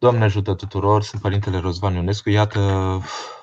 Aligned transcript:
Doamne 0.00 0.24
ajută 0.24 0.54
tuturor, 0.54 1.02
sunt 1.02 1.22
Părintele 1.22 1.58
Răzvan 1.58 1.94
Ionescu. 1.94 2.30
Iată, 2.30 2.60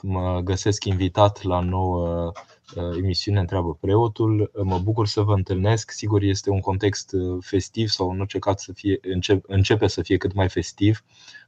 mă 0.02 0.40
găsesc 0.44 0.85
invitat 0.85 1.43
la 1.43 1.59
nouă 1.59 2.31
uh, 2.75 2.97
emisiune 2.97 3.39
Întreabă 3.39 3.73
Preotul. 3.73 4.52
Mă 4.63 4.79
bucur 4.79 5.07
să 5.07 5.21
vă 5.21 5.33
întâlnesc. 5.33 5.91
Sigur, 5.91 6.21
este 6.21 6.49
un 6.49 6.60
context 6.60 7.12
uh, 7.13 7.38
festiv 7.41 7.88
sau 7.88 8.10
în 8.10 8.20
orice 8.20 8.39
caz 8.39 8.62
să 8.62 8.73
fie, 8.73 8.99
începe 9.47 9.88
să 9.88 10.02
fie 10.02 10.18
cât 10.18 10.33
mai 10.33 10.49
festiv, 10.49 11.04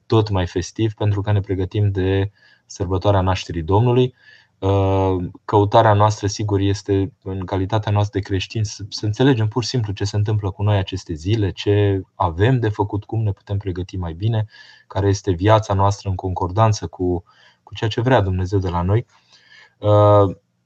tot 0.05 0.29
mai 0.29 0.47
festiv, 0.47 0.93
pentru 0.93 1.21
că 1.21 1.31
ne 1.31 1.39
pregătim 1.39 1.91
de 1.91 2.31
sărbătoarea 2.65 3.21
nașterii 3.21 3.63
Domnului. 3.63 4.13
Uh, 4.59 5.15
căutarea 5.45 5.93
noastră, 5.93 6.27
sigur, 6.27 6.59
este 6.59 7.13
în 7.23 7.45
calitatea 7.45 7.91
noastră 7.91 8.19
de 8.19 8.25
creștini 8.25 8.65
să, 8.65 8.83
să 8.89 9.05
înțelegem 9.05 9.47
pur 9.47 9.63
și 9.63 9.69
simplu 9.69 9.93
ce 9.93 10.03
se 10.03 10.15
întâmplă 10.15 10.51
cu 10.51 10.63
noi 10.63 10.77
aceste 10.77 11.13
zile, 11.13 11.51
ce 11.51 12.01
avem 12.15 12.59
de 12.59 12.69
făcut, 12.69 13.03
cum 13.03 13.23
ne 13.23 13.31
putem 13.31 13.57
pregăti 13.57 13.97
mai 13.97 14.13
bine, 14.13 14.45
care 14.87 15.07
este 15.07 15.31
viața 15.31 15.73
noastră 15.73 16.09
în 16.09 16.15
concordanță 16.15 16.87
cu, 16.87 17.23
cu 17.63 17.75
ceea 17.75 17.89
ce 17.89 18.01
vrea 18.01 18.21
Dumnezeu 18.21 18.59
de 18.59 18.69
la 18.69 18.81
noi. 18.81 19.05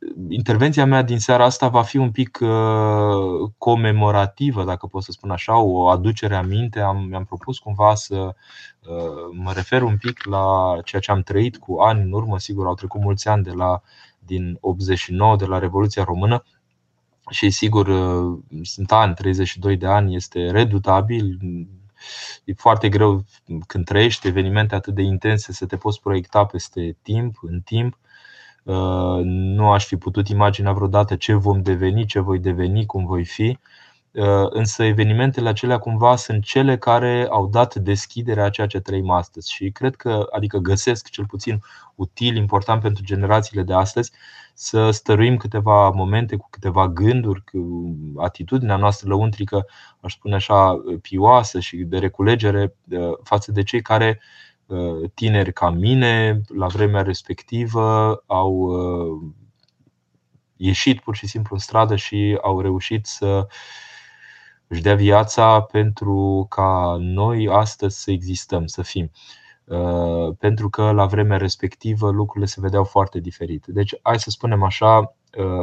Uh, 0.02 0.26
intervenția 0.30 0.86
mea 0.86 1.02
din 1.02 1.20
seara 1.20 1.44
asta 1.44 1.68
va 1.68 1.82
fi 1.82 1.98
un 1.98 2.12
pic 2.12 2.40
uh, 2.42 3.52
comemorativă, 3.58 4.64
dacă 4.64 4.88
pot 4.88 5.04
să 5.04 5.12
spun 5.12 5.32
așa, 5.32 5.58
o 5.58 5.88
aducere 5.88 6.36
aminte. 6.36 6.80
Am, 6.80 7.04
mi-am 7.04 7.26
propus 7.26 7.60
cumva 7.60 7.96
să 7.96 8.16
uh, 8.16 9.30
mă 9.32 9.52
refer 9.54 9.82
un 9.82 9.98
pic 9.98 10.24
la 10.26 10.76
ceea 10.84 11.02
ce 11.02 11.12
am 11.12 11.22
trăit 11.22 11.58
cu 11.58 11.80
ani 11.80 12.02
în 12.02 12.12
urmă. 12.12 12.40
Sigur, 12.40 12.66
au 12.66 12.74
trecut 12.74 13.02
mulți 13.02 13.28
ani 13.28 13.44
de 13.44 13.52
la, 13.52 13.82
din 14.20 14.58
89, 14.62 15.36
de 15.36 15.46
la 15.46 15.60
Revoluția 15.60 16.04
Română. 16.04 16.44
Și 17.30 17.50
sigur, 17.50 17.88
uh, 17.88 18.40
sunt 18.62 18.92
ani, 18.92 19.14
32 19.14 19.78
de 19.78 19.88
ani, 19.88 20.16
este 20.16 20.52
redutabil. 20.52 21.40
E 22.46 22.54
foarte 22.54 22.90
greu 22.90 23.26
când 23.68 23.86
trăiești 23.86 24.28
evenimente 24.28 24.76
atât 24.76 24.94
de 24.94 25.02
intense 25.02 25.54
să 25.54 25.66
te 25.66 25.78
poți 25.78 26.02
proiecta 26.02 26.46
peste 26.46 26.98
timp, 27.02 27.38
în 27.42 27.62
timp 27.62 27.94
Uh, 27.94 28.11
nu 29.24 29.72
aș 29.72 29.86
fi 29.86 29.98
putut 29.98 30.28
imagina 30.28 30.72
vreodată 30.72 31.16
ce 31.16 31.34
vom 31.34 31.62
deveni, 31.62 32.06
ce 32.06 32.20
voi 32.20 32.40
deveni, 32.40 32.86
cum 32.86 33.06
voi 33.06 33.26
fi. 33.26 33.58
Uh, 34.12 34.48
însă 34.50 34.84
evenimentele 34.84 35.50
acelea 35.50 35.78
cumva 35.78 36.16
sunt 36.16 36.44
cele 36.44 36.78
care 36.78 37.28
au 37.30 37.48
dat 37.48 37.76
deschiderea 37.76 38.44
a 38.44 38.50
ceea 38.50 38.68
ce 38.68 38.80
trăim 38.80 39.10
astăzi 39.10 39.52
și 39.52 39.70
cred 39.70 39.96
că, 39.96 40.28
adică 40.32 40.58
găsesc 40.58 41.10
cel 41.10 41.26
puțin 41.26 41.62
util, 41.96 42.36
important 42.36 42.82
pentru 42.82 43.04
generațiile 43.04 43.64
de 43.64 43.74
astăzi 43.74 44.12
să 44.54 44.90
stăruim 44.92 45.38
câteva 45.38 45.90
momente 45.90 46.36
cu 46.36 46.48
câteva 46.50 46.88
gânduri, 46.88 47.44
cu 47.44 47.96
atitudinea 48.18 48.76
noastră 48.76 49.10
lăuntrică, 49.10 49.66
aș 50.00 50.14
spune 50.14 50.36
așa, 50.36 50.84
pioasă 51.02 51.60
și 51.60 51.78
de 51.78 51.98
reculegere 51.98 52.76
uh, 52.90 53.12
față 53.24 53.52
de 53.52 53.64
cei 53.64 53.82
care 53.82 54.20
Uh, 54.20 54.51
tineri 55.14 55.54
ca 55.54 55.70
mine, 55.70 56.42
la 56.56 56.68
vremea 56.68 57.02
respectivă, 57.02 58.16
au 58.26 58.54
uh, 58.54 59.22
ieșit 60.56 61.00
pur 61.00 61.16
și 61.16 61.28
simplu 61.28 61.50
în 61.56 61.62
stradă 61.62 61.96
și 61.96 62.38
au 62.42 62.62
reușit 62.62 63.06
să 63.06 63.48
își 64.68 64.82
dea 64.82 64.96
viața 64.96 65.62
pentru 65.62 66.46
ca 66.50 66.98
noi 67.00 67.48
astăzi 67.50 68.02
să 68.02 68.12
existăm, 68.12 68.66
să 68.66 68.82
fim. 68.82 69.12
Uh, 69.64 70.36
pentru 70.40 70.70
că 70.70 70.92
la 70.92 71.06
vremea 71.06 71.38
respectivă 71.38 72.10
lucrurile 72.10 72.46
se 72.46 72.62
vedeau 72.62 72.84
foarte 72.84 73.20
diferite. 73.20 73.72
Deci, 73.72 73.96
hai 74.02 74.20
să 74.20 74.30
spunem 74.30 74.64
așa, 74.64 75.16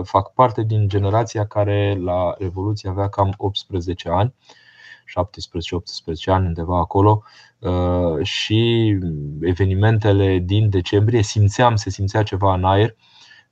fac 0.03 0.33
parte 0.33 0.62
din 0.62 0.89
generația 0.89 1.47
care 1.47 1.98
la 2.01 2.34
Revoluție 2.39 2.89
avea 2.89 3.09
cam 3.09 3.34
18 3.36 4.09
ani 4.09 4.34
17-18 5.09 6.25
ani, 6.27 6.47
undeva 6.47 6.78
acolo, 6.78 7.23
uh, 7.59 8.23
și 8.23 8.92
evenimentele 9.41 10.39
din 10.39 10.70
decembrie 10.70 11.23
simțeam, 11.23 11.77
se 11.77 11.91
simțea 11.91 12.23
ceva 12.23 12.55
în 12.55 12.64
aer. 12.64 12.97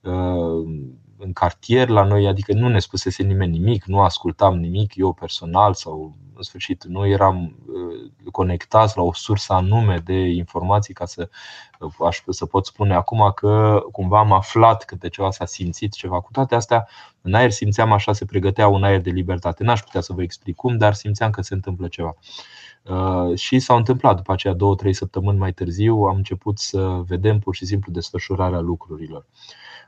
Uh, 0.00 0.68
în 1.18 1.32
cartier 1.32 1.88
la 1.88 2.04
noi, 2.04 2.26
adică 2.26 2.52
nu 2.52 2.68
ne 2.68 2.78
spusese 2.78 3.22
nimeni 3.22 3.58
nimic, 3.58 3.84
nu 3.84 4.00
ascultam 4.00 4.58
nimic, 4.58 4.96
eu 4.96 5.12
personal 5.12 5.74
sau 5.74 6.16
în 6.36 6.42
sfârșit 6.42 6.84
nu 6.84 7.06
eram 7.06 7.56
uh, 7.66 8.30
conectați 8.30 8.96
la 8.96 9.02
o 9.02 9.12
sursă 9.12 9.52
anume 9.52 9.98
de 10.04 10.18
informații 10.18 10.94
ca 10.94 11.04
să, 11.04 11.28
aș, 12.06 12.22
să 12.28 12.46
pot 12.46 12.66
spune 12.66 12.94
acum 12.94 13.32
că 13.34 13.82
cumva 13.92 14.18
am 14.18 14.32
aflat 14.32 14.84
câte 14.84 15.08
ceva 15.08 15.30
s-a 15.30 15.44
simțit 15.44 15.92
ceva. 15.92 16.20
Cu 16.20 16.30
toate 16.32 16.54
astea, 16.54 16.88
în 17.20 17.34
aer 17.34 17.50
simțeam 17.50 17.92
așa, 17.92 18.12
se 18.12 18.24
pregătea 18.24 18.68
un 18.68 18.82
aer 18.82 19.00
de 19.00 19.10
libertate. 19.10 19.64
N-aș 19.64 19.80
putea 19.80 20.00
să 20.00 20.12
vă 20.12 20.22
explic 20.22 20.56
cum, 20.56 20.76
dar 20.76 20.94
simțeam 20.94 21.30
că 21.30 21.42
se 21.42 21.54
întâmplă 21.54 21.88
ceva. 21.88 22.16
Uh, 22.82 23.38
și 23.38 23.58
s-au 23.58 23.76
întâmplat 23.76 24.16
după 24.16 24.32
aceea 24.32 24.54
două, 24.54 24.74
trei 24.74 24.92
săptămâni 24.92 25.38
mai 25.38 25.52
târziu, 25.52 25.94
am 25.96 26.16
început 26.16 26.58
să 26.58 27.02
vedem 27.06 27.38
pur 27.38 27.54
și 27.54 27.66
simplu 27.66 27.92
desfășurarea 27.92 28.60
lucrurilor. 28.60 29.26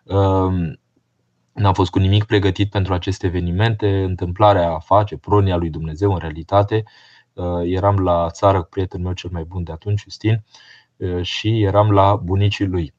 Uh, 0.04 0.72
N-am 1.58 1.72
fost 1.72 1.90
cu 1.90 1.98
nimic 1.98 2.24
pregătit 2.24 2.70
pentru 2.70 2.92
aceste 2.92 3.26
evenimente. 3.26 4.02
Întâmplarea 4.02 4.78
face, 4.78 5.16
pronia 5.16 5.56
lui 5.56 5.70
Dumnezeu 5.70 6.12
în 6.12 6.18
realitate. 6.18 6.82
Uh, 7.32 7.60
eram 7.64 7.98
la 7.98 8.30
țară 8.30 8.62
cu 8.62 8.68
prietenul 8.68 9.04
meu 9.04 9.14
cel 9.14 9.30
mai 9.32 9.44
bun 9.44 9.62
de 9.62 9.72
atunci, 9.72 10.00
Justin, 10.02 10.44
uh, 10.96 11.22
și 11.22 11.62
eram 11.62 11.90
la 11.90 12.16
bunicii 12.16 12.66
lui. 12.66 12.94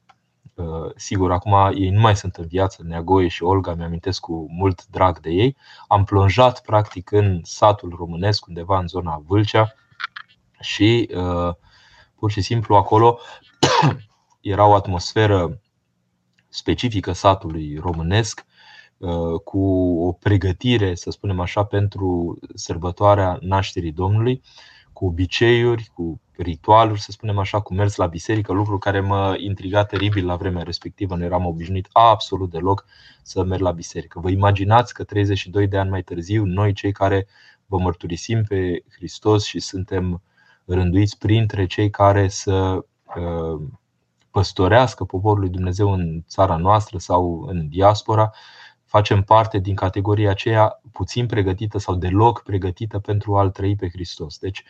Uh, 0.54 0.90
sigur, 0.96 1.32
acum 1.32 1.52
ei 1.74 1.90
nu 1.90 2.00
mai 2.00 2.16
sunt 2.16 2.34
în 2.34 2.46
viață, 2.46 2.82
Neagoie 2.84 3.28
și 3.28 3.42
Olga, 3.42 3.74
mi-amintesc 3.74 4.20
cu 4.20 4.46
mult 4.50 4.86
drag 4.86 5.20
de 5.20 5.30
ei. 5.30 5.56
Am 5.88 6.04
plonjat 6.04 6.62
practic 6.62 7.10
în 7.10 7.40
satul 7.42 7.94
românesc, 7.96 8.46
undeva 8.46 8.78
în 8.78 8.88
zona 8.88 9.22
Vâlcea 9.26 9.74
și 10.60 11.10
pur 12.14 12.30
și 12.30 12.40
simplu 12.40 12.74
acolo 12.76 13.18
era 14.40 14.66
o 14.66 14.74
atmosferă 14.74 15.60
specifică 16.48 17.12
satului 17.12 17.76
românesc, 17.80 18.44
Uh, 18.44 18.49
cu 19.44 19.60
o 20.06 20.12
pregătire, 20.12 20.94
să 20.94 21.10
spunem 21.10 21.40
așa, 21.40 21.64
pentru 21.64 22.38
sărbătoarea 22.54 23.38
nașterii 23.40 23.92
Domnului, 23.92 24.42
cu 24.92 25.06
obiceiuri, 25.06 25.90
cu 25.94 26.20
ritualuri, 26.36 27.00
să 27.00 27.10
spunem 27.10 27.38
așa, 27.38 27.60
cu 27.60 27.74
mers 27.74 27.96
la 27.96 28.06
biserică, 28.06 28.52
lucru 28.52 28.78
care 28.78 29.00
mă 29.00 29.34
intriga 29.38 29.84
teribil 29.84 30.26
la 30.26 30.36
vremea 30.36 30.62
respectivă. 30.62 31.16
Nu 31.16 31.24
eram 31.24 31.46
obișnuit 31.46 31.88
absolut 31.92 32.50
deloc 32.50 32.84
să 33.22 33.44
merg 33.44 33.62
la 33.62 33.70
biserică. 33.70 34.20
Vă 34.20 34.30
imaginați 34.30 34.94
că 34.94 35.04
32 35.04 35.66
de 35.66 35.78
ani 35.78 35.90
mai 35.90 36.02
târziu, 36.02 36.44
noi 36.44 36.72
cei 36.72 36.92
care 36.92 37.26
vă 37.66 37.78
mărturisim 37.78 38.42
pe 38.48 38.82
Hristos 38.90 39.44
și 39.44 39.60
suntem 39.60 40.22
rânduiți 40.64 41.18
printre 41.18 41.66
cei 41.66 41.90
care 41.90 42.28
să 42.28 42.84
uh, 43.16 43.62
păstorească 44.30 45.04
poporul 45.04 45.40
lui 45.40 45.48
Dumnezeu 45.48 45.92
în 45.92 46.22
țara 46.28 46.56
noastră 46.56 46.98
sau 46.98 47.44
în 47.48 47.68
diaspora, 47.68 48.32
facem 48.90 49.22
parte 49.22 49.58
din 49.58 49.74
categoria 49.74 50.30
aceea 50.30 50.80
puțin 50.92 51.26
pregătită 51.26 51.78
sau 51.78 51.94
deloc 51.94 52.42
pregătită 52.42 52.98
pentru 52.98 53.36
a-L 53.36 53.50
trăi 53.50 53.76
pe 53.76 53.88
Hristos. 53.88 54.38
Deci, 54.38 54.64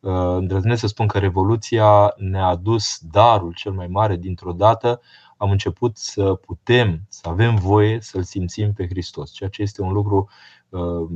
uh, 0.00 0.12
îndrăznesc 0.12 0.80
să 0.80 0.86
spun 0.86 1.06
că 1.06 1.18
Revoluția 1.18 2.14
ne-a 2.16 2.46
adus 2.46 2.98
darul 3.10 3.52
cel 3.54 3.72
mai 3.72 3.86
mare 3.86 4.16
dintr-o 4.16 4.52
dată. 4.52 5.00
Am 5.36 5.50
început 5.50 5.96
să 5.96 6.34
putem, 6.34 7.00
să 7.08 7.28
avem 7.28 7.56
voie 7.56 8.00
să-L 8.00 8.22
simțim 8.22 8.72
pe 8.72 8.86
Hristos, 8.88 9.32
ceea 9.32 9.48
ce 9.48 9.62
este 9.62 9.82
un 9.82 9.92
lucru 9.92 10.28
uh, 10.68 11.08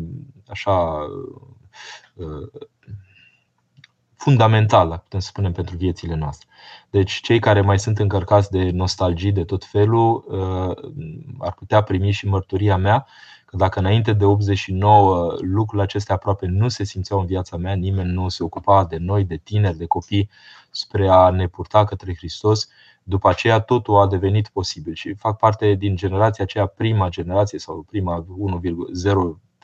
așa 0.47 0.99
uh, 4.21 4.23
fundamental, 4.23 4.99
putem 5.03 5.21
să 5.21 5.27
spunem, 5.27 5.53
pentru 5.53 5.77
viețile 5.77 6.15
noastre. 6.15 6.49
Deci, 6.91 7.13
cei 7.13 7.39
care 7.39 7.61
mai 7.61 7.79
sunt 7.79 7.99
încărcați 7.99 8.51
de 8.51 8.71
nostalgii 8.71 9.33
de 9.33 9.45
tot 9.45 9.65
felul 9.65 10.25
uh, 10.29 10.91
ar 11.39 11.53
putea 11.53 11.83
primi 11.83 12.11
și 12.11 12.27
mărturia 12.27 12.77
mea 12.77 13.07
că 13.45 13.57
dacă 13.57 13.79
înainte 13.79 14.13
de 14.13 14.25
89 14.25 15.37
lucrurile 15.41 15.83
acestea 15.83 16.15
aproape 16.15 16.47
nu 16.47 16.69
se 16.69 16.85
simțeau 16.85 17.21
în 17.21 17.27
viața 17.27 17.57
mea, 17.57 17.75
nimeni 17.75 18.13
nu 18.13 18.29
se 18.29 18.43
ocupa 18.43 18.85
de 18.85 18.97
noi, 18.97 19.25
de 19.25 19.37
tineri, 19.37 19.77
de 19.77 19.87
copii, 19.87 20.31
spre 20.71 21.09
a 21.09 21.31
ne 21.31 21.47
purta 21.47 21.85
către 21.85 22.15
Hristos, 22.15 22.69
după 23.03 23.29
aceea 23.29 23.61
totul 23.61 23.97
a 23.97 24.07
devenit 24.07 24.49
posibil 24.49 24.95
și 24.95 25.15
fac 25.15 25.39
parte 25.39 25.75
din 25.75 25.97
generația 25.97 26.45
aceea, 26.45 26.67
prima 26.67 27.09
generație 27.09 27.59
sau 27.59 27.85
prima 27.89 28.25
1,0 28.25 29.05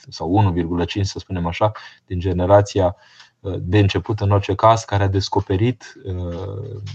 sau 0.08 0.54
1,5 0.96 1.00
să 1.00 1.18
spunem 1.18 1.46
așa, 1.46 1.72
din 2.06 2.18
generația 2.18 2.96
de 3.40 3.78
început 3.78 4.20
în 4.20 4.30
orice 4.30 4.54
caz, 4.54 4.84
care 4.84 5.02
a 5.02 5.08
descoperit, 5.08 5.94
uh, 6.04 6.14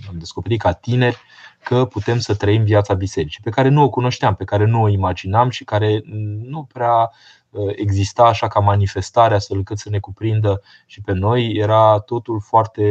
am 0.10 0.16
descoperit 0.18 0.60
ca 0.62 0.72
tineri 0.72 1.22
că 1.64 1.86
putem 1.86 2.20
să 2.20 2.36
trăim 2.36 2.64
viața 2.64 2.94
bisericii, 2.94 3.44
pe 3.44 3.50
care 3.50 3.70
nu 3.70 3.84
o 3.84 3.90
cunoșteam, 3.90 4.36
pe 4.36 4.44
care 4.44 4.66
nu 4.66 4.82
o 4.82 4.88
imaginam 4.88 5.50
și 5.50 5.64
care 5.64 6.02
nu 6.42 6.68
prea 6.74 7.12
uh, 7.50 7.74
exista 7.76 8.24
așa 8.24 8.48
ca 8.48 8.60
manifestare 8.60 9.36
astfel 9.36 9.58
încât 9.58 9.78
să 9.78 9.90
ne 9.90 10.00
cuprindă 10.00 10.62
și 10.86 11.02
pe 11.02 11.12
noi. 11.12 11.54
Era 11.54 12.00
totul 12.00 12.40
foarte 12.42 12.84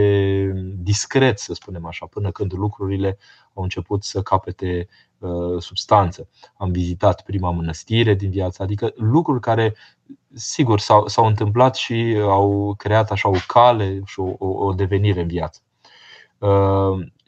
discret, 0.76 1.38
să 1.38 1.54
spunem 1.54 1.86
așa, 1.86 2.06
până 2.06 2.30
când 2.30 2.52
lucrurile 2.52 3.18
au 3.54 3.62
început 3.62 4.04
să 4.04 4.22
capete 4.22 4.88
uh, 4.88 5.09
substanță. 5.58 6.28
Am 6.56 6.70
vizitat 6.70 7.22
prima 7.22 7.50
mănăstire 7.50 8.14
din 8.14 8.30
viața, 8.30 8.64
adică 8.64 8.92
lucruri 8.96 9.40
care 9.40 9.74
sigur, 10.34 10.80
s-au, 10.80 11.06
s-au 11.06 11.26
întâmplat 11.26 11.76
și 11.76 12.16
au 12.20 12.74
creat 12.76 13.10
așa 13.10 13.28
o 13.28 13.36
cale 13.46 14.00
și 14.04 14.20
o, 14.20 14.34
o, 14.38 14.46
o 14.46 14.72
devenire 14.72 15.20
în 15.20 15.26
viață. 15.26 15.60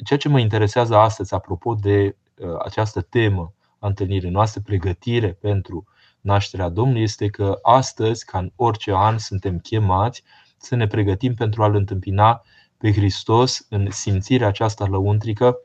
Ceea 0.05 0.19
ce 0.19 0.29
mă 0.29 0.39
interesează 0.39 0.97
astăzi, 0.97 1.35
apropo 1.35 1.75
de 1.75 2.17
această 2.65 3.01
temă 3.01 3.53
a 3.79 3.87
întâlnirii 3.87 4.31
noastre, 4.31 4.61
pregătire 4.65 5.33
pentru 5.33 5.85
nașterea 6.21 6.69
Domnului, 6.69 7.03
este 7.03 7.29
că 7.29 7.59
astăzi, 7.63 8.25
ca 8.25 8.39
în 8.39 8.53
orice 8.57 8.93
an, 8.95 9.19
suntem 9.19 9.59
chemați 9.59 10.23
să 10.57 10.75
ne 10.75 10.87
pregătim 10.87 11.35
pentru 11.35 11.63
a-L 11.63 11.75
întâmpina 11.75 12.43
pe 12.79 12.93
Hristos 12.93 13.67
în 13.69 13.91
simțirea 13.91 14.47
aceasta 14.47 14.87
lăuntrică 14.87 15.59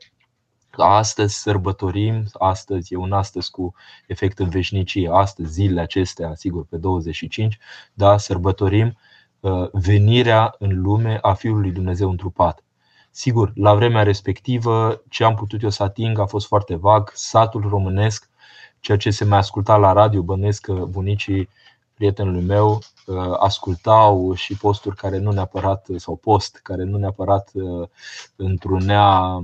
astăzi 0.84 1.34
sărbătorim, 1.34 2.24
astăzi 2.32 2.94
e 2.94 2.96
un 2.96 3.12
astăzi 3.12 3.50
cu 3.50 3.74
efect 4.06 4.38
în 4.38 4.48
veșnicie, 4.48 5.10
astăzi, 5.12 5.52
zilele 5.52 5.80
acestea, 5.80 6.34
sigur, 6.34 6.64
pe 6.64 6.76
25, 6.76 7.58
da, 7.94 8.18
sărbătorim 8.18 8.96
uh, 9.40 9.68
venirea 9.72 10.54
în 10.58 10.80
lume 10.80 11.18
a 11.22 11.32
Fiului 11.32 11.70
Dumnezeu 11.70 12.10
întrupat. 12.10 12.62
Sigur, 13.10 13.52
la 13.54 13.74
vremea 13.74 14.02
respectivă, 14.02 15.02
ce 15.08 15.24
am 15.24 15.34
putut 15.34 15.62
eu 15.62 15.70
să 15.70 15.82
ating 15.82 16.18
a 16.18 16.26
fost 16.26 16.46
foarte 16.46 16.74
vag, 16.74 17.10
satul 17.14 17.68
românesc, 17.68 18.30
ceea 18.80 18.98
ce 18.98 19.10
se 19.10 19.24
mai 19.24 19.38
asculta 19.38 19.76
la 19.76 19.92
radio, 19.92 20.22
bănesc 20.22 20.62
că 20.62 20.72
bunicii 20.72 21.48
prietenului 21.94 22.44
meu 22.44 22.78
uh, 23.06 23.16
ascultau 23.38 24.34
și 24.34 24.56
posturi 24.56 24.96
care 24.96 25.18
nu 25.18 25.32
neapărat, 25.32 25.86
sau 25.96 26.16
post 26.16 26.60
care 26.62 26.84
nu 26.84 26.96
neapărat 26.96 27.50
uh, 27.52 27.88
întrunea 28.36 29.40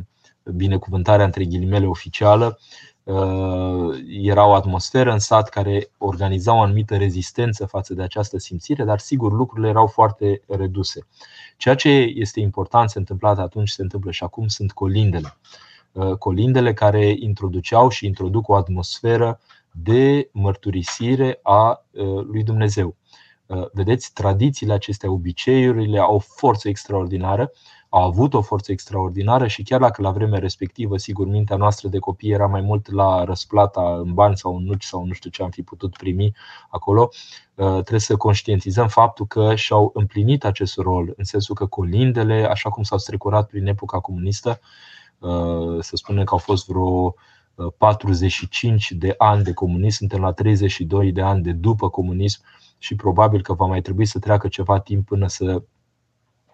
binecuvântarea 0.53 1.25
între 1.25 1.45
ghilimele 1.45 1.87
oficială, 1.87 2.59
uh, 3.03 3.95
era 4.07 4.47
o 4.47 4.55
atmosferă 4.55 5.13
în 5.13 5.19
sat 5.19 5.49
care 5.49 5.91
organiza 5.99 6.55
o 6.55 6.61
anumită 6.61 6.97
rezistență 6.97 7.67
față 7.67 7.95
de 7.95 8.03
această 8.03 8.39
simțire, 8.39 8.85
dar 8.85 8.99
sigur 8.99 9.33
lucrurile 9.33 9.69
erau 9.69 9.87
foarte 9.87 10.43
reduse. 10.47 11.07
Ceea 11.57 11.75
ce 11.75 11.89
este 12.15 12.41
important 12.41 12.91
se 12.91 12.99
întâmplat 12.99 13.39
atunci, 13.39 13.69
se 13.69 13.83
întâmplă 13.83 14.11
și 14.11 14.25
acum, 14.25 14.49
sunt 14.49 14.73
colindele. 14.73 15.37
Uh, 15.93 16.17
colindele 16.17 16.73
care 16.73 17.15
introduceau 17.19 17.89
și 17.89 18.07
introduc 18.07 18.49
o 18.49 18.55
atmosferă 18.55 19.41
de 19.71 20.29
mărturisire 20.33 21.39
a 21.43 21.85
uh, 21.91 22.05
lui 22.05 22.43
Dumnezeu. 22.43 22.97
Vedeți, 23.73 24.13
tradițiile 24.13 24.73
acestea, 24.73 25.11
obiceiurile 25.11 25.99
au 25.99 26.15
o 26.15 26.19
forță 26.19 26.69
extraordinară 26.69 27.53
a 27.97 28.03
avut 28.03 28.35
o 28.35 28.43
forță 28.43 28.73
extraordinară 28.73 29.47
și 29.47 29.63
chiar 29.63 29.81
dacă 29.81 30.03
la 30.03 30.11
vremea 30.11 30.39
respectivă, 30.39 30.97
sigur, 30.97 31.27
mintea 31.27 31.57
noastră 31.57 31.89
de 31.89 31.99
copii 31.99 32.31
era 32.31 32.47
mai 32.47 32.61
mult 32.61 32.91
la 32.93 33.25
răsplata 33.25 33.97
în 33.97 34.15
bani 34.15 34.37
sau 34.37 34.57
în 34.57 34.65
nuci 34.65 34.85
sau 34.85 35.05
nu 35.05 35.13
știu 35.13 35.31
ce 35.31 35.43
am 35.43 35.51
fi 35.51 35.63
putut 35.63 35.97
primi 35.97 36.33
acolo, 36.71 37.09
uh, 37.55 37.73
trebuie 37.73 38.01
să 38.01 38.17
conștientizăm 38.17 38.89
faptul 38.89 39.27
că 39.27 39.55
și-au 39.55 39.91
împlinit 39.95 40.45
acest 40.45 40.77
rol, 40.77 41.13
în 41.17 41.25
sensul 41.25 41.55
că 41.55 41.67
colindele, 41.67 42.47
așa 42.51 42.71
cum 42.71 42.83
s-au 42.83 42.99
strecurat 42.99 43.49
prin 43.49 43.67
epoca 43.67 44.01
comunistă, 44.01 44.61
uh, 45.19 45.81
să 45.81 45.97
spunem 45.97 46.25
că 46.25 46.33
au 46.33 46.41
fost 46.41 46.67
vreo 46.67 47.15
45 47.79 48.91
uh, 48.91 48.99
de 48.99 49.15
ani 49.19 49.43
de 49.43 49.53
comunism, 49.53 49.97
suntem 49.97 50.21
la 50.21 50.33
32 50.33 51.13
de 51.13 51.23
ani 51.23 51.43
de 51.43 51.53
după 51.53 51.91
comunism 51.91 52.41
și 52.79 52.95
probabil 52.95 53.43
că 53.43 53.53
va 53.53 53.67
mai 53.67 53.81
trebui 53.81 54.07
să 54.07 54.19
treacă 54.19 54.49
ceva 54.49 54.81
timp 54.81 55.07
până 55.07 55.29
să 55.29 55.63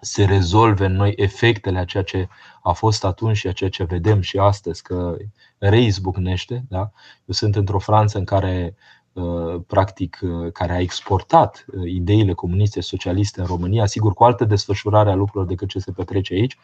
se 0.01 0.25
rezolve 0.25 0.85
în 0.85 0.93
noi 0.93 1.13
efectele 1.17 1.79
a 1.79 1.85
ceea 1.85 2.03
ce 2.03 2.29
a 2.63 2.73
fost 2.73 3.05
atunci 3.05 3.37
și 3.37 3.47
a 3.47 3.53
ceea 3.53 3.71
ce 3.71 3.85
vedem 3.85 4.21
și 4.21 4.39
astăzi, 4.39 4.83
că 4.83 5.17
reizbucnește. 5.59 6.65
Da? 6.69 6.79
Eu 7.25 7.35
sunt 7.35 7.57
într-o 7.57 7.79
Franță 7.79 8.19
în 8.19 8.25
care 8.25 8.75
uh, 9.13 9.61
practic, 9.67 10.19
uh, 10.23 10.53
care 10.53 10.73
a 10.73 10.81
exportat 10.81 11.65
uh, 11.67 11.91
ideile 11.91 12.33
comuniste 12.33 12.81
socialiste 12.81 13.41
în 13.41 13.47
România, 13.47 13.87
sigur 13.87 14.13
cu 14.13 14.25
altă 14.25 14.45
desfășurare 14.45 15.11
a 15.11 15.15
lucrurilor 15.15 15.47
decât 15.47 15.69
ce 15.69 15.79
se 15.79 15.93
petrece 15.93 16.35
aici, 16.35 16.57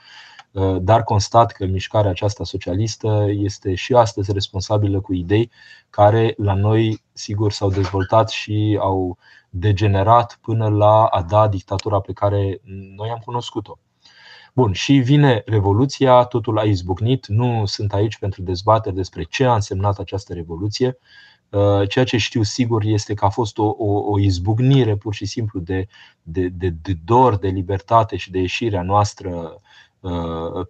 dar 0.80 1.02
constat 1.02 1.52
că 1.52 1.66
mișcarea 1.66 2.10
aceasta 2.10 2.44
socialistă 2.44 3.26
este 3.28 3.74
și 3.74 3.94
astăzi 3.94 4.32
responsabilă 4.32 5.00
cu 5.00 5.14
idei 5.14 5.50
care 5.90 6.34
la 6.36 6.54
noi, 6.54 7.02
sigur, 7.12 7.52
s-au 7.52 7.70
dezvoltat 7.70 8.28
și 8.28 8.78
au 8.80 9.18
degenerat 9.50 10.38
până 10.42 10.68
la 10.68 11.04
a 11.04 11.22
da 11.22 11.48
dictatura 11.48 12.00
pe 12.00 12.12
care 12.12 12.60
noi 12.96 13.08
am 13.10 13.22
cunoscut-o. 13.24 13.78
Bun, 14.54 14.72
și 14.72 14.92
vine 14.92 15.42
Revoluția, 15.46 16.24
totul 16.24 16.58
a 16.58 16.62
izbucnit, 16.62 17.26
nu 17.26 17.66
sunt 17.66 17.92
aici 17.92 18.18
pentru 18.18 18.42
dezbateri 18.42 18.94
despre 18.94 19.22
ce 19.22 19.44
a 19.44 19.54
însemnat 19.54 19.98
această 19.98 20.32
Revoluție. 20.32 20.98
Uh, 21.48 21.88
ceea 21.88 22.04
ce 22.04 22.16
știu 22.16 22.42
sigur 22.42 22.84
este 22.84 23.14
că 23.14 23.24
a 23.24 23.28
fost 23.28 23.58
o, 23.58 23.74
o, 23.78 24.10
o 24.10 24.18
izbucnire 24.18 24.96
pur 24.96 25.14
și 25.14 25.26
simplu 25.26 25.60
de, 25.60 25.86
de, 26.22 26.48
de, 26.48 26.68
de 26.68 26.96
dor, 27.04 27.36
de 27.36 27.48
libertate 27.48 28.16
și 28.16 28.30
de 28.30 28.38
ieșirea 28.38 28.82
noastră 28.82 29.30
Uh, 29.30 29.60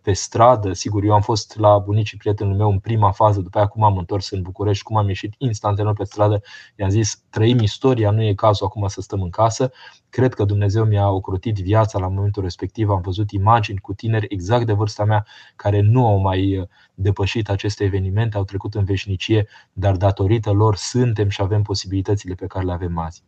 pe 0.03 0.13
stradă. 0.13 0.73
Sigur, 0.73 1.05
eu 1.05 1.13
am 1.13 1.21
fost 1.21 1.59
la 1.59 1.79
bunicii 1.79 2.19
prietenului 2.19 2.59
meu 2.59 2.71
în 2.71 2.79
prima 2.79 3.11
fază, 3.11 3.41
după 3.41 3.49
aceea 3.49 3.67
cum 3.67 3.83
am 3.83 3.97
întors 3.97 4.31
în 4.31 4.43
București, 4.43 4.85
cum 4.85 4.97
am 4.97 5.09
ieșit 5.09 5.35
instantaneu 5.39 5.93
pe 5.93 6.05
stradă, 6.05 6.41
i-am 6.77 6.89
zis, 6.89 7.23
trăim 7.31 7.59
istoria, 7.59 8.11
nu 8.11 8.23
e 8.23 8.35
cazul 8.35 8.67
acum 8.67 8.87
să 8.87 9.01
stăm 9.01 9.23
în 9.23 9.31
casă. 9.31 9.71
Cred 10.09 10.35
că 10.35 10.45
Dumnezeu 10.45 10.85
mi-a 10.85 11.11
ocrotit 11.11 11.57
viața 11.57 11.99
la 11.99 12.09
momentul 12.09 12.43
respectiv. 12.43 12.91
Am 12.91 13.01
văzut 13.01 13.31
imagini 13.31 13.79
cu 13.79 13.95
tineri 13.95 14.27
exact 14.29 14.67
de 14.67 14.73
vârsta 14.73 15.05
mea 15.05 15.27
care 15.57 15.81
nu 15.81 16.07
au 16.07 16.19
mai 16.19 16.59
uh, 16.59 16.67
depășit 16.95 17.49
aceste 17.49 17.85
evenimente, 17.85 18.37
au 18.37 18.45
trecut 18.45 18.75
în 18.75 18.85
veșnicie, 18.85 19.49
dar 19.73 19.97
datorită 19.97 20.51
lor 20.51 20.77
suntem 20.77 21.29
și 21.29 21.43
avem 21.43 21.63
posibilitățile 21.63 22.35
pe 22.35 22.47
care 22.47 22.65
le 22.65 22.73
avem 22.73 22.99
azi. 22.99 23.23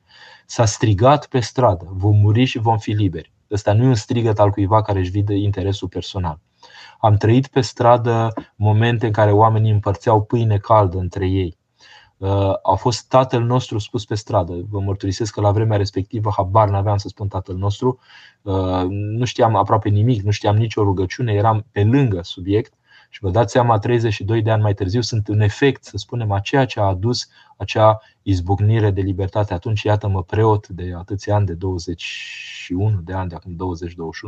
S-a 0.47 0.65
strigat 0.65 1.27
pe 1.27 1.41
stradă, 1.41 1.87
vom 1.91 2.17
muri 2.17 2.45
și 2.45 2.59
vom 2.59 2.79
fi 2.79 2.91
liberi. 2.91 3.33
Ăsta 3.51 3.73
nu 3.73 3.85
e 3.85 3.87
un 3.87 3.95
strigăt 3.95 4.39
al 4.39 4.51
cuiva 4.51 4.83
care 4.83 4.99
își 4.99 5.11
vide 5.11 5.35
interesul 5.35 5.89
personal. 5.89 6.41
Am 7.01 7.17
trăit 7.17 7.47
pe 7.47 7.61
stradă 7.61 8.33
momente 8.57 9.07
în 9.07 9.13
care 9.13 9.33
oamenii 9.33 9.71
împărțeau 9.71 10.23
pâine 10.23 10.59
caldă 10.59 10.99
între 10.99 11.27
ei. 11.27 11.59
Uh, 12.17 12.53
a 12.63 12.75
fost 12.75 13.09
tatăl 13.09 13.43
nostru 13.43 13.79
spus 13.79 14.05
pe 14.05 14.15
stradă. 14.15 14.55
Vă 14.71 14.81
mărturisesc 14.81 15.35
că 15.35 15.41
la 15.41 15.51
vremea 15.51 15.77
respectivă 15.77 16.31
habar 16.37 16.69
n-aveam 16.69 16.97
să 16.97 17.09
spun 17.09 17.29
tatăl 17.29 17.57
nostru. 17.57 17.99
Uh, 18.43 18.85
nu 18.89 19.25
știam 19.25 19.57
aproape 19.57 19.89
nimic, 19.89 20.23
nu 20.23 20.31
știam 20.31 20.57
nicio 20.57 20.83
rugăciune, 20.83 21.33
eram 21.33 21.67
pe 21.73 21.85
lângă 21.85 22.21
subiect 22.23 22.73
și 23.09 23.21
vă 23.21 23.31
dați 23.31 23.53
seama, 23.53 23.79
32 23.79 24.43
de 24.43 24.51
ani 24.51 24.63
mai 24.63 24.75
târziu 24.75 25.01
sunt 25.01 25.29
în 25.29 25.41
efect, 25.41 25.85
să 25.85 25.97
spunem, 25.97 26.31
a 26.31 26.41
ceea 26.41 26.65
ce 26.65 26.81
a 26.81 26.83
adus 26.83 27.29
acea 27.57 28.01
izbucnire 28.23 28.91
de 28.91 29.01
libertate. 29.01 29.55
Atunci, 29.55 29.83
iată-mă 29.83 30.23
preot 30.23 30.69
de 30.69 30.93
atâția 30.97 31.35
ani, 31.35 31.47
de 31.47 31.53
21 31.53 33.01
de 33.01 33.13
ani, 33.13 33.29
de 33.29 33.35
acum 33.35 33.57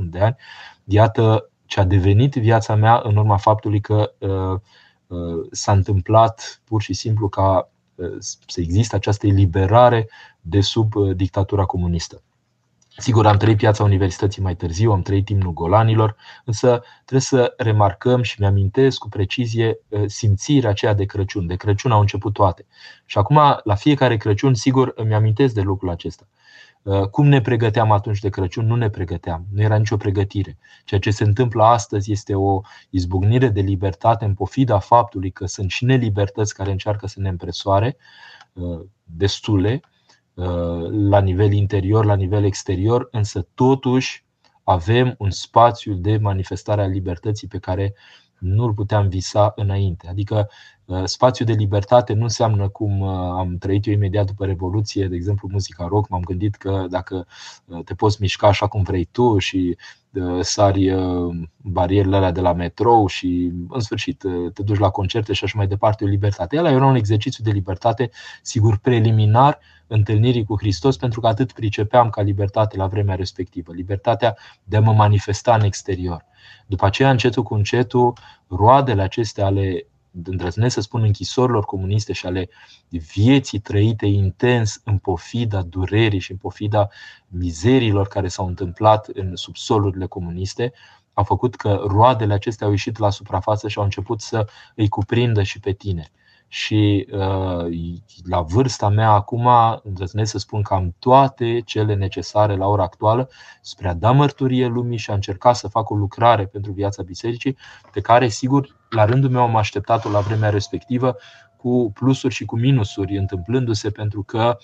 20-21 0.06 0.11
de 0.11 0.21
ani, 0.21 0.37
iată 0.85 1.50
ce 1.67 1.81
a 1.81 1.85
devenit 1.85 2.35
viața 2.35 2.75
mea 2.75 3.00
în 3.05 3.17
urma 3.17 3.37
faptului 3.37 3.81
că 3.81 4.12
uh, 4.19 4.61
uh, 5.06 5.46
s-a 5.51 5.72
întâmplat 5.72 6.60
pur 6.65 6.82
și 6.82 6.93
simplu 6.93 7.29
ca 7.29 7.70
uh, 7.94 8.17
să 8.46 8.60
existe 8.60 8.96
această 8.96 9.27
eliberare 9.27 10.08
de 10.41 10.60
sub 10.60 10.94
uh, 10.94 11.17
dictatura 11.17 11.65
comunistă. 11.65 12.22
Sigur, 13.00 13.26
am 13.26 13.36
trăit 13.36 13.56
piața 13.56 13.84
universității 13.84 14.42
mai 14.42 14.56
târziu, 14.56 14.92
am 14.92 15.02
trăit 15.02 15.24
timnul 15.24 15.52
golanilor, 15.52 16.16
însă 16.44 16.82
trebuie 16.94 17.20
să 17.20 17.54
remarcăm 17.56 18.22
și 18.22 18.40
mi-amintesc 18.40 18.98
cu 18.98 19.08
precizie 19.08 19.78
uh, 19.88 20.02
simțirea 20.06 20.70
aceea 20.70 20.94
de 20.94 21.04
Crăciun. 21.04 21.46
De 21.46 21.54
Crăciun 21.54 21.90
au 21.90 22.00
început 22.00 22.32
toate. 22.32 22.66
Și 23.04 23.19
acum, 23.19 23.60
la 23.64 23.74
fiecare 23.74 24.16
Crăciun, 24.16 24.54
sigur, 24.54 24.92
îmi 24.96 25.14
amintesc 25.14 25.54
de 25.54 25.60
lucrul 25.60 25.90
acesta. 25.90 26.28
Uh, 26.82 27.00
cum 27.00 27.26
ne 27.26 27.40
pregăteam 27.40 27.92
atunci 27.92 28.19
de 28.19 28.28
Crăciun? 28.28 28.66
Nu 28.66 28.76
ne 28.76 28.90
pregăteam, 28.90 29.46
nu 29.52 29.62
era 29.62 29.76
nicio 29.76 29.96
pregătire. 29.96 30.58
Ceea 30.84 31.00
ce 31.00 31.10
se 31.10 31.24
întâmplă 31.24 31.64
astăzi 31.64 32.12
este 32.12 32.34
o 32.34 32.60
izbucnire 32.90 33.48
de 33.48 33.60
libertate 33.60 34.24
în 34.24 34.34
pofida 34.34 34.78
faptului 34.78 35.30
că 35.30 35.46
sunt 35.46 35.70
și 35.70 35.84
nelibertăți 35.84 36.54
care 36.54 36.70
încearcă 36.70 37.06
să 37.06 37.20
ne 37.20 37.28
împresoare, 37.28 37.96
uh, 38.52 38.80
destule, 39.04 39.80
la 40.91 41.20
nivel 41.20 41.53
interior, 41.53 42.05
la 42.05 42.15
nivel 42.15 42.44
exterior, 42.44 43.08
însă 43.10 43.46
totuși 43.55 44.25
avem 44.65 45.15
un 45.19 45.31
spațiu 45.31 45.94
de 45.94 46.17
manifestare 46.17 46.82
a 46.82 46.87
libertății 46.87 47.49
pe 47.49 47.58
care 47.58 47.94
nu-l 48.41 48.75
puteam 48.75 49.08
visa 49.08 49.53
înainte. 49.56 50.08
Adică 50.08 50.49
uh, 50.84 51.03
spațiul 51.05 51.49
de 51.49 51.55
libertate 51.55 52.13
nu 52.13 52.22
înseamnă 52.22 52.69
cum 52.69 53.01
uh, 53.01 53.08
am 53.10 53.56
trăit 53.58 53.87
eu 53.87 53.93
imediat 53.93 54.27
după 54.27 54.44
Revoluție, 54.44 55.08
de 55.08 55.15
exemplu 55.15 55.49
muzica 55.51 55.87
rock, 55.87 56.08
m-am 56.08 56.22
gândit 56.22 56.55
că 56.55 56.87
dacă 56.91 57.27
uh, 57.65 57.84
te 57.84 57.94
poți 57.94 58.17
mișca 58.20 58.46
așa 58.46 58.67
cum 58.67 58.82
vrei 58.82 59.05
tu 59.05 59.39
și 59.39 59.77
sari 60.41 60.94
barierele 61.56 62.17
alea 62.17 62.31
de 62.31 62.41
la 62.41 62.53
metrou 62.53 63.06
și 63.06 63.53
în 63.69 63.81
sfârșit 63.81 64.25
te 64.53 64.63
duci 64.63 64.79
la 64.79 64.91
concerte 64.91 65.32
și 65.32 65.44
așa 65.44 65.55
mai 65.56 65.67
departe, 65.67 66.05
o 66.05 66.06
libertate. 66.06 66.56
El 66.56 66.67
era 66.67 66.87
un 66.87 66.94
exercițiu 66.94 67.44
de 67.44 67.51
libertate, 67.51 68.10
sigur, 68.43 68.79
preliminar 68.79 69.58
întâlnirii 69.91 70.44
cu 70.44 70.56
Hristos, 70.59 70.97
pentru 70.97 71.20
că 71.20 71.27
atât 71.27 71.53
pricepeam 71.53 72.11
ca 72.11 72.23
libertate 72.23 72.77
la 72.77 72.87
vremea 72.87 73.15
respectivă, 73.15 73.73
libertatea 73.73 74.37
de 74.65 74.77
a 74.77 74.81
mă 74.81 74.93
manifesta 74.93 75.55
în 75.55 75.61
exterior. 75.61 76.25
După 76.67 76.87
aceea, 76.87 77.11
încetul 77.11 77.43
cu 77.43 77.55
încetul, 77.55 78.13
roadele 78.49 79.03
acestea 79.03 79.44
ale 79.44 79.87
îndrăznesc 80.25 80.75
să 80.75 80.81
spun 80.81 81.03
închisorilor 81.03 81.65
comuniste 81.65 82.13
și 82.13 82.27
ale 82.27 82.49
vieții 82.89 83.59
trăite 83.59 84.06
intens 84.06 84.81
în 84.85 84.99
pofida 84.99 85.63
durerii 85.63 86.19
și 86.19 86.31
în 86.31 86.37
pofida 86.37 86.89
mizerilor 87.29 88.09
care 88.09 88.29
s-au 88.29 88.47
întâmplat 88.47 89.06
în 89.06 89.37
subsolurile 89.37 90.06
comuniste, 90.06 90.73
a 91.13 91.23
făcut 91.23 91.56
că 91.56 91.82
roadele 91.87 92.32
acestea 92.32 92.67
au 92.67 92.73
ieșit 92.73 92.99
la 92.99 93.11
suprafață 93.11 93.69
și 93.69 93.79
au 93.79 93.85
început 93.85 94.20
să 94.20 94.47
îi 94.75 94.89
cuprindă 94.89 95.43
și 95.43 95.61
pe 95.61 95.73
tine. 95.73 96.11
Și 96.52 97.06
uh, 97.12 97.66
la 98.28 98.40
vârsta 98.40 98.88
mea 98.88 99.10
acum 99.10 99.48
îndrăznesc 99.82 100.30
să 100.30 100.38
spun 100.38 100.62
că 100.62 100.74
am 100.74 100.94
toate 100.98 101.60
cele 101.60 101.94
necesare 101.94 102.56
la 102.56 102.66
ora 102.66 102.82
actuală 102.82 103.30
spre 103.60 103.88
a 103.88 103.94
da 103.94 104.10
mărturie 104.10 104.66
lumii 104.66 104.98
și 104.98 105.10
a 105.10 105.14
încerca 105.14 105.52
să 105.52 105.69
fac 105.69 105.90
o 105.90 105.94
lucrare 105.94 106.46
pentru 106.46 106.72
viața 106.72 107.02
bisericii, 107.02 107.56
pe 107.92 108.00
care, 108.00 108.28
sigur, 108.28 108.76
la 108.88 109.04
rândul 109.04 109.30
meu 109.30 109.42
am 109.42 109.56
așteptat-o 109.56 110.10
la 110.10 110.20
vremea 110.20 110.50
respectivă 110.50 111.16
cu 111.56 111.90
plusuri 111.94 112.34
și 112.34 112.44
cu 112.44 112.58
minusuri 112.58 113.16
întâmplându-se, 113.16 113.90
pentru 113.90 114.22
că 114.22 114.58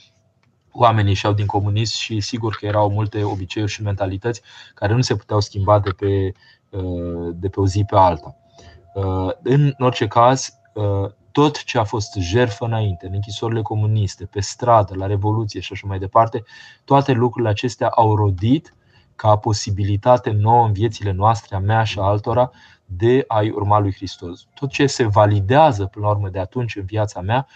oamenii 0.72 1.14
și-au 1.14 1.32
din 1.32 1.46
comunism 1.46 1.98
și 1.98 2.20
sigur 2.20 2.56
că 2.56 2.66
erau 2.66 2.90
multe 2.90 3.22
obiceiuri 3.22 3.72
și 3.72 3.82
mentalități 3.82 4.42
care 4.74 4.94
nu 4.94 5.00
se 5.00 5.16
puteau 5.16 5.40
schimba 5.40 5.78
de 5.78 5.90
pe, 5.90 6.32
uh, 6.70 7.34
de 7.34 7.48
pe 7.48 7.60
o 7.60 7.66
zi 7.66 7.84
pe 7.84 7.96
alta. 7.96 8.36
Uh, 8.94 9.30
în 9.42 9.74
orice 9.78 10.06
caz, 10.06 10.58
uh, 10.74 11.10
tot 11.36 11.64
ce 11.64 11.78
a 11.78 11.84
fost 11.84 12.14
jerfă 12.14 12.64
înainte, 12.64 13.06
în 13.06 13.12
închisorile 13.14 13.62
comuniste, 13.62 14.24
pe 14.24 14.40
stradă, 14.40 14.94
la 14.94 15.06
Revoluție 15.06 15.60
și 15.60 15.72
așa 15.72 15.86
mai 15.86 15.98
departe, 15.98 16.44
toate 16.84 17.12
lucrurile 17.12 17.50
acestea 17.50 17.88
au 17.88 18.14
rodit 18.14 18.74
ca 19.16 19.36
posibilitate 19.36 20.30
nouă 20.30 20.66
în 20.66 20.72
viețile 20.72 21.12
noastre, 21.12 21.56
a 21.56 21.58
mea 21.58 21.84
și 21.84 21.98
a 21.98 22.02
altora, 22.02 22.50
de 22.84 23.24
a-i 23.26 23.50
urma 23.50 23.78
lui 23.78 23.92
Hristos. 23.92 24.46
Tot 24.54 24.70
ce 24.70 24.86
se 24.86 25.06
validează 25.06 25.86
până 25.86 26.06
la 26.06 26.10
urmă 26.10 26.28
de 26.28 26.38
atunci 26.38 26.76
în 26.76 26.84
viața 26.84 27.20
mea 27.20 27.46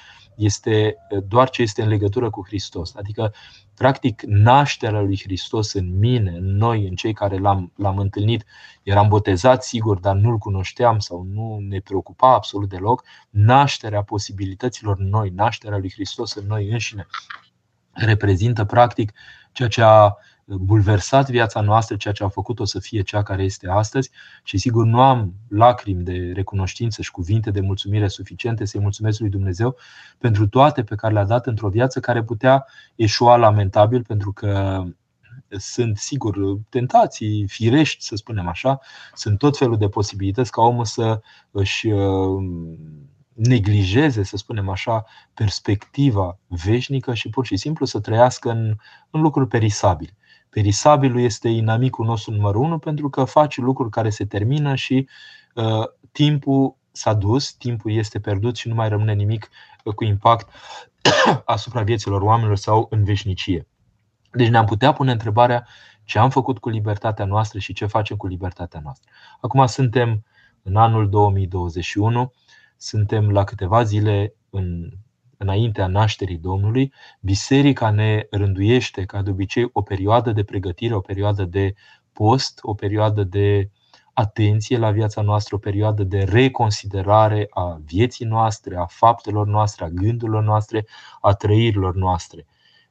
este 0.40 0.97
doar 1.28 1.50
ce 1.50 1.62
este 1.62 1.82
în 1.82 1.88
legătură 1.88 2.30
cu 2.30 2.44
Hristos. 2.47 2.94
Adică, 2.94 3.32
practic, 3.75 4.23
nașterea 4.23 5.00
lui 5.00 5.20
Hristos 5.23 5.73
în 5.73 5.99
mine, 5.99 6.30
în 6.30 6.56
noi, 6.56 6.87
în 6.87 6.94
cei 6.94 7.12
care 7.12 7.38
l-am, 7.38 7.73
l-am 7.76 7.99
întâlnit, 7.99 8.44
eram 8.82 9.09
botezat, 9.09 9.64
sigur, 9.64 9.99
dar 9.99 10.16
nu-l 10.16 10.38
cunoșteam 10.38 10.99
sau 10.99 11.26
nu 11.32 11.59
ne 11.68 11.80
preocupa 11.80 12.35
absolut 12.35 12.68
deloc, 12.68 13.04
nașterea 13.30 14.02
posibilităților 14.02 14.99
noi, 14.99 15.30
nașterea 15.30 15.78
lui 15.78 15.90
Hristos 15.90 16.35
în 16.35 16.47
noi 16.47 16.70
înșine, 16.70 17.06
reprezintă, 17.92 18.64
practic, 18.64 19.12
ceea 19.52 19.68
ce 19.68 19.82
a 19.82 20.16
bulversat 20.54 21.30
viața 21.30 21.61
noastră, 21.61 21.97
ceea 21.97 22.14
ce 22.14 22.25
a 22.25 22.28
făcut-o 22.28 22.64
să 22.64 22.78
fie 22.78 23.02
cea 23.02 23.23
care 23.23 23.42
este 23.42 23.69
astăzi. 23.69 24.11
Și 24.45 24.59
sigur 24.59 24.85
nu 24.85 25.00
am 25.00 25.35
lacrimi 25.49 26.04
de 26.04 26.33
recunoștință 26.35 27.02
și 27.02 27.11
cuvinte 27.11 27.50
de 27.50 27.61
mulțumire 27.61 28.09
suficiente. 28.09 28.64
Să-i 28.64 28.80
mulțumesc 28.80 29.21
lui 29.21 29.28
Dumnezeu 29.28 29.76
pentru 30.19 30.49
toate 30.49 30.83
pe 30.83 30.95
care 30.95 31.12
le-a 31.12 31.25
dat 31.25 31.47
într-o 31.47 31.69
viață 31.69 32.00
care 32.00 32.23
putea 32.23 32.66
eșua 32.95 33.37
lamentabil 33.37 34.02
pentru 34.02 34.33
că 34.33 34.83
sunt, 35.49 35.99
sigur, 35.99 36.59
tentații 36.69 37.47
firești, 37.49 38.04
să 38.04 38.16
spunem 38.16 38.49
așa, 38.49 38.80
sunt 39.14 39.38
tot 39.38 39.57
felul 39.57 39.76
de 39.76 39.88
posibilități 39.88 40.50
ca 40.50 40.62
omul 40.62 40.85
să 40.85 41.21
își 41.50 41.88
uh, 41.88 42.42
neglijeze, 43.33 44.23
să 44.23 44.37
spunem 44.37 44.69
așa, 44.69 45.04
perspectiva 45.35 46.38
veșnică 46.47 47.14
și 47.14 47.28
pur 47.28 47.47
și 47.47 47.57
simplu 47.57 47.87
să 47.87 48.00
trăiască 48.00 48.50
în, 48.50 48.76
în 49.11 49.21
lucruri 49.21 49.49
perisabile. 49.49 50.14
Perisabilul 50.50 51.21
este 51.21 51.49
inamicul 51.49 52.07
nostru 52.07 52.33
numărul 52.33 52.62
unu 52.62 52.78
pentru 52.78 53.09
că 53.09 53.25
face 53.25 53.61
lucruri 53.61 53.90
care 53.90 54.11
se 54.11 54.25
termină 54.25 54.75
și 54.75 55.09
uh, 55.54 55.85
timpul 56.12 56.76
s-a 56.92 57.14
dus, 57.14 57.52
timpul 57.52 57.92
este 57.92 58.21
pierdut 58.21 58.57
și 58.57 58.69
nu 58.69 58.75
mai 58.75 58.88
rămâne 58.88 59.12
nimic 59.12 59.49
uh, 59.85 59.95
cu 59.95 60.04
impact 60.04 60.49
asupra 61.45 61.83
vieților 61.83 62.23
oamenilor 62.23 62.57
sau 62.57 62.87
în 62.90 63.04
veșnicie. 63.04 63.66
Deci 64.33 64.49
ne-am 64.49 64.64
putea 64.64 64.92
pune 64.92 65.12
întrebarea 65.12 65.66
ce 66.04 66.19
am 66.19 66.30
făcut 66.30 66.59
cu 66.59 66.69
libertatea 66.69 67.25
noastră 67.25 67.59
și 67.59 67.73
ce 67.73 67.87
facem 67.87 68.16
cu 68.16 68.26
libertatea 68.26 68.80
noastră. 68.83 69.11
Acum 69.40 69.66
suntem 69.66 70.25
în 70.62 70.76
anul 70.76 71.09
2021, 71.09 72.33
suntem 72.76 73.30
la 73.30 73.45
câteva 73.45 73.83
zile 73.83 74.35
în 74.50 74.90
înaintea 75.42 75.87
nașterii 75.87 76.37
Domnului, 76.37 76.92
biserica 77.20 77.90
ne 77.90 78.26
rânduiește, 78.30 79.04
ca 79.04 79.23
de 79.23 79.30
obicei, 79.30 79.68
o 79.73 79.82
perioadă 79.82 80.32
de 80.32 80.44
pregătire, 80.44 80.94
o 80.94 81.00
perioadă 81.00 81.44
de 81.44 81.75
post, 82.12 82.59
o 82.62 82.75
perioadă 82.75 83.25
de 83.25 83.70
atenție 84.12 84.78
la 84.78 84.90
viața 84.90 85.23
noastră, 85.23 85.54
o 85.54 85.59
perioadă 85.59 86.02
de 86.02 86.23
reconsiderare 86.23 87.47
a 87.50 87.80
vieții 87.85 88.26
noastre, 88.26 88.76
a 88.76 88.87
faptelor 88.87 89.47
noastre, 89.47 89.85
a 89.85 89.88
gândurilor 89.88 90.42
noastre, 90.42 90.87
a 91.20 91.32
trăirilor 91.32 91.94
noastre. 91.94 92.47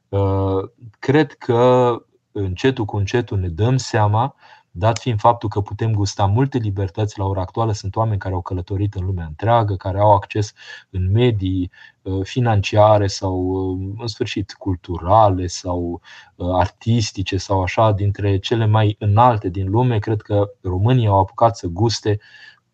Uh, 0.10 0.70
cred 1.00 1.34
că 1.34 1.94
încetul 2.32 2.86
cu 2.86 2.98
încetul 2.98 3.40
ne 3.40 3.48
dăm 3.48 3.78
seama 3.78 4.36
Dat 4.72 5.00
fiind 5.00 5.20
faptul 5.20 5.50
că 5.50 5.62
putem 5.62 5.94
gusta 5.94 6.26
multe 6.26 6.58
libertăți 6.58 7.20
la 7.20 7.26
ora 7.26 7.42
actuală, 7.42 7.72
sunt 7.72 7.96
oameni 7.96 8.20
care 8.20 8.34
au 8.34 8.42
călătorit 8.42 8.94
în 8.94 9.06
lumea 9.06 9.26
întreagă, 9.26 9.76
care 9.76 10.00
au 10.00 10.14
acces 10.14 10.54
în 10.90 11.12
medii 11.12 11.72
uh, 12.02 12.24
financiare 12.24 13.08
sau, 13.08 13.36
uh, 13.38 13.96
în 13.98 14.08
sfârșit, 14.08 14.54
culturale 14.54 15.48
sau 15.48 16.02
uh, 16.36 16.48
artistice 16.54 17.38
sau 17.38 17.62
așa, 17.62 17.92
dintre 17.92 18.38
cele 18.38 18.66
mai 18.66 18.96
înalte 19.00 19.50
din 19.50 19.70
lume. 19.70 20.00
Cred 20.00 20.22
că 20.22 20.50
românii 20.62 21.08
au 21.08 21.20
apucat 21.20 21.58
să 21.58 21.68
guste 21.68 22.20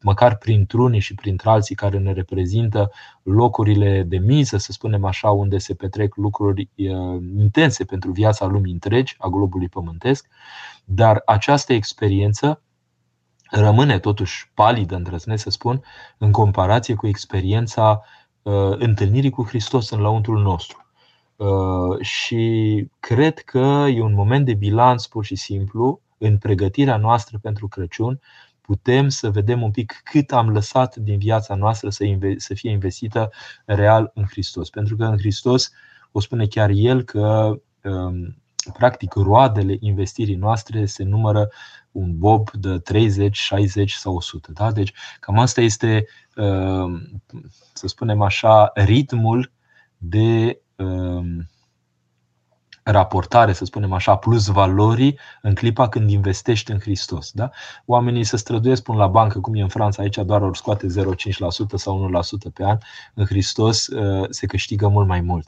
măcar 0.06 0.36
printr-unii 0.36 1.00
și 1.00 1.16
printre 1.16 1.50
alții 1.50 1.76
care 1.76 1.98
ne 1.98 2.14
reprezintă 2.14 2.92
locurile 3.24 4.04
de 4.04 4.18
miză, 4.18 4.58
să 4.58 4.72
spunem 4.72 5.06
așa, 5.06 5.30
unde 5.30 5.58
se 5.58 5.74
petrec 5.74 6.16
lucruri 6.16 6.70
intense 7.38 7.84
pentru 7.84 8.12
viața 8.12 8.46
lumii 8.46 8.72
întregi, 8.72 9.16
a 9.18 9.28
globului 9.28 9.70
pământesc. 9.70 10.28
Dar 10.84 11.22
această 11.26 11.74
experiență 11.74 12.62
rămâne 13.52 14.00
totuși 14.00 14.52
palidă, 14.54 14.96
îndrăznesc 14.96 15.44
să 15.44 15.50
spun, 15.50 15.84
în 16.18 16.32
comparație 16.32 16.96
cu 16.96 17.08
experiența 17.08 18.02
uh, 18.42 18.54
întâlnirii 18.78 19.30
cu 19.30 19.44
Hristos 19.44 19.90
în 19.90 20.00
lăuntrul 20.00 20.42
nostru. 20.42 20.86
Uh, 21.36 22.00
și 22.02 22.88
cred 23.00 23.40
că 23.40 23.86
e 23.90 24.02
un 24.02 24.14
moment 24.14 24.46
de 24.46 24.54
bilanț 24.54 25.06
pur 25.06 25.26
și 25.26 25.36
simplu 25.36 26.02
în 26.18 26.38
pregătirea 26.38 26.98
noastră 26.98 27.40
pentru 27.42 27.68
Crăciun. 27.68 28.20
Putem 28.66 29.10
să 29.10 29.30
vedem 29.30 29.62
un 29.62 29.72
pic 29.72 30.02
cât 30.04 30.32
am 30.32 30.50
lăsat 30.50 30.96
din 30.96 31.18
viața 31.18 31.56
noastră 31.56 31.90
să, 31.90 32.04
inve- 32.04 32.38
să 32.38 32.54
fie 32.54 32.72
investită 32.72 33.30
real 33.66 34.12
în 34.14 34.24
Hristos. 34.24 34.70
Pentru 34.70 34.96
că 34.96 35.04
în 35.04 35.18
Hristos, 35.18 35.72
o 36.12 36.20
spune 36.20 36.46
chiar 36.46 36.70
El, 36.70 37.04
că 37.04 37.56
um, 37.84 38.38
practic 38.74 39.14
roadele 39.14 39.78
investirii 39.80 40.36
noastre 40.36 40.86
se 40.86 41.04
numără 41.04 41.50
un 41.92 42.18
bob 42.18 42.52
de 42.52 42.80
30, 42.80 43.38
60 43.38 43.92
sau 43.92 44.16
100. 44.16 44.52
Da? 44.52 44.72
Deci 44.72 44.94
cam 45.20 45.40
asta 45.40 45.62
este, 45.62 46.06
uh, 46.36 47.02
să 47.74 47.88
spunem 47.88 48.22
așa, 48.22 48.72
ritmul 48.74 49.52
de 49.98 50.62
uh, 50.76 51.26
raportare, 52.92 53.54
să 53.54 53.66
spunem 53.66 53.94
așa, 53.94 54.16
plus 54.16 54.48
valorii 54.48 55.20
în 55.42 55.54
clipa 55.56 55.90
când 55.90 56.10
investești 56.10 56.72
în 56.72 56.80
Hristos. 56.80 57.32
Da? 57.32 57.50
Oamenii 57.86 58.24
se 58.24 58.38
străduiesc 58.38 58.84
până 58.84 58.98
la 58.98 59.08
bancă, 59.08 59.40
cum 59.40 59.56
e 59.56 59.62
în 59.62 59.68
Franța, 59.68 60.02
aici 60.02 60.18
doar 60.18 60.42
ori 60.42 60.58
scoate 60.58 60.88
0,5% 60.88 61.76
sau 61.76 62.10
1% 62.50 62.54
pe 62.54 62.64
an. 62.64 62.78
În 63.14 63.26
Hristos 63.26 63.88
uh, 63.88 64.28
se 64.30 64.46
câștigă 64.46 64.88
mult 64.88 65.08
mai 65.08 65.22
mult. 65.22 65.48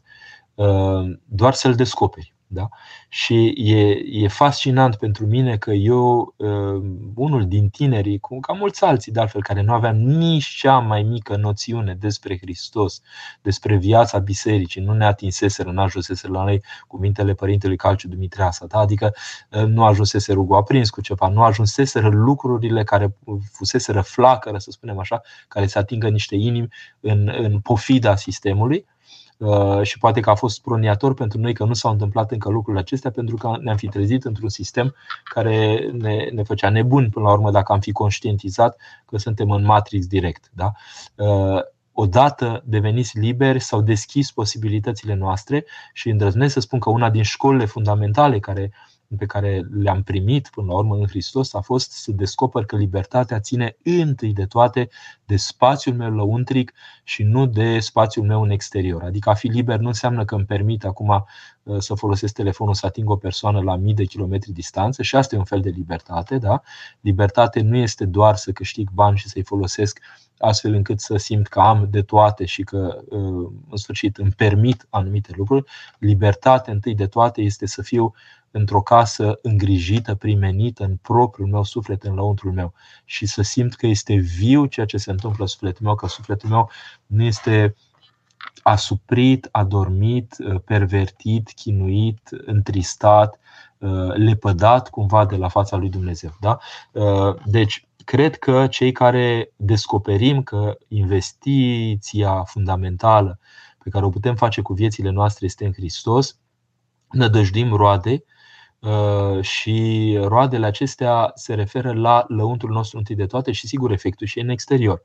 Doar 1.25 1.53
să-L 1.53 1.75
descoperi. 1.75 2.36
Da? 2.49 2.67
Și 3.09 3.53
e, 3.55 4.01
e 4.23 4.27
fascinant 4.27 4.95
pentru 4.95 5.25
mine 5.25 5.57
că 5.57 5.71
eu, 5.71 6.33
uh, 6.37 6.83
unul 7.15 7.47
din 7.47 7.69
tinerii, 7.69 8.19
ca 8.41 8.53
mulți 8.53 8.83
alții 8.83 9.11
de 9.11 9.19
altfel, 9.19 9.41
care 9.43 9.61
nu 9.61 9.73
aveam 9.73 9.95
nici 9.97 10.45
cea 10.45 10.77
mai 10.77 11.03
mică 11.03 11.35
noțiune 11.35 11.93
despre 11.93 12.37
Hristos, 12.37 13.01
despre 13.41 13.75
viața 13.77 14.19
bisericii, 14.19 14.81
nu 14.81 14.93
ne 14.93 15.05
atinseseră, 15.05 15.71
nu 15.71 15.81
ajunseseră 15.81 16.33
la 16.33 16.43
noi 16.43 16.63
cuvintele 16.87 17.33
Părintelui 17.33 17.77
Calciu 17.77 18.07
Dumitreasa, 18.07 18.65
da? 18.65 18.77
adică 18.79 19.13
uh, 19.51 19.63
nu 19.63 19.83
ajunsese 19.83 20.33
rugul 20.33 20.55
aprins 20.55 20.89
cu 20.89 21.01
ceva, 21.01 21.27
nu 21.27 21.43
ajunseseră 21.43 22.09
lucrurile 22.09 22.83
care 22.83 23.15
fuseseră 23.51 24.01
flacără, 24.01 24.57
să 24.57 24.71
spunem 24.71 24.99
așa, 24.99 25.21
care 25.47 25.67
să 25.67 25.79
atingă 25.79 26.09
niște 26.09 26.35
inimi 26.35 26.67
în, 26.99 27.31
în 27.37 27.59
pofida 27.59 28.15
sistemului 28.15 28.85
Uh, 28.87 28.96
și 29.81 29.97
poate 29.97 30.19
că 30.19 30.29
a 30.29 30.35
fost 30.35 30.61
proniator 30.61 31.13
pentru 31.13 31.39
noi 31.39 31.53
că 31.53 31.63
nu 31.63 31.73
s-au 31.73 31.91
întâmplat 31.91 32.31
încă 32.31 32.49
lucrurile 32.49 32.81
acestea, 32.81 33.11
pentru 33.11 33.35
că 33.35 33.57
ne-am 33.61 33.77
fi 33.77 33.87
trezit 33.87 34.23
într-un 34.23 34.49
sistem 34.49 34.95
care 35.23 35.89
ne, 35.91 36.29
ne 36.33 36.43
făcea 36.43 36.69
nebuni 36.69 37.09
până 37.09 37.25
la 37.25 37.31
urmă 37.31 37.51
dacă 37.51 37.71
am 37.71 37.79
fi 37.79 37.91
conștientizat 37.91 38.77
că 39.05 39.17
suntem 39.17 39.51
în 39.51 39.63
matrix 39.63 40.07
direct. 40.07 40.51
Da? 40.53 40.71
Uh, 41.15 41.61
odată 41.91 42.63
deveniți 42.65 43.19
liberi, 43.19 43.59
s-au 43.59 43.81
deschis 43.81 44.31
posibilitățile 44.31 45.13
noastre 45.13 45.65
și 45.93 46.09
îndrăznesc 46.09 46.53
să 46.53 46.59
spun 46.59 46.79
că 46.79 46.89
una 46.89 47.09
din 47.09 47.23
școlile 47.23 47.65
fundamentale 47.65 48.39
care 48.39 48.71
pe 49.17 49.25
care 49.25 49.67
le-am 49.71 50.03
primit 50.03 50.49
până 50.49 50.67
la 50.67 50.77
urmă 50.77 50.95
în 50.95 51.07
Hristos 51.07 51.53
a 51.53 51.61
fost 51.61 51.91
să 51.91 52.11
descoper 52.11 52.65
că 52.65 52.75
libertatea 52.75 53.39
ține 53.39 53.77
întâi 53.83 54.33
de 54.33 54.45
toate 54.45 54.89
de 55.25 55.35
spațiul 55.35 55.95
meu 55.95 56.11
lăuntric 56.11 56.73
și 57.03 57.23
nu 57.23 57.45
de 57.45 57.79
spațiul 57.79 58.25
meu 58.25 58.41
în 58.41 58.49
exterior. 58.49 59.03
Adică 59.03 59.29
a 59.29 59.33
fi 59.33 59.47
liber 59.47 59.79
nu 59.79 59.87
înseamnă 59.87 60.25
că 60.25 60.35
îmi 60.35 60.45
permit 60.45 60.85
acum 60.85 61.25
uh, 61.63 61.77
să 61.79 61.93
folosesc 61.93 62.33
telefonul 62.33 62.73
să 62.73 62.85
ating 62.85 63.09
o 63.09 63.15
persoană 63.15 63.61
la 63.61 63.75
mii 63.75 63.93
de 63.93 64.05
kilometri 64.05 64.51
distanță 64.51 65.01
și 65.01 65.15
asta 65.15 65.35
e 65.35 65.39
un 65.39 65.45
fel 65.45 65.61
de 65.61 65.69
libertate. 65.69 66.37
Da? 66.37 66.61
Libertate 67.01 67.61
nu 67.61 67.77
este 67.77 68.05
doar 68.05 68.35
să 68.35 68.51
câștig 68.51 68.89
bani 68.89 69.17
și 69.17 69.27
să-i 69.27 69.43
folosesc 69.43 69.99
astfel 70.39 70.73
încât 70.73 70.99
să 70.99 71.17
simt 71.17 71.47
că 71.47 71.59
am 71.59 71.87
de 71.89 72.01
toate 72.01 72.45
și 72.45 72.63
că, 72.63 72.97
uh, 73.09 73.49
în 73.69 73.77
sfârșit, 73.77 74.17
îmi 74.17 74.31
permit 74.31 74.87
anumite 74.89 75.31
lucruri. 75.35 75.63
Libertate, 75.99 76.71
întâi 76.71 76.95
de 76.95 77.07
toate, 77.07 77.41
este 77.41 77.65
să 77.65 77.81
fiu 77.81 78.13
într-o 78.57 78.81
casă 78.81 79.39
îngrijită, 79.41 80.15
primenită 80.15 80.83
în 80.83 80.95
propriul 81.01 81.47
meu 81.47 81.63
suflet, 81.63 82.03
în 82.03 82.13
lăuntrul 82.13 82.51
meu 82.51 82.73
și 83.05 83.25
să 83.25 83.41
simt 83.41 83.75
că 83.75 83.87
este 83.87 84.15
viu 84.15 84.65
ceea 84.65 84.85
ce 84.85 84.97
se 84.97 85.11
întâmplă 85.11 85.41
în 85.41 85.47
sufletul 85.47 85.85
meu, 85.85 85.95
că 85.95 86.07
sufletul 86.07 86.49
meu 86.49 86.69
nu 87.05 87.23
este 87.23 87.75
asuprit, 88.63 89.47
adormit, 89.51 90.35
uh, 90.39 90.61
pervertit, 90.65 91.51
chinuit, 91.55 92.29
întristat, 92.45 93.39
uh, 93.77 94.13
lepădat 94.13 94.89
cumva 94.89 95.25
de 95.25 95.35
la 95.35 95.47
fața 95.47 95.77
lui 95.77 95.89
Dumnezeu. 95.89 96.37
Da? 96.39 96.57
Deci, 97.45 97.87
cred 98.05 98.37
că 98.37 98.67
cei 98.67 98.91
care 98.91 99.51
descoperim 99.55 100.43
că 100.43 100.77
investiția 100.87 102.43
fundamentală 102.43 103.39
pe 103.83 103.89
care 103.89 104.05
o 104.05 104.09
putem 104.09 104.35
face 104.35 104.61
cu 104.61 104.73
viețile 104.73 105.09
noastre 105.09 105.45
este 105.45 105.65
în 105.65 105.73
Hristos, 105.73 106.39
nădăjdim 107.11 107.73
roade 107.73 108.11
uh, 108.11 108.35
și 109.41 110.17
roadele 110.21 110.65
acestea 110.65 111.31
se 111.35 111.53
referă 111.53 111.93
la 111.93 112.25
lăuntul 112.27 112.69
nostru 112.69 112.97
întâi 112.97 113.15
de 113.15 113.25
toate 113.25 113.51
și 113.51 113.67
sigur 113.67 113.91
efectul 113.91 114.27
și 114.27 114.39
în 114.39 114.49
exterior. 114.49 115.03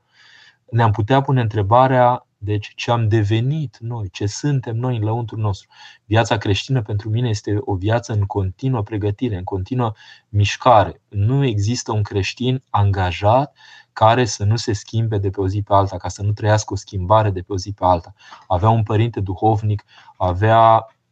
Ne-am 0.69 0.91
putea 0.91 1.21
pune 1.21 1.41
întrebarea 1.41 2.27
deci 2.43 2.71
ce 2.75 2.91
am 2.91 3.07
devenit 3.07 3.77
noi, 3.79 4.09
ce 4.09 4.25
suntem 4.25 4.75
noi 4.75 4.95
în 4.95 5.03
lăuntul 5.03 5.37
nostru. 5.37 5.67
Viața 6.05 6.37
creștină 6.37 6.81
pentru 6.81 7.09
mine 7.09 7.29
este 7.29 7.57
o 7.59 7.75
viață 7.75 8.13
în 8.13 8.25
continuă 8.25 8.81
pregătire, 8.81 9.35
în 9.35 9.43
continuă 9.43 9.93
mișcare. 10.29 11.01
Nu 11.09 11.45
există 11.45 11.91
un 11.91 12.01
creștin 12.01 12.63
angajat 12.69 13.55
care 13.93 14.25
să 14.25 14.43
nu 14.43 14.55
se 14.55 14.73
schimbe 14.73 15.17
de 15.17 15.29
pe 15.29 15.41
o 15.41 15.47
zi 15.47 15.61
pe 15.61 15.73
alta, 15.73 15.97
ca 15.97 16.07
să 16.07 16.23
nu 16.23 16.31
trăiască 16.31 16.73
o 16.73 16.75
schimbare 16.75 17.29
de 17.29 17.41
pe 17.41 17.53
o 17.53 17.57
zi 17.57 17.73
pe 17.73 17.85
alta. 17.85 18.13
Avea 18.47 18.69
un 18.69 18.83
părinte 18.83 19.19
duhovnic, 19.19 19.83
avea 20.17 20.85
uh, 20.87 21.02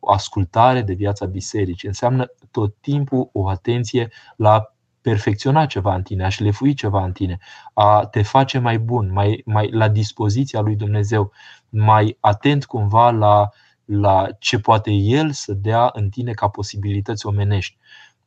ascultare 0.00 0.82
de 0.82 0.92
viața 0.92 1.26
bisericii. 1.26 1.88
Înseamnă 1.88 2.26
tot 2.50 2.74
timpul 2.80 3.30
o 3.32 3.48
atenție 3.48 4.10
la 4.36 4.74
perfecționa 5.00 5.66
ceva 5.66 5.94
în 5.94 6.02
tine, 6.02 6.24
a 6.24 6.28
șlefui 6.28 6.74
ceva 6.74 7.04
în 7.04 7.12
tine, 7.12 7.38
a 7.74 8.06
te 8.06 8.22
face 8.22 8.58
mai 8.58 8.78
bun, 8.78 9.12
mai, 9.12 9.42
mai 9.44 9.70
la 9.70 9.88
dispoziția 9.88 10.60
lui 10.60 10.76
Dumnezeu, 10.76 11.32
mai 11.68 12.16
atent 12.20 12.64
cumva 12.64 13.10
la, 13.10 13.48
la 13.84 14.26
ce 14.38 14.58
poate 14.58 14.90
El 14.90 15.30
să 15.30 15.52
dea 15.52 15.90
în 15.92 16.08
tine 16.08 16.32
ca 16.32 16.48
posibilități 16.48 17.26
omenești. 17.26 17.76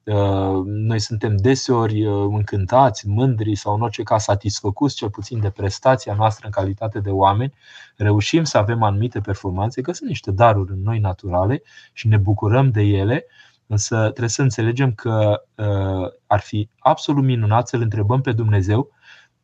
Uh, 0.03 0.63
noi 0.65 1.00
suntem 1.00 1.36
deseori 1.38 2.05
uh, 2.05 2.27
încântați, 2.31 3.07
mândri 3.07 3.55
sau 3.55 3.75
în 3.75 3.81
orice 3.81 4.03
caz 4.03 4.24
satisfăcuți 4.24 4.95
cel 4.95 5.10
puțin 5.10 5.39
de 5.39 5.50
prestația 5.50 6.13
noastră 6.13 6.45
în 6.45 6.51
calitate 6.51 7.00
de 7.00 7.10
oameni, 7.10 7.53
reușim 7.95 8.43
să 8.43 8.57
avem 8.57 8.83
anumite 8.83 9.19
performanțe, 9.19 9.81
că 9.81 9.91
sunt 9.91 10.10
niște 10.10 10.31
daruri 10.31 10.72
în 10.72 10.81
noi 10.81 11.00
naturale 11.00 11.62
și 11.93 12.07
ne 12.07 12.17
bucurăm 12.17 12.72
de 12.72 12.81
ele, 12.81 13.25
Însă 13.67 14.01
trebuie 14.01 14.29
să 14.29 14.41
înțelegem 14.41 14.93
că 14.93 15.43
uh, 15.55 16.12
ar 16.27 16.39
fi 16.39 16.69
absolut 16.79 17.24
minunat 17.24 17.67
să-L 17.67 17.81
întrebăm 17.81 18.22
pe 18.22 18.31
Dumnezeu 18.31 18.91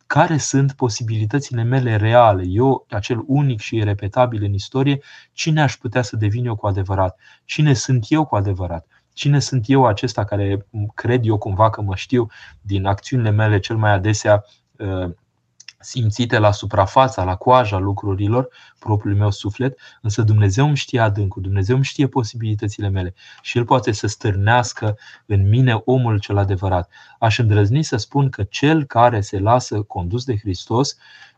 care 0.08 0.38
sunt 0.38 0.74
posibilitățile 0.74 1.63
mele 1.63 1.96
reale, 1.96 2.44
eu, 2.46 2.86
acel 2.89 3.24
unic 3.28 3.60
și 3.60 3.75
irepetabil 3.75 4.44
în 4.44 4.54
istorie, 4.54 5.00
cine 5.34 5.62
aș 5.62 5.75
putea 5.78 6.01
să 6.01 6.16
devin 6.16 6.46
eu 6.46 6.56
cu 6.56 6.68
adevărat, 6.68 7.20
cine 7.46 7.74
sunt 7.74 8.06
eu 8.08 8.25
cu 8.25 8.36
adevărat, 8.36 8.88
cine 9.13 9.39
sunt 9.39 9.63
eu 9.68 9.86
acesta 9.86 10.24
care 10.25 10.66
cred 10.94 11.25
eu 11.25 11.38
cumva 11.38 11.70
că 11.70 11.82
mă 11.82 11.96
știu 11.96 12.28
din 12.62 12.86
acțiunile 12.86 13.30
mele 13.30 13.60
cel 13.60 13.78
mai 13.78 13.92
adesea 13.92 14.46
uh, 14.78 15.10
simțite 15.80 16.38
la 16.39 16.51
suprafața, 16.51 17.24
la 17.24 17.36
coaja 17.36 17.78
lucrurilor, 17.78 18.48
propriul 18.80 19.15
meu 19.15 19.32
suflet, 19.32 19.80
însă 20.02 20.22
Dumnezeu 20.22 20.67
îmi 20.67 20.76
știe 20.76 21.00
adâncul, 21.00 21.41
Dumnezeu 21.41 21.76
îmi 21.76 21.86
știe 21.86 22.08
posibilitățile 22.08 22.89
mele 22.89 23.13
și 23.41 23.58
El 23.58 23.65
poate 23.65 23.91
să 23.91 24.08
stârnească 24.08 24.98
în 25.26 25.50
mine 25.50 25.82
omul 25.86 26.19
cel 26.19 26.38
adevărat. 26.38 26.89
Aș 27.19 27.38
îndrăzni 27.38 27.84
să 27.84 27.98
spun 27.98 28.30
că 28.30 28.43
cel 28.43 28.84
care 28.84 29.22
se 29.22 29.39
lasă 29.39 29.82
condus 29.82 30.26
de 30.26 30.38
Hristos 30.38 30.91
uh, 30.91 31.29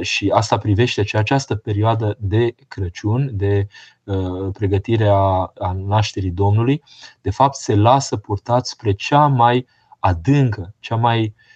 și 0.00 0.30
asta 0.34 0.58
privește 0.58 1.02
și 1.02 1.16
această 1.16 1.54
perioadă 1.54 2.16
de 2.18 2.54
Crăciun, 2.68 3.30
de 3.32 3.66
uh, 4.04 4.48
pregătire 4.52 5.08
a, 5.08 5.52
a 5.58 5.72
nașterii 5.72 6.30
Domnului, 6.30 6.82
de 7.20 7.30
fapt 7.30 7.54
se 7.54 7.74
lasă 7.74 8.16
purtat 8.16 8.66
spre 8.66 8.92
cea 8.92 9.26
mai 9.26 9.66
adâncă, 9.98 10.74
cea 10.80 10.96
mai 10.96 11.20
uh, 11.22 11.46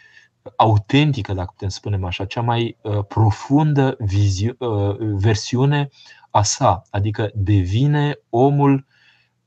autentică, 0.56 1.32
dacă 1.32 1.50
putem 1.50 1.68
spune 1.68 2.06
așa, 2.06 2.24
cea 2.24 2.40
mai 2.40 2.76
uh, 2.82 3.04
profundă 3.04 3.96
viziu- 3.98 4.56
uh, 4.58 4.96
versiune 4.98 5.88
a 6.30 6.42
sa, 6.42 6.82
adică 6.90 7.30
devine 7.34 8.18
omul 8.30 8.86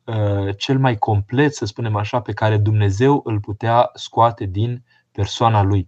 uh, 0.04 0.58
cel 0.58 0.80
mai 0.80 0.98
complet, 0.98 1.56
să 1.56 1.65
spunem 1.65 1.96
așa, 1.96 2.22
pe 2.22 2.34
care 2.34 2.58
Dumnezeu 2.58 3.22
îl 3.24 3.39
putea 3.39 3.89
scoate 3.94 4.46
din 4.46 4.84
persoana 5.12 5.62
lui. 5.62 5.88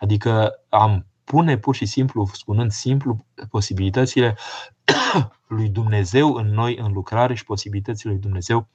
Adică 0.00 0.52
am 0.68 1.06
pune 1.24 1.58
pur 1.58 1.74
și 1.74 1.86
simplu, 1.86 2.28
spunând 2.32 2.70
simplu, 2.70 3.26
posibilitățile 3.50 4.36
lui 5.56 5.68
Dumnezeu 5.68 6.34
în 6.34 6.46
noi, 6.46 6.76
în 6.76 6.92
lucrare 6.92 7.34
și 7.34 7.44
posibilitățile 7.44 8.12
lui 8.12 8.20
Dumnezeu 8.20 8.68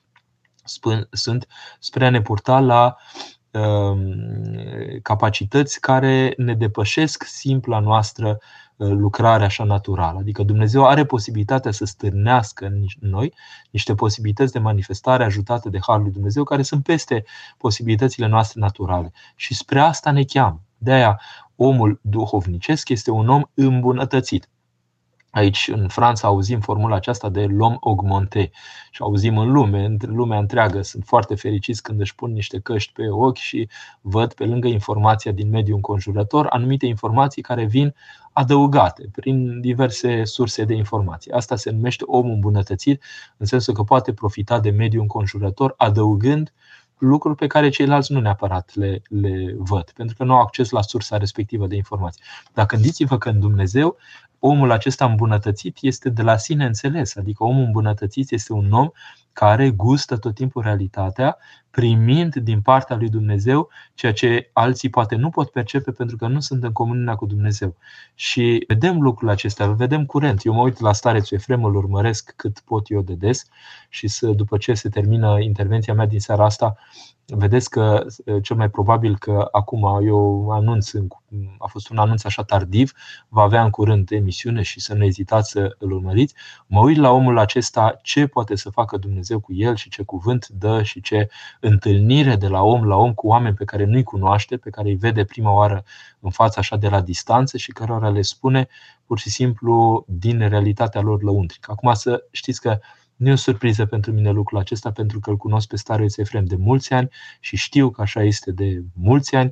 sunt 1.12 1.48
spre 1.80 2.06
a 2.06 2.10
ne 2.10 2.22
purta 2.22 2.60
la 2.60 2.98
Um, 3.58 5.00
capacități 5.02 5.80
care 5.80 6.34
ne 6.38 6.54
depășesc 6.54 7.24
simpla 7.24 7.80
noastră 7.80 8.38
uh, 8.76 8.90
lucrare 8.90 9.44
așa 9.44 9.64
naturală. 9.64 10.20
Adică 10.20 10.44
Dumnezeu 10.44 10.86
are 10.86 11.06
posibilitatea 11.06 11.72
să 11.72 11.86
stârnească 11.86 12.66
în 12.66 12.86
noi 13.00 13.34
niște 13.72 13.94
posibilități 13.94 14.52
de 14.52 14.60
manifestare 14.60 15.24
ajutate 15.24 15.70
de 15.70 15.80
Harul 15.82 16.04
lui 16.04 16.12
Dumnezeu 16.12 16.44
care 16.44 16.62
sunt 16.62 16.84
peste 16.84 17.24
posibilitățile 17.58 18.28
noastre 18.28 18.60
naturale. 18.60 19.12
Și 19.36 19.54
spre 19.54 19.80
asta 19.80 20.12
ne 20.12 20.24
cheamă. 20.24 20.62
De 20.78 20.92
aia, 20.92 21.22
omul 21.56 22.00
duhovnicesc 22.02 22.90
este 22.90 23.12
un 23.12 23.30
om 23.30 23.42
îmbunătățit. 23.54 24.50
Aici, 25.30 25.70
în 25.74 25.88
Franța, 25.88 26.28
auzim 26.28 26.60
formula 26.60 26.96
aceasta 26.96 27.30
de 27.30 27.46
l'homme 27.46 27.80
augmenté 27.82 28.52
și 28.92 29.02
auzim 29.02 29.38
în 29.38 29.52
lume, 29.52 29.86
în 29.86 29.98
lumea 30.02 30.38
întreagă. 30.38 30.82
Sunt 30.82 31.04
foarte 31.06 31.36
fericiți 31.36 31.82
când 31.82 32.00
își 32.00 32.16
pun 32.16 32.32
niște 32.32 32.60
căști 32.60 32.94
pe 32.94 33.10
ochi 33.10 33.38
și 33.38 33.70
văd 34.02 34.34
pe 34.34 34.46
lângă 34.46 34.68
informația 34.68 35.32
din 35.32 35.50
mediul 35.50 35.76
înconjurător 35.76 36.46
anumite 36.50 36.86
informații 36.86 37.42
care 37.42 37.66
vin 37.66 37.96
adăugate 38.34 39.10
prin 39.12 39.62
diverse 39.62 40.24
surse 40.24 40.64
de 40.64 40.74
informații. 40.74 41.32
Asta 41.32 41.56
se 41.56 41.72
numește 41.72 42.04
om 42.08 42.30
îmbunătățit, 42.30 43.04
în 43.38 43.46
sensul 43.46 43.74
că 43.74 43.84
poate 43.84 44.14
profita 44.14 44.60
de 44.60 44.70
mediul 44.70 45.02
înconjurător 45.02 45.74
adăugând 45.78 46.54
lucruri 46.98 47.36
pe 47.36 47.48
care 47.48 47.70
ceilalți 47.70 48.12
nu 48.12 48.20
neapărat 48.20 48.72
le, 48.76 49.02
le 49.10 49.56
văd, 49.58 49.92
pentru 49.92 50.16
că 50.16 50.24
nu 50.24 50.34
au 50.34 50.42
acces 50.42 50.70
la 50.70 50.82
sursa 50.82 51.18
respectivă 51.18 51.68
de 51.68 51.76
informații. 51.76 52.24
Dar 52.54 52.66
gândiți-vă 52.66 53.18
că 53.18 53.30
în 53.30 53.40
Dumnezeu 53.40 53.98
omul 54.40 54.72
acesta 54.72 55.06
îmbunătățit 55.06 55.78
este 55.82 56.10
de 56.10 56.22
la 56.22 56.38
sine 56.38 56.66
înțeles, 56.66 57.16
adică 57.16 57.44
omul 57.44 57.64
îmbunătățit 57.64 58.32
este 58.32 58.54
un 58.54 58.72
om 58.72 58.90
care 59.38 59.70
gustă 59.70 60.18
tot 60.18 60.36
timpul 60.36 60.62
realitatea, 60.62 61.38
primind 61.70 62.36
din 62.36 62.62
partea 62.62 62.96
lui 62.96 63.10
Dumnezeu 63.10 63.70
ceea 63.94 64.14
ce 64.14 64.50
alții 64.54 64.90
poate 64.90 65.16
nu 65.16 65.30
pot 65.30 65.50
percepe 65.50 65.92
pentru 65.92 66.16
că 66.16 66.28
nu 66.28 66.40
sunt 66.40 66.64
în 66.64 66.72
comuniunea 66.72 67.16
cu 67.16 67.26
Dumnezeu. 67.26 67.76
Și 68.16 68.64
vedem 68.68 69.02
lucrul 69.02 69.30
acesta, 69.30 69.64
îl 69.66 69.76
vedem 69.76 70.06
curent. 70.06 70.46
Eu 70.46 70.54
mă 70.54 70.62
uit 70.62 70.80
la 70.80 70.94
starețul 70.94 71.38
Efrem, 71.38 71.64
îl 71.64 71.76
urmăresc 71.76 72.34
cât 72.36 72.60
pot 72.60 72.90
eu 72.90 73.02
de 73.02 73.14
des 73.14 73.46
și 73.90 74.08
să, 74.08 74.28
după 74.28 74.58
ce 74.58 74.74
se 74.74 74.90
termină 74.90 75.40
intervenția 75.40 75.94
mea 75.94 76.06
din 76.06 76.20
seara 76.20 76.46
asta, 76.46 76.78
vedeți 77.34 77.70
că 77.70 78.06
cel 78.42 78.56
mai 78.56 78.70
probabil 78.70 79.18
că 79.18 79.48
acum 79.52 80.00
eu 80.06 80.50
anunț, 80.50 80.92
a 81.58 81.68
fost 81.68 81.90
un 81.90 81.98
anunț 81.98 82.24
așa 82.24 82.44
tardiv, 82.44 82.92
va 83.28 83.42
avea 83.42 83.64
în 83.64 83.70
curând 83.70 84.12
emisiune 84.12 84.62
și 84.62 84.80
să 84.80 84.94
nu 84.94 85.04
ezitați 85.04 85.50
să 85.50 85.76
îl 85.80 85.92
urmăriți. 85.92 86.34
Mă 86.68 86.80
uit 86.80 86.98
la 86.98 87.12
omul 87.12 87.38
acesta 87.38 88.00
ce 88.02 88.28
poate 88.28 88.56
să 88.56 88.70
facă 88.70 88.98
Dumnezeu 88.98 89.40
cu 89.40 89.54
el 89.54 89.76
și 89.76 89.90
ce 89.90 90.04
cuvânt 90.04 90.48
dă 90.48 90.84
și 90.84 91.02
ce 91.02 91.30
întâlnire 91.60 92.36
de 92.36 92.48
la 92.48 92.62
om 92.64 92.86
la 92.86 92.96
om 92.96 93.14
cu 93.14 93.28
oameni 93.28 93.56
pe 93.56 93.66
care 93.66 93.86
nu-i 93.86 94.04
cunoaște, 94.04 94.58
pe 94.58 94.70
care 94.70 94.88
îi 94.88 94.96
vede 94.96 95.24
prima 95.24 95.52
oară 95.52 95.84
în 96.20 96.30
fața 96.30 96.60
așa 96.60 96.76
de 96.76 96.88
la 96.88 97.02
distanță 97.02 97.58
și 97.58 97.72
cărora 97.72 98.10
le 98.10 98.22
spune 98.22 98.68
pur 99.06 99.20
și 99.20 99.30
simplu 99.30 100.06
din 100.08 100.50
realitatea 100.50 101.02
lor 101.02 101.24
lăuntrică. 101.24 101.72
Acum 101.72 101.94
să 101.94 102.24
știți 102.32 102.62
că 102.62 102.80
Nu 103.18 103.30
e 103.30 103.32
o 103.32 103.36
surpriză 103.36 103.86
pentru 103.86 104.12
mine 104.12 104.32
lucrul 104.32 104.60
acesta, 104.60 104.92
pentru 104.92 105.20
că 105.20 105.30
îl 105.30 105.38
cunosc 105.38 105.68
pe 105.68 105.78
starul 105.78 106.12
Efrem 106.16 106.46
de 106.46 106.56
mulți 106.56 106.94
ani 106.94 107.10
și 107.40 107.56
știu 107.56 107.90
că 107.90 108.02
așa 108.02 108.24
este 108.24 108.52
de 108.52 108.84
mulți 108.94 109.36
ani, 109.36 109.52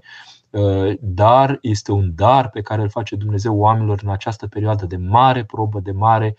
dar 0.99 1.57
este 1.61 1.91
un 1.91 2.15
dar 2.15 2.49
pe 2.49 2.61
care 2.61 2.81
îl 2.81 2.89
face 2.89 3.15
Dumnezeu 3.15 3.57
oamenilor 3.57 3.99
în 4.03 4.09
această 4.09 4.47
perioadă 4.47 4.85
de 4.85 4.97
mare 4.97 5.43
probă, 5.43 5.79
de 5.79 5.91
mare 5.91 6.35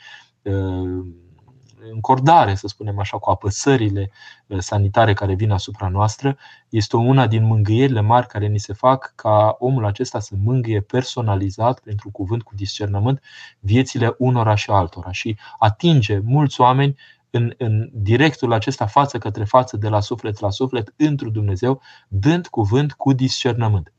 încordare, 1.92 2.54
să 2.54 2.66
spunem 2.66 2.98
așa, 2.98 3.18
cu 3.18 3.30
apăsările 3.30 4.10
uh, 4.46 4.58
sanitare 4.58 5.12
care 5.12 5.34
vin 5.34 5.50
asupra 5.50 5.88
noastră, 5.88 6.36
este 6.68 6.96
una 6.96 7.26
din 7.26 7.44
mângâierile 7.44 8.00
mari 8.00 8.26
care 8.26 8.46
ni 8.46 8.58
se 8.58 8.72
fac 8.72 9.12
ca 9.14 9.56
omul 9.58 9.84
acesta 9.84 10.20
să 10.20 10.34
mângâie 10.44 10.80
personalizat, 10.80 11.80
pentru 11.80 12.10
cuvânt 12.10 12.42
cu 12.42 12.54
discernământ, 12.54 13.22
viețile 13.60 14.14
unora 14.18 14.54
și 14.54 14.70
altora 14.70 15.12
și 15.12 15.38
atinge 15.58 16.18
mulți 16.24 16.60
oameni 16.60 16.96
în, 17.30 17.54
în 17.58 17.88
directul 17.92 18.52
acesta 18.52 18.86
față 18.86 19.18
către 19.18 19.44
față, 19.44 19.76
de 19.76 19.88
la 19.88 20.00
suflet 20.00 20.40
la 20.40 20.50
suflet, 20.50 20.92
într 20.96 21.24
Dumnezeu, 21.24 21.80
dând 22.08 22.46
cuvânt 22.46 22.92
cu 22.92 23.12
discernământ. 23.12 23.92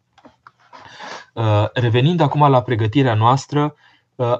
Uh, 1.33 1.65
revenind 1.73 2.19
acum 2.19 2.49
la 2.49 2.61
pregătirea 2.61 3.13
noastră, 3.13 3.75
uh, 4.15 4.37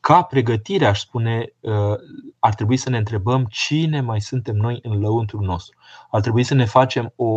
ca 0.00 0.22
pregătire, 0.22 0.86
aș 0.86 1.00
spune, 1.00 1.52
uh, 1.60 1.94
ar 2.38 2.54
trebui 2.54 2.76
să 2.76 2.90
ne 2.90 2.96
întrebăm 2.96 3.46
cine 3.48 4.00
mai 4.00 4.20
suntem 4.20 4.56
noi 4.56 4.78
în 4.82 5.00
lăuntrul 5.00 5.42
nostru. 5.42 5.78
Ar 6.10 6.20
trebui 6.20 6.42
să 6.42 6.54
ne 6.54 6.64
facem 6.64 7.12
o 7.16 7.30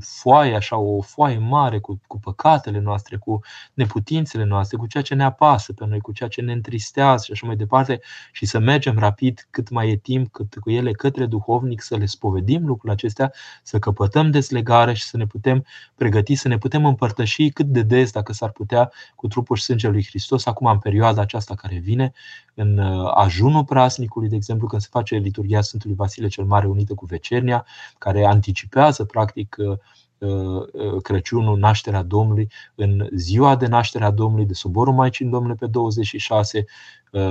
foaie, 0.00 0.54
așa, 0.54 0.76
o 0.76 1.00
foaie 1.00 1.38
mare 1.38 1.78
cu, 1.78 2.00
cu 2.06 2.18
păcatele 2.18 2.80
noastre, 2.80 3.16
cu 3.16 3.40
neputințele 3.74 4.44
noastre, 4.44 4.76
cu 4.76 4.86
ceea 4.86 5.02
ce 5.02 5.14
ne 5.14 5.24
apasă 5.24 5.72
pe 5.72 5.86
noi, 5.86 6.00
cu 6.00 6.12
ceea 6.12 6.28
ce 6.28 6.40
ne 6.40 6.52
întristează 6.52 7.24
și 7.24 7.32
așa 7.32 7.46
mai 7.46 7.56
departe, 7.56 8.00
și 8.32 8.46
să 8.46 8.58
mergem 8.58 8.98
rapid 8.98 9.46
cât 9.50 9.70
mai 9.70 9.90
e 9.90 9.96
timp 9.96 10.32
cât 10.32 10.56
cu 10.60 10.70
ele 10.70 10.92
către 10.92 11.26
duhovnic, 11.26 11.82
să 11.82 11.96
le 11.96 12.06
spovedim 12.06 12.66
lucrurile 12.66 12.92
acestea, 12.92 13.32
să 13.62 13.78
căpătăm 13.78 14.30
dezlegare 14.30 14.92
și 14.92 15.04
să 15.04 15.16
ne 15.16 15.26
putem 15.26 15.64
pregăti, 15.94 16.34
să 16.34 16.48
ne 16.48 16.58
putem 16.58 16.84
împărtăși 16.84 17.48
cât 17.48 17.66
de 17.66 17.82
des, 17.82 18.12
dacă 18.12 18.32
s-ar 18.32 18.50
putea, 18.50 18.90
cu 19.14 19.26
trupul 19.26 19.56
și 19.56 19.62
sângele 19.62 19.92
lui 19.92 20.04
Hristos, 20.04 20.46
acum 20.46 20.66
în 20.66 20.78
perioada 20.78 21.20
aceasta 21.20 21.54
care 21.54 21.76
vine, 21.76 22.12
în 22.54 22.78
uh, 22.78 23.10
ajunul 23.14 23.64
prasnicului, 23.64 24.28
de 24.28 24.36
exemplu, 24.36 24.66
când 24.66 24.82
se 24.82 24.88
face 24.90 25.16
liturgia 25.16 25.60
Sfântului 25.60 25.96
Vasile 25.96 26.28
cel 26.28 26.44
Mare 26.44 26.66
unită 26.66 26.94
cu 26.94 27.04
Vecernia, 27.06 27.53
care 27.98 28.24
anticipează, 28.24 29.04
practic, 29.04 29.56
uh, 29.58 29.78
uh, 30.18 31.02
Crăciunul, 31.02 31.58
nașterea 31.58 32.02
Domnului, 32.02 32.50
în 32.74 33.08
ziua 33.14 33.56
de 33.56 33.66
nașterea 33.66 34.10
Domnului, 34.10 34.46
de 34.46 34.54
soborul 34.54 34.94
Maicii 34.94 35.26
Domnului 35.26 35.56
pe 35.56 35.66
26, 35.66 36.64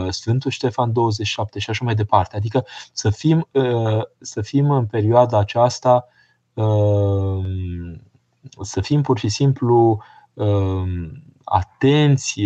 Sfântul 0.09 0.51
Ștefan 0.51 0.93
27 0.93 1.59
și 1.59 1.69
așa 1.69 1.85
mai 1.85 1.95
departe. 1.95 2.35
Adică 2.35 2.65
să 2.93 3.09
fim, 3.09 3.49
să 4.19 4.41
fim 4.41 4.71
în 4.71 4.85
perioada 4.85 5.39
aceasta, 5.39 6.07
să 8.61 8.81
fim 8.81 9.01
pur 9.01 9.17
și 9.17 9.29
simplu 9.29 10.03
atenți, 11.43 12.41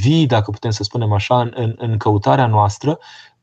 vii, 0.00 0.26
dacă 0.26 0.50
putem 0.50 0.70
să 0.70 0.82
spunem 0.82 1.12
așa, 1.12 1.40
în, 1.40 1.74
în 1.76 1.96
căutarea 1.96 2.46
noastră 2.46 2.98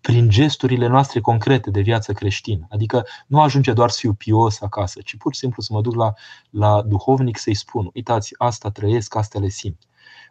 prin 0.06 0.30
gesturile 0.30 0.88
noastre 0.88 1.20
concrete 1.20 1.70
de 1.70 1.82
viață 1.82 2.14
creștină. 2.14 2.68
Adică 2.70 3.06
nu 3.28 3.42
ajunge 3.42 3.74
doar 3.74 3.90
să 3.90 3.98
fiu 4.00 4.14
pios 4.14 4.62
acasă, 4.62 5.00
ci 5.04 5.18
pur 5.18 5.34
și 5.34 5.40
simplu 5.40 5.62
să 5.62 5.74
mă 5.74 5.82
duc 5.82 5.96
la, 5.96 6.14
la 6.50 6.82
duhovnic 6.82 7.38
să-i 7.38 7.54
spun, 7.54 7.90
uitați, 7.94 8.34
asta 8.38 8.70
trăiesc, 8.70 9.16
asta 9.16 9.40
le 9.40 9.48
simt. 9.48 9.82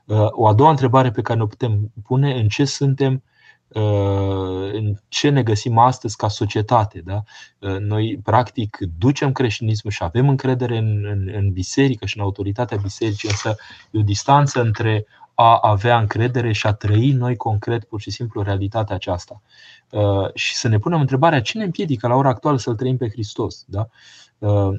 Uh, 0.04 0.26
o 0.30 0.46
a 0.46 0.52
doua 0.52 0.70
întrebare 0.70 1.10
pe 1.10 1.22
care 1.22 1.38
ne 1.38 1.46
putem 1.46 1.92
pune, 2.02 2.34
în 2.34 2.48
ce 2.48 2.64
suntem 2.64 3.22
Uh, 3.68 4.72
în 4.72 4.94
ce 5.08 5.28
ne 5.28 5.42
găsim 5.42 5.78
astăzi 5.78 6.16
ca 6.16 6.28
societate. 6.28 7.02
Da? 7.04 7.22
Uh, 7.58 7.78
noi, 7.78 8.20
practic, 8.22 8.78
ducem 8.98 9.32
creștinismul 9.32 9.92
și 9.92 10.02
avem 10.02 10.28
încredere 10.28 10.76
în, 10.76 11.04
în, 11.04 11.30
în 11.34 11.52
biserică 11.52 12.06
și 12.06 12.16
în 12.16 12.22
autoritatea 12.22 12.76
bisericii, 12.76 13.28
însă 13.28 13.54
e 13.90 13.98
o 13.98 14.02
distanță 14.02 14.60
între 14.60 15.06
a 15.34 15.58
avea 15.62 15.98
încredere 15.98 16.52
și 16.52 16.66
a 16.66 16.72
trăi 16.72 17.10
noi 17.10 17.36
concret, 17.36 17.84
pur 17.84 18.00
și 18.00 18.10
simplu, 18.10 18.42
realitatea 18.42 18.94
aceasta. 18.94 19.42
Uh, 19.90 20.34
și 20.34 20.56
să 20.56 20.68
ne 20.68 20.78
punem 20.78 21.00
întrebarea 21.00 21.40
cine 21.40 21.64
împiedică 21.64 22.06
la 22.06 22.14
ora 22.14 22.28
actuală 22.28 22.58
să-L 22.58 22.76
trăim 22.76 22.96
pe 22.96 23.08
Hristos. 23.08 23.64
Da? 23.66 23.88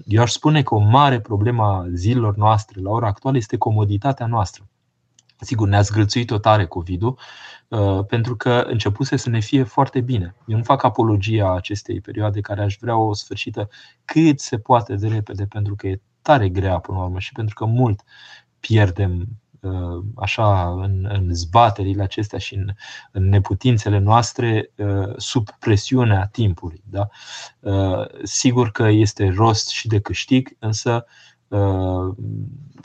Eu 0.05 0.21
aș 0.21 0.31
spune 0.31 0.63
că 0.63 0.75
o 0.75 0.79
mare 0.79 1.19
problemă 1.19 1.63
a 1.63 1.85
zilelor 1.93 2.35
noastre 2.35 2.81
la 2.81 2.89
ora 2.89 3.07
actuală 3.07 3.37
este 3.37 3.57
comoditatea 3.57 4.25
noastră. 4.25 4.67
Sigur, 5.39 5.67
ne-a 5.67 5.81
zgâlțuit 5.81 6.31
o 6.31 6.37
tare 6.37 6.65
COVID-ul, 6.65 7.17
uh, 7.67 8.05
pentru 8.05 8.35
că 8.35 8.65
începuse 8.67 9.15
să 9.15 9.29
ne 9.29 9.39
fie 9.39 9.63
foarte 9.63 10.01
bine. 10.01 10.35
Eu 10.47 10.57
nu 10.57 10.63
fac 10.63 10.83
apologia 10.83 11.53
acestei 11.53 12.01
perioade 12.01 12.41
care 12.41 12.61
aș 12.61 12.77
vrea 12.79 12.97
o 12.97 13.13
sfârșită 13.13 13.69
cât 14.05 14.39
se 14.39 14.57
poate 14.57 14.95
de 14.95 15.07
repede, 15.07 15.45
pentru 15.45 15.75
că 15.75 15.87
e 15.87 16.01
tare 16.21 16.49
grea 16.49 16.79
până 16.79 16.97
la 16.97 17.03
urmă 17.03 17.19
și 17.19 17.31
pentru 17.31 17.55
că 17.55 17.65
mult 17.65 18.03
pierdem 18.59 19.11
uh, 19.19 19.25
așa 20.15 20.69
în, 20.69 21.07
în 21.09 21.33
zbaterile 21.33 22.03
acestea 22.03 22.39
și 22.39 22.55
în, 22.55 22.69
în 23.11 23.29
neputințele 23.29 23.97
noastre 23.97 24.71
uh, 24.75 25.13
sub 25.17 25.49
presiunea 25.59 26.27
timpului. 26.31 26.83
Da? 26.89 27.07
Sigur 28.23 28.71
că 28.71 28.83
este 28.83 29.33
rost 29.35 29.69
și 29.69 29.87
de 29.87 29.99
câștig, 29.99 30.55
însă 30.59 31.05
Uh, 31.05 31.11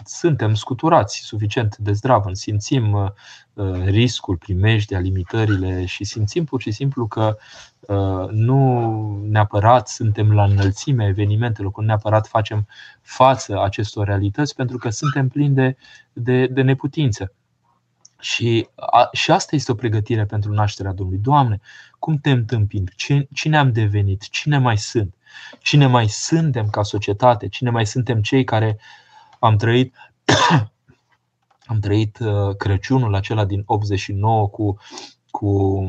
suntem 0.05 0.55
scuturați 0.55 1.21
suficient 1.25 1.77
de 1.77 1.93
zdravă, 1.93 2.31
simțim 2.33 2.93
uh, 2.93 3.85
riscul, 3.85 4.37
primejdea, 4.37 4.99
limitările 4.99 5.85
și 5.85 6.05
simțim 6.05 6.45
pur 6.45 6.61
și 6.61 6.71
simplu 6.71 7.07
că 7.07 7.37
uh, 7.81 8.29
nu 8.31 9.23
neapărat 9.29 9.89
suntem 9.89 10.33
la 10.33 10.45
înălțimea 10.45 11.07
evenimentelor, 11.07 11.73
nu 11.77 11.85
neapărat 11.85 12.27
facem 12.27 12.67
față 13.03 13.63
acestor 13.63 14.07
realități, 14.07 14.55
pentru 14.55 14.77
că 14.77 14.91
suntem 14.91 15.29
plini 15.29 15.55
de, 15.55 15.77
de, 16.13 16.47
de 16.47 16.63
neputință. 16.63 17.33
Și, 18.21 18.69
a, 18.75 19.09
și 19.13 19.31
asta 19.31 19.57
este 19.57 19.73
o 19.73 19.75
pregătire 19.75 20.25
pentru 20.25 20.53
nașterea 20.53 20.93
Domnului. 20.93 21.23
Doamne, 21.23 21.61
cum 21.99 22.19
te 22.19 22.31
întâmpin? 22.31 22.93
Cine 23.33 23.59
am 23.59 23.73
devenit? 23.73 24.29
Cine 24.29 24.59
mai 24.59 24.79
sunt? 24.79 25.15
Cine 25.59 25.87
mai 25.87 26.09
suntem 26.09 26.69
ca 26.71 26.83
societate? 26.83 27.49
Cine 27.49 27.71
mai 27.71 27.87
suntem 27.87 28.23
cei 28.23 28.45
care 28.45 28.79
am 29.39 29.57
trăit 29.57 29.95
am 31.67 31.79
trăit 31.81 32.19
uh, 32.19 32.57
Crăciunul 32.57 33.15
acela 33.15 33.45
din 33.45 33.63
89 33.67 34.49
cu, 34.49 34.77
cu, 35.31 35.81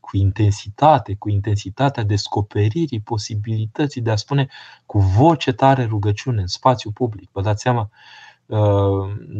cu 0.00 0.16
intensitate, 0.16 1.14
cu 1.14 1.28
intensitatea 1.28 2.02
descoperirii 2.02 3.00
posibilității 3.00 4.00
de 4.00 4.10
a 4.10 4.16
spune 4.16 4.48
cu 4.86 4.98
voce 4.98 5.52
tare 5.52 5.84
rugăciune 5.84 6.40
în 6.40 6.46
spațiu 6.46 6.90
public. 6.90 7.28
Vă 7.32 7.42
dați 7.42 7.62
seama, 7.62 7.80
uh, 7.80 8.25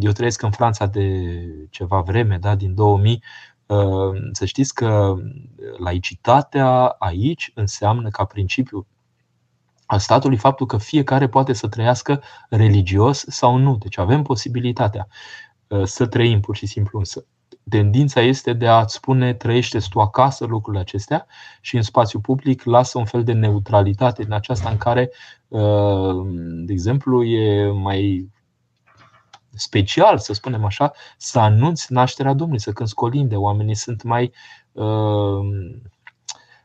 eu 0.00 0.12
trăiesc 0.12 0.42
în 0.42 0.50
Franța 0.50 0.86
de 0.86 1.22
ceva 1.70 2.00
vreme, 2.00 2.38
da, 2.38 2.54
din 2.54 2.74
2000. 2.74 3.22
Uh, 3.66 4.16
să 4.32 4.44
știți 4.44 4.74
că 4.74 5.14
laicitatea 5.78 6.86
aici 6.86 7.50
înseamnă 7.54 8.08
ca 8.08 8.24
principiu 8.24 8.86
al 9.86 9.98
statului 9.98 10.36
faptul 10.36 10.66
că 10.66 10.78
fiecare 10.78 11.28
poate 11.28 11.52
să 11.52 11.68
trăiască 11.68 12.22
religios 12.50 13.24
sau 13.28 13.56
nu. 13.56 13.76
Deci 13.76 13.98
avem 13.98 14.22
posibilitatea 14.22 15.08
uh, 15.66 15.84
să 15.84 16.06
trăim 16.06 16.40
pur 16.40 16.56
și 16.56 16.66
simplu 16.66 16.98
însă. 16.98 17.26
Tendința 17.68 18.20
este 18.20 18.52
de 18.52 18.68
a-ți 18.68 18.94
spune 18.94 19.34
trăiește 19.34 19.78
tu 19.90 20.00
acasă 20.00 20.44
lucrurile 20.44 20.82
acestea 20.82 21.26
și 21.60 21.76
în 21.76 21.82
spațiu 21.82 22.20
public 22.20 22.64
lasă 22.64 22.98
un 22.98 23.04
fel 23.04 23.24
de 23.24 23.32
neutralitate 23.32 24.22
în 24.24 24.32
aceasta 24.32 24.70
în 24.70 24.76
care, 24.76 25.10
uh, 25.48 26.26
de 26.64 26.72
exemplu, 26.72 27.24
e 27.24 27.70
mai 27.70 28.30
special, 29.56 30.18
să 30.18 30.32
spunem 30.32 30.64
așa, 30.64 30.92
să 31.16 31.38
anunți 31.38 31.92
nașterea 31.92 32.32
Domnului, 32.32 32.60
să 32.60 32.72
cânți 32.72 32.94
colinde. 32.94 33.36
Oamenii 33.36 33.74
sunt 33.74 34.02
mai 34.02 34.32
uh, 34.72 35.40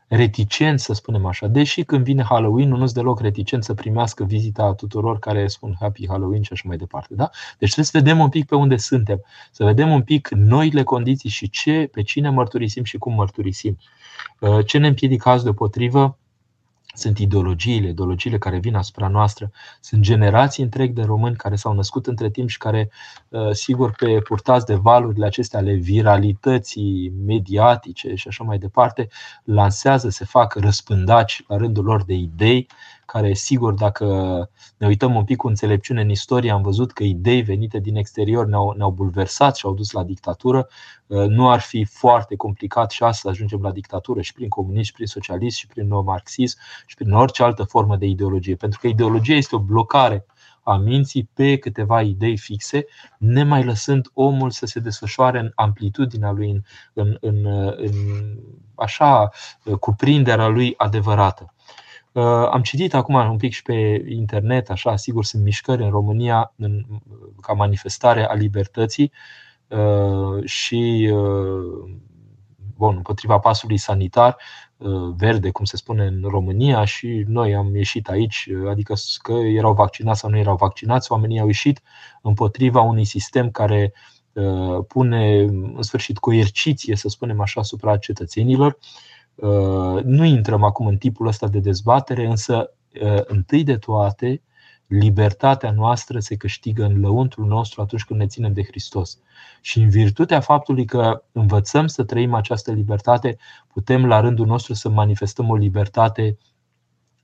reticent, 0.08 0.80
să 0.80 0.92
spunem 0.92 1.26
așa. 1.26 1.46
Deși 1.46 1.84
când 1.84 2.04
vine 2.04 2.22
Halloween, 2.22 2.68
nu 2.68 2.76
sunt 2.76 2.92
deloc 2.92 3.20
reticent 3.20 3.64
să 3.64 3.74
primească 3.74 4.24
vizita 4.24 4.74
tuturor 4.74 5.18
care 5.18 5.46
spun 5.46 5.76
Happy 5.80 6.08
Halloween 6.08 6.42
și 6.42 6.52
așa 6.52 6.62
mai 6.66 6.76
departe. 6.76 7.14
Da? 7.14 7.30
Deci 7.58 7.72
trebuie 7.72 7.84
să 7.84 7.98
vedem 7.98 8.18
un 8.18 8.28
pic 8.28 8.46
pe 8.46 8.54
unde 8.54 8.76
suntem, 8.76 9.22
să 9.50 9.64
vedem 9.64 9.90
un 9.90 10.02
pic 10.02 10.28
noile 10.28 10.82
condiții 10.82 11.30
și 11.30 11.50
ce, 11.50 11.88
pe 11.92 12.02
cine 12.02 12.30
mărturisim 12.30 12.84
și 12.84 12.98
cum 12.98 13.14
mărturisim. 13.14 13.78
Uh, 14.40 14.66
ce 14.66 14.78
ne 14.78 14.86
împiedică 14.86 15.28
azi 15.28 15.42
deopotrivă 15.42 16.18
sunt 16.94 17.18
ideologiile, 17.18 17.88
ideologiile 17.88 18.38
care 18.38 18.58
vin 18.58 18.74
asupra 18.74 19.08
noastră. 19.08 19.50
Sunt 19.80 20.02
generații 20.02 20.62
întregi 20.62 20.92
de 20.92 21.02
români 21.02 21.36
care 21.36 21.56
s-au 21.56 21.72
născut 21.72 22.06
între 22.06 22.30
timp 22.30 22.48
și 22.48 22.58
care, 22.58 22.90
uh, 23.28 23.50
sigur, 23.52 23.94
pe 23.98 24.20
purtați 24.20 24.66
de 24.66 24.74
valurile 24.74 25.26
acestea 25.26 25.58
ale 25.58 25.74
viralității 25.74 27.12
mediatice 27.26 28.14
și 28.14 28.28
așa 28.28 28.44
mai 28.44 28.58
departe, 28.58 29.08
lansează, 29.44 30.08
se 30.08 30.24
fac 30.24 30.54
răspândaci 30.54 31.44
la 31.46 31.56
rândul 31.56 31.84
lor 31.84 32.04
de 32.04 32.14
idei 32.14 32.68
care, 33.12 33.34
sigur, 33.34 33.74
dacă 33.74 34.06
ne 34.76 34.86
uităm 34.86 35.14
un 35.14 35.24
pic 35.24 35.36
cu 35.36 35.48
înțelepciune 35.48 36.00
în 36.00 36.08
istorie, 36.08 36.50
am 36.50 36.62
văzut 36.62 36.92
că 36.92 37.02
idei 37.04 37.42
venite 37.42 37.78
din 37.78 37.96
exterior 37.96 38.46
ne-au, 38.46 38.74
ne-au 38.76 38.90
bulversat 38.90 39.56
și 39.56 39.66
au 39.66 39.74
dus 39.74 39.90
la 39.90 40.04
dictatură. 40.04 40.68
Nu 41.06 41.50
ar 41.50 41.60
fi 41.60 41.84
foarte 41.84 42.36
complicat 42.36 42.90
și 42.90 43.02
astăzi 43.02 43.20
să 43.20 43.28
ajungem 43.28 43.60
la 43.62 43.70
dictatură 43.70 44.20
și 44.20 44.32
prin 44.32 44.48
comunism, 44.48 44.84
și 44.84 44.92
prin 44.92 45.06
socialism, 45.06 45.58
și 45.58 45.66
prin 45.66 45.88
marxism 46.04 46.58
și 46.86 46.94
prin 46.94 47.12
orice 47.12 47.42
altă 47.42 47.62
formă 47.62 47.96
de 47.96 48.06
ideologie. 48.06 48.54
Pentru 48.54 48.78
că 48.80 48.86
ideologia 48.86 49.34
este 49.34 49.56
o 49.56 49.58
blocare 49.58 50.26
a 50.62 50.76
minții 50.76 51.30
pe 51.34 51.56
câteva 51.56 52.02
idei 52.02 52.36
fixe, 52.36 52.84
nemai 53.18 53.64
lăsând 53.64 54.10
omul 54.14 54.50
să 54.50 54.66
se 54.66 54.80
desfășoare 54.80 55.38
în 55.38 55.52
amplitudinea 55.54 56.30
lui, 56.30 56.50
în, 56.50 56.62
în, 56.92 57.16
în, 57.20 57.46
în 57.76 57.92
așa 58.74 59.30
cuprinderea 59.80 60.46
lui 60.46 60.74
adevărată. 60.76 61.54
Uh, 62.12 62.48
am 62.50 62.62
citit 62.62 62.94
acum 62.94 63.14
un 63.14 63.36
pic 63.36 63.52
și 63.52 63.62
pe 63.62 64.04
internet, 64.08 64.70
așa, 64.70 64.96
sigur, 64.96 65.24
sunt 65.24 65.42
mișcări 65.42 65.82
în 65.82 65.90
România 65.90 66.52
în, 66.56 66.84
ca 67.40 67.52
manifestare 67.52 68.24
a 68.28 68.34
libertății 68.34 69.12
uh, 69.68 70.44
și 70.44 71.10
uh, 71.12 71.90
bun, 72.76 72.96
împotriva 72.96 73.38
pasului 73.38 73.76
sanitar 73.76 74.36
verde, 75.16 75.50
cum 75.50 75.64
se 75.64 75.76
spune 75.76 76.04
în 76.06 76.22
România, 76.28 76.84
și 76.84 77.24
noi 77.26 77.54
am 77.54 77.76
ieșit 77.76 78.08
aici, 78.08 78.48
adică 78.68 78.94
că 79.22 79.32
erau 79.32 79.74
vaccinați 79.74 80.20
sau 80.20 80.30
nu 80.30 80.38
erau 80.38 80.56
vaccinați, 80.56 81.12
oamenii 81.12 81.40
au 81.40 81.46
ieșit 81.46 81.82
împotriva 82.22 82.80
unui 82.80 83.04
sistem 83.04 83.50
care 83.50 83.92
pune 84.88 85.40
în 85.40 85.82
sfârșit 85.82 86.18
coerciție, 86.18 86.96
să 86.96 87.08
spunem 87.08 87.40
așa, 87.40 87.60
asupra 87.60 87.96
cetățenilor. 87.96 88.78
Uh, 88.80 89.11
nu 90.04 90.24
intrăm 90.24 90.62
acum 90.62 90.86
în 90.86 90.96
tipul 90.96 91.26
ăsta 91.26 91.48
de 91.48 91.58
dezbatere, 91.58 92.26
însă 92.26 92.70
uh, 93.02 93.20
întâi 93.24 93.64
de 93.64 93.76
toate, 93.76 94.42
libertatea 94.86 95.70
noastră 95.70 96.18
se 96.18 96.36
câștigă 96.36 96.84
în 96.84 97.00
lăuntrul 97.00 97.46
nostru 97.46 97.80
atunci 97.80 98.04
când 98.04 98.20
ne 98.20 98.26
ținem 98.26 98.52
de 98.52 98.62
Hristos. 98.62 99.18
Și 99.60 99.78
în 99.78 99.88
virtutea 99.88 100.40
faptului 100.40 100.84
că 100.84 101.22
învățăm 101.32 101.86
să 101.86 102.04
trăim 102.04 102.34
această 102.34 102.72
libertate, 102.72 103.36
putem 103.72 104.06
la 104.06 104.20
rândul 104.20 104.46
nostru 104.46 104.74
să 104.74 104.88
manifestăm 104.88 105.48
o 105.48 105.56
libertate 105.56 106.38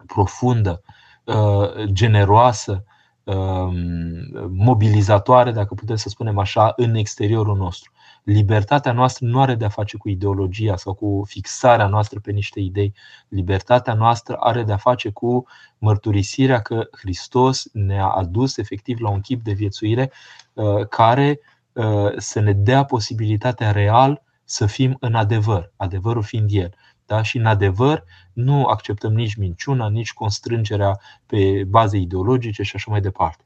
profundă, 0.06 0.82
uh, 1.24 1.84
generoasă, 1.84 2.84
um, 3.24 3.74
mobilizatoare, 4.48 5.52
dacă 5.52 5.74
putem 5.74 5.96
să 5.96 6.08
spunem 6.08 6.38
așa, 6.38 6.72
în 6.76 6.94
exteriorul 6.94 7.56
nostru 7.56 7.92
libertatea 8.28 8.92
noastră 8.92 9.26
nu 9.26 9.40
are 9.40 9.54
de-a 9.54 9.68
face 9.68 9.96
cu 9.96 10.08
ideologia 10.08 10.76
sau 10.76 10.94
cu 10.94 11.24
fixarea 11.26 11.86
noastră 11.86 12.20
pe 12.20 12.32
niște 12.32 12.60
idei. 12.60 12.94
Libertatea 13.28 13.94
noastră 13.94 14.36
are 14.36 14.62
de-a 14.62 14.76
face 14.76 15.10
cu 15.10 15.46
mărturisirea 15.78 16.60
că 16.60 16.88
Hristos 16.92 17.68
ne-a 17.72 18.06
adus 18.06 18.56
efectiv 18.56 19.00
la 19.00 19.10
un 19.10 19.20
chip 19.20 19.42
de 19.42 19.52
viețuire 19.52 20.12
uh, 20.52 20.86
care 20.88 21.40
uh, 21.72 22.12
să 22.16 22.40
ne 22.40 22.52
dea 22.52 22.84
posibilitatea 22.84 23.70
real 23.70 24.22
să 24.44 24.66
fim 24.66 24.96
în 25.00 25.14
adevăr, 25.14 25.72
adevărul 25.76 26.22
fiind 26.22 26.50
El. 26.52 26.74
Da? 27.06 27.22
Și 27.22 27.36
în 27.36 27.46
adevăr 27.46 28.04
nu 28.32 28.64
acceptăm 28.64 29.12
nici 29.12 29.34
minciuna, 29.34 29.88
nici 29.88 30.12
constrângerea 30.12 31.00
pe 31.26 31.64
baze 31.64 31.96
ideologice 31.96 32.62
și 32.62 32.76
așa 32.76 32.90
mai 32.90 33.00
departe. 33.00 33.44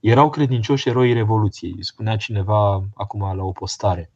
Uh, 0.00 0.10
erau 0.10 0.30
credincioși 0.30 0.88
eroi 0.88 1.12
Revoluției, 1.12 1.84
spunea 1.84 2.16
cineva 2.16 2.88
acum 2.94 3.36
la 3.36 3.42
o 3.42 3.52
postare. 3.52 4.10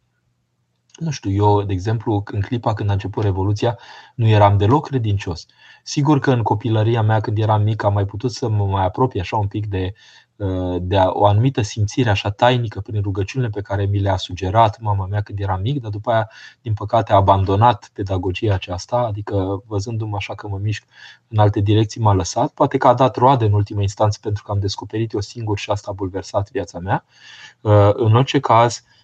Nu 0.98 1.10
știu, 1.10 1.30
eu, 1.30 1.62
de 1.62 1.72
exemplu, 1.72 2.22
în 2.24 2.40
clipa 2.40 2.74
când 2.74 2.88
a 2.88 2.92
început 2.92 3.22
Revoluția, 3.22 3.78
nu 4.14 4.26
eram 4.26 4.56
deloc 4.56 4.86
credincios. 4.86 5.46
Sigur 5.82 6.18
că 6.18 6.30
în 6.30 6.42
copilăria 6.42 7.02
mea, 7.02 7.20
când 7.20 7.38
eram 7.38 7.62
mic, 7.62 7.82
am 7.82 7.92
mai 7.92 8.04
putut 8.04 8.32
să 8.32 8.48
mă 8.48 8.66
mai 8.66 8.84
apropie 8.84 9.20
așa 9.20 9.36
un 9.36 9.46
pic 9.48 9.66
de 9.66 9.92
Uh, 9.92 10.29
de 10.80 10.96
o 10.96 11.26
anumită 11.26 11.62
simțire 11.62 12.10
așa 12.10 12.30
tainică 12.30 12.80
prin 12.80 13.02
rugăciunile 13.02 13.50
pe 13.50 13.60
care 13.60 13.84
mi 13.84 13.98
le-a 13.98 14.16
sugerat 14.16 14.80
mama 14.80 15.06
mea 15.06 15.20
când 15.20 15.40
eram 15.40 15.60
mic, 15.60 15.80
dar 15.80 15.90
după 15.90 16.10
aia, 16.10 16.30
din 16.62 16.74
păcate, 16.74 17.12
a 17.12 17.16
abandonat 17.16 17.90
pedagogia 17.92 18.54
aceasta, 18.54 18.96
adică 18.96 19.62
văzându-mă 19.66 20.16
așa 20.16 20.34
că 20.34 20.48
mă 20.48 20.58
mișc 20.62 20.84
în 21.28 21.38
alte 21.38 21.60
direcții, 21.60 22.00
m-a 22.00 22.12
lăsat. 22.12 22.50
Poate 22.50 22.76
că 22.78 22.88
a 22.88 22.94
dat 22.94 23.16
roade 23.16 23.44
în 23.44 23.52
ultima 23.52 23.80
instanță 23.80 24.18
pentru 24.22 24.42
că 24.42 24.50
am 24.50 24.58
descoperit 24.58 25.12
eu 25.12 25.20
singur 25.20 25.58
și 25.58 25.70
asta 25.70 25.90
a 25.90 25.94
bulversat 25.94 26.50
viața 26.50 26.78
mea. 26.78 27.04
Uh, 27.60 27.90
în 27.92 28.16
orice 28.16 28.40
caz, 28.40 28.74
uh, 28.74 28.99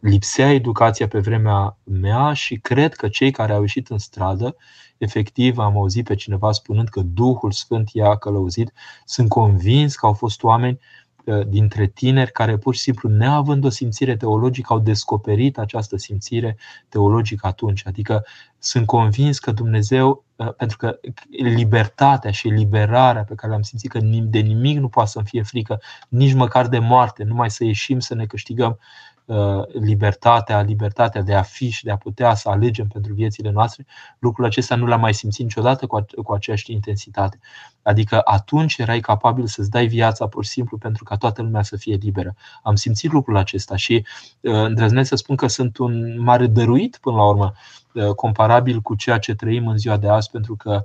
lipsea 0.00 0.52
educația 0.52 1.08
pe 1.08 1.18
vremea 1.18 1.76
mea 1.84 2.32
și 2.32 2.56
cred 2.56 2.94
că 2.94 3.08
cei 3.08 3.30
care 3.30 3.52
au 3.52 3.60
ieșit 3.60 3.88
în 3.88 3.98
stradă 3.98 4.56
efectiv 4.98 5.58
am 5.58 5.76
auzit 5.76 6.04
pe 6.04 6.14
cineva 6.14 6.52
spunând 6.52 6.88
că 6.88 7.00
Duhul 7.00 7.52
Sfânt 7.52 7.90
i-a 7.92 8.16
călăuzit. 8.16 8.72
Sunt 9.04 9.28
convins 9.28 9.96
că 9.96 10.06
au 10.06 10.12
fost 10.12 10.42
oameni 10.42 10.78
uh, 11.24 11.46
dintre 11.46 11.86
tineri 11.86 12.32
care 12.32 12.56
pur 12.56 12.74
și 12.74 12.80
simplu, 12.80 13.08
neavând 13.08 13.64
o 13.64 13.68
simțire 13.68 14.16
teologică, 14.16 14.72
au 14.72 14.78
descoperit 14.78 15.58
această 15.58 15.96
simțire 15.96 16.56
teologică 16.88 17.46
atunci. 17.46 17.86
Adică 17.86 18.24
sunt 18.58 18.86
convins 18.86 19.38
că 19.38 19.52
Dumnezeu, 19.52 20.24
uh, 20.36 20.52
pentru 20.54 20.76
că 20.76 20.98
libertatea 21.30 22.30
și 22.30 22.48
liberarea 22.48 23.24
pe 23.24 23.34
care 23.34 23.48
le-am 23.48 23.62
simțit 23.62 23.90
că 23.90 23.98
de 24.22 24.38
nimic 24.38 24.78
nu 24.78 24.88
poate 24.88 25.10
să-mi 25.10 25.26
fie 25.26 25.42
frică, 25.42 25.80
nici 26.08 26.34
măcar 26.34 26.68
de 26.68 26.78
moarte, 26.78 27.24
numai 27.24 27.50
să 27.50 27.64
ieșim 27.64 28.00
să 28.00 28.14
ne 28.14 28.26
câștigăm 28.26 28.78
Uh, 28.78 29.17
libertatea, 29.72 30.60
libertatea 30.60 31.22
de 31.22 31.34
a 31.34 31.42
fi 31.42 31.68
și 31.68 31.84
de 31.84 31.90
a 31.90 31.96
putea 31.96 32.34
să 32.34 32.48
alegem 32.48 32.86
pentru 32.86 33.12
viețile 33.12 33.50
noastre, 33.50 33.86
lucrul 34.18 34.44
acesta 34.44 34.74
nu 34.74 34.86
l-am 34.86 35.00
mai 35.00 35.14
simțit 35.14 35.42
niciodată 35.42 35.86
cu, 35.86 36.04
cu 36.22 36.32
aceeași 36.32 36.72
intensitate. 36.72 37.38
Adică 37.82 38.20
atunci 38.24 38.78
erai 38.78 39.00
capabil 39.00 39.46
să-ți 39.46 39.70
dai 39.70 39.86
viața 39.86 40.26
pur 40.26 40.44
și 40.44 40.50
simplu 40.50 40.78
pentru 40.78 41.04
ca 41.04 41.16
toată 41.16 41.42
lumea 41.42 41.62
să 41.62 41.76
fie 41.76 41.94
liberă. 41.94 42.34
Am 42.62 42.74
simțit 42.74 43.12
lucrul 43.12 43.36
acesta 43.36 43.76
și 43.76 44.06
uh, 44.40 44.52
îndrăznesc 44.52 45.08
să 45.08 45.16
spun 45.16 45.36
că 45.36 45.46
sunt 45.46 45.78
un 45.78 46.22
mare 46.22 46.46
dăruit 46.46 46.98
până 47.00 47.16
la 47.16 47.28
urmă, 47.28 47.52
uh, 47.94 48.08
comparabil 48.14 48.80
cu 48.80 48.94
ceea 48.94 49.18
ce 49.18 49.34
trăim 49.34 49.66
în 49.66 49.76
ziua 49.76 49.96
de 49.96 50.08
azi, 50.08 50.30
pentru 50.30 50.56
că 50.56 50.84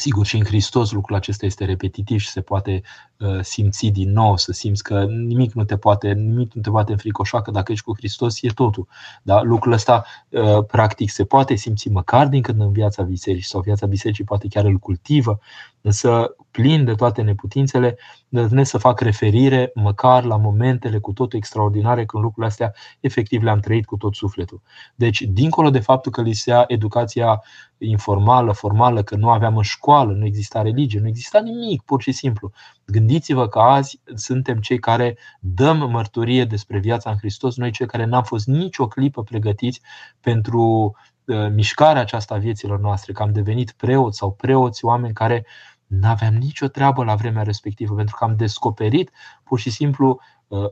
Sigur, 0.00 0.26
și 0.26 0.36
în 0.36 0.44
Hristos 0.44 0.90
lucrul 0.90 1.16
acesta 1.16 1.46
este 1.46 1.64
repetitiv 1.64 2.20
și 2.20 2.28
se 2.28 2.40
poate 2.40 2.82
uh, 3.18 3.40
simți 3.40 3.86
din 3.86 4.12
nou, 4.12 4.36
să 4.36 4.52
simți 4.52 4.82
că 4.82 5.04
nimic 5.04 5.52
nu 5.52 5.64
te 5.64 5.76
poate, 5.76 6.12
nimic 6.12 6.52
nu 6.52 6.60
te 6.62 6.70
poate 6.70 6.92
înfricoșa, 6.92 7.42
că 7.42 7.50
dacă 7.50 7.72
ești 7.72 7.84
cu 7.84 7.96
Hristos 7.96 8.42
e 8.42 8.48
totul. 8.48 8.88
Da? 9.22 9.42
Lucrul 9.42 9.72
ăsta 9.72 10.04
uh, 10.28 10.64
practic 10.64 11.10
se 11.10 11.24
poate 11.24 11.54
simți 11.54 11.88
măcar 11.88 12.26
din 12.26 12.42
când 12.42 12.60
în 12.60 12.72
viața 12.72 13.02
bisericii 13.02 13.48
sau 13.48 13.60
viața 13.60 13.86
bisericii 13.86 14.24
poate 14.24 14.48
chiar 14.48 14.64
îl 14.64 14.76
cultivă, 14.76 15.38
însă 15.80 16.34
plin 16.50 16.84
de 16.84 16.94
toate 16.94 17.22
neputințele, 17.22 17.98
ne 18.28 18.64
să 18.64 18.78
fac 18.78 19.00
referire 19.00 19.70
măcar 19.74 20.24
la 20.24 20.36
momentele 20.36 20.98
cu 20.98 21.12
totul 21.12 21.38
extraordinare 21.38 22.04
când 22.04 22.22
lucrurile 22.22 22.52
astea 22.52 22.72
efectiv 23.00 23.42
le-am 23.42 23.60
trăit 23.60 23.84
cu 23.84 23.96
tot 23.96 24.14
sufletul. 24.14 24.62
Deci, 24.94 25.20
dincolo 25.20 25.70
de 25.70 25.78
faptul 25.78 26.12
că 26.12 26.22
lisea 26.22 26.64
educația 26.66 27.42
informală, 27.78 28.52
formală, 28.52 29.02
că 29.02 29.16
nu 29.16 29.30
aveam 29.30 29.56
în 29.56 29.62
școală, 29.62 30.12
nu 30.12 30.24
exista 30.24 30.62
religie, 30.62 31.00
nu 31.00 31.08
exista 31.08 31.40
nimic, 31.40 31.82
pur 31.82 32.02
și 32.02 32.12
simplu. 32.12 32.50
Gândiți-vă 32.86 33.48
că 33.48 33.58
azi 33.58 34.00
suntem 34.14 34.58
cei 34.58 34.78
care 34.78 35.18
dăm 35.40 35.90
mărturie 35.90 36.44
despre 36.44 36.78
viața 36.78 37.10
în 37.10 37.16
Hristos, 37.16 37.56
noi 37.56 37.70
cei 37.70 37.86
care 37.86 38.04
n-am 38.04 38.22
fost 38.22 38.46
nicio 38.46 38.86
clipă 38.86 39.22
pregătiți 39.22 39.80
pentru 40.20 40.94
uh, 41.24 41.48
mișcarea 41.52 42.00
aceasta 42.00 42.34
a 42.34 42.38
vieților 42.38 42.80
noastre, 42.80 43.12
că 43.12 43.22
am 43.22 43.32
devenit 43.32 43.70
preoți 43.70 44.18
sau 44.18 44.32
preoți, 44.32 44.84
oameni 44.84 45.14
care 45.14 45.46
nu 45.90 46.08
aveam 46.08 46.34
nicio 46.34 46.66
treabă 46.66 47.04
la 47.04 47.14
vremea 47.14 47.42
respectivă, 47.42 47.94
pentru 47.94 48.16
că 48.16 48.24
am 48.24 48.36
descoperit 48.36 49.10
pur 49.44 49.58
și 49.58 49.70
simplu 49.70 50.20
uh, 50.48 50.58
uh, 50.58 50.68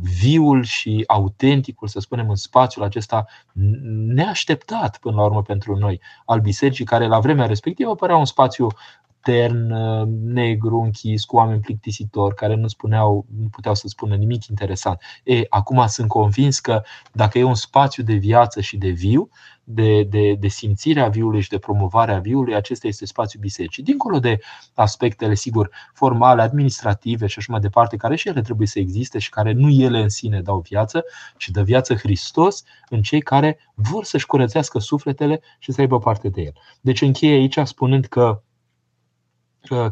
viul 0.00 0.62
și 0.62 1.04
autenticul, 1.06 1.88
să 1.88 2.00
spunem, 2.00 2.28
în 2.28 2.34
spațiul 2.34 2.84
acesta 2.84 3.24
neașteptat 4.14 4.98
până 4.98 5.16
la 5.16 5.24
urmă 5.24 5.42
pentru 5.42 5.76
noi 5.76 6.00
al 6.24 6.40
bisericii, 6.40 6.84
care 6.84 7.06
la 7.06 7.18
vremea 7.18 7.46
respectivă 7.46 7.94
părea 7.94 8.16
un 8.16 8.24
spațiu 8.24 8.66
tern, 9.24 9.70
uh, 9.70 10.08
negru, 10.22 10.80
închis, 10.80 11.24
cu 11.24 11.36
oameni 11.36 11.60
plictisitori 11.60 12.34
care 12.34 12.54
nu, 12.54 12.68
spuneau, 12.68 13.26
nu 13.40 13.48
puteau 13.48 13.74
să 13.74 13.88
spună 13.88 14.14
nimic 14.14 14.46
interesant. 14.46 15.00
E, 15.24 15.42
acum 15.48 15.86
sunt 15.86 16.08
convins 16.08 16.58
că 16.58 16.82
dacă 17.12 17.38
e 17.38 17.42
un 17.42 17.54
spațiu 17.54 18.02
de 18.02 18.14
viață 18.14 18.60
și 18.60 18.76
de 18.76 18.88
viu, 18.88 19.28
de, 19.64 20.02
de, 20.02 20.34
de 20.34 20.48
simțirea 20.48 21.08
viului 21.08 21.40
și 21.40 21.48
de 21.48 21.58
promovarea 21.58 22.18
viului, 22.18 22.54
acesta 22.54 22.86
este 22.86 23.06
spațiul 23.06 23.42
bisericii. 23.42 23.82
Dincolo 23.82 24.18
de 24.18 24.38
aspectele, 24.74 25.34
sigur, 25.34 25.70
formale, 25.92 26.42
administrative 26.42 27.26
și 27.26 27.38
așa 27.38 27.52
mai 27.52 27.60
departe, 27.60 27.96
care 27.96 28.16
și 28.16 28.28
ele 28.28 28.40
trebuie 28.40 28.66
să 28.66 28.78
existe 28.78 29.18
și 29.18 29.28
care 29.28 29.52
nu 29.52 29.70
ele 29.70 29.98
în 30.02 30.08
sine 30.08 30.40
dau 30.40 30.58
viață, 30.58 31.04
ci 31.36 31.48
dă 31.48 31.62
viață 31.62 31.94
Hristos 31.94 32.64
în 32.88 33.02
cei 33.02 33.20
care 33.20 33.58
vor 33.74 34.04
să-și 34.04 34.26
curățească 34.26 34.78
sufletele 34.78 35.40
și 35.58 35.72
să 35.72 35.80
aibă 35.80 35.98
parte 35.98 36.28
de 36.28 36.42
el. 36.42 36.52
Deci 36.80 37.00
încheie 37.00 37.34
aici 37.34 37.58
spunând 37.64 38.04
că 38.04 38.42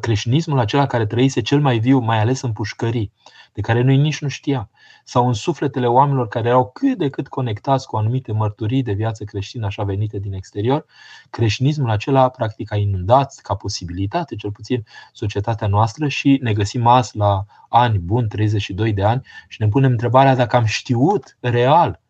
creștinismul 0.01 0.59
acela 0.59 0.87
care 0.87 1.07
trăise 1.07 1.41
cel 1.41 1.61
mai 1.61 1.79
viu, 1.79 1.99
mai 1.99 2.21
ales 2.21 2.41
în 2.41 2.53
pușcării, 2.53 3.13
de 3.53 3.61
care 3.61 3.83
noi 3.83 3.97
nici 3.97 4.21
nu 4.21 4.29
știam, 4.29 4.71
sau 5.05 5.27
în 5.27 5.33
sufletele 5.33 5.87
oamenilor 5.87 6.29
care 6.29 6.49
erau 6.49 6.71
cât 6.71 6.99
de 6.99 7.09
cât 7.09 7.29
conectați 7.29 7.87
cu 7.87 7.97
anumite 7.97 8.33
mărturii 8.33 8.83
de 8.83 8.93
viață 8.93 9.25
creștină, 9.25 9.67
așa 9.67 9.83
venite 9.83 10.19
din 10.19 10.33
exterior, 10.33 10.85
creștinismul 11.31 11.91
acela 11.91 12.29
practic 12.29 12.73
a 12.73 12.77
inundat 12.77 13.35
ca 13.43 13.55
posibilitate, 13.55 14.35
cel 14.35 14.53
puțin, 14.53 14.85
societatea 15.13 15.67
noastră 15.67 16.09
și 16.09 16.39
ne 16.43 16.53
găsim 16.53 16.87
azi 16.87 17.17
la 17.17 17.45
ani 17.69 17.99
buni, 17.99 18.29
32 18.29 18.93
de 18.93 19.03
ani 19.03 19.23
și 19.49 19.61
ne 19.61 19.69
punem 19.69 19.91
întrebarea 19.91 20.35
dacă 20.35 20.57
am 20.57 20.65
știut 20.65 21.37
real 21.41 22.02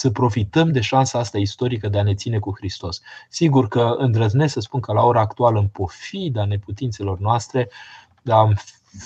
să 0.00 0.10
profităm 0.10 0.72
de 0.72 0.80
șansa 0.80 1.18
asta 1.18 1.38
istorică 1.38 1.88
de 1.88 1.98
a 1.98 2.02
ne 2.02 2.14
ține 2.14 2.38
cu 2.38 2.54
Hristos. 2.56 3.00
Sigur 3.28 3.68
că 3.68 3.94
îndrăznesc 3.98 4.52
să 4.52 4.60
spun 4.60 4.80
că 4.80 4.92
la 4.92 5.02
ora 5.02 5.20
actuală, 5.20 5.58
în 5.58 5.68
pofida 5.68 6.44
neputințelor 6.44 7.18
noastre, 7.18 7.68
am 8.24 8.56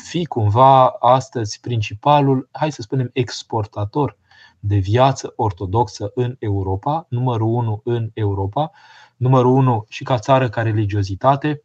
fi 0.09 0.25
cumva 0.25 0.87
astăzi 0.89 1.61
principalul, 1.61 2.49
hai 2.53 2.73
să 2.73 2.83
spunem, 2.83 3.11
exportator 3.13 4.17
de 4.59 4.77
viață 4.77 5.33
ortodoxă 5.37 6.11
în 6.15 6.37
Europa, 6.39 7.07
numărul 7.09 7.49
unu 7.49 7.81
în 7.85 8.11
Europa, 8.13 8.71
numărul 9.17 9.53
unu 9.53 9.85
și 9.89 10.05
ca 10.05 10.19
țară 10.19 10.49
ca 10.49 10.63
religiozitate, 10.63 11.63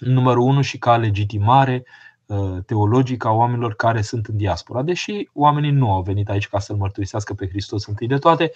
numărul 0.00 0.42
unu 0.42 0.60
și 0.60 0.78
ca 0.78 0.96
legitimare 0.96 1.84
Uh, 1.84 2.13
teologică 2.66 3.28
a 3.28 3.32
oamenilor 3.32 3.74
care 3.74 4.02
sunt 4.02 4.26
în 4.26 4.36
diaspora. 4.36 4.82
Deși 4.82 5.28
oamenii 5.32 5.70
nu 5.70 5.92
au 5.92 6.02
venit 6.02 6.28
aici 6.28 6.48
ca 6.48 6.58
să-L 6.58 6.76
mărturisească 6.76 7.34
pe 7.34 7.48
Hristos 7.48 7.86
întâi 7.86 8.06
de 8.06 8.18
toate, 8.18 8.52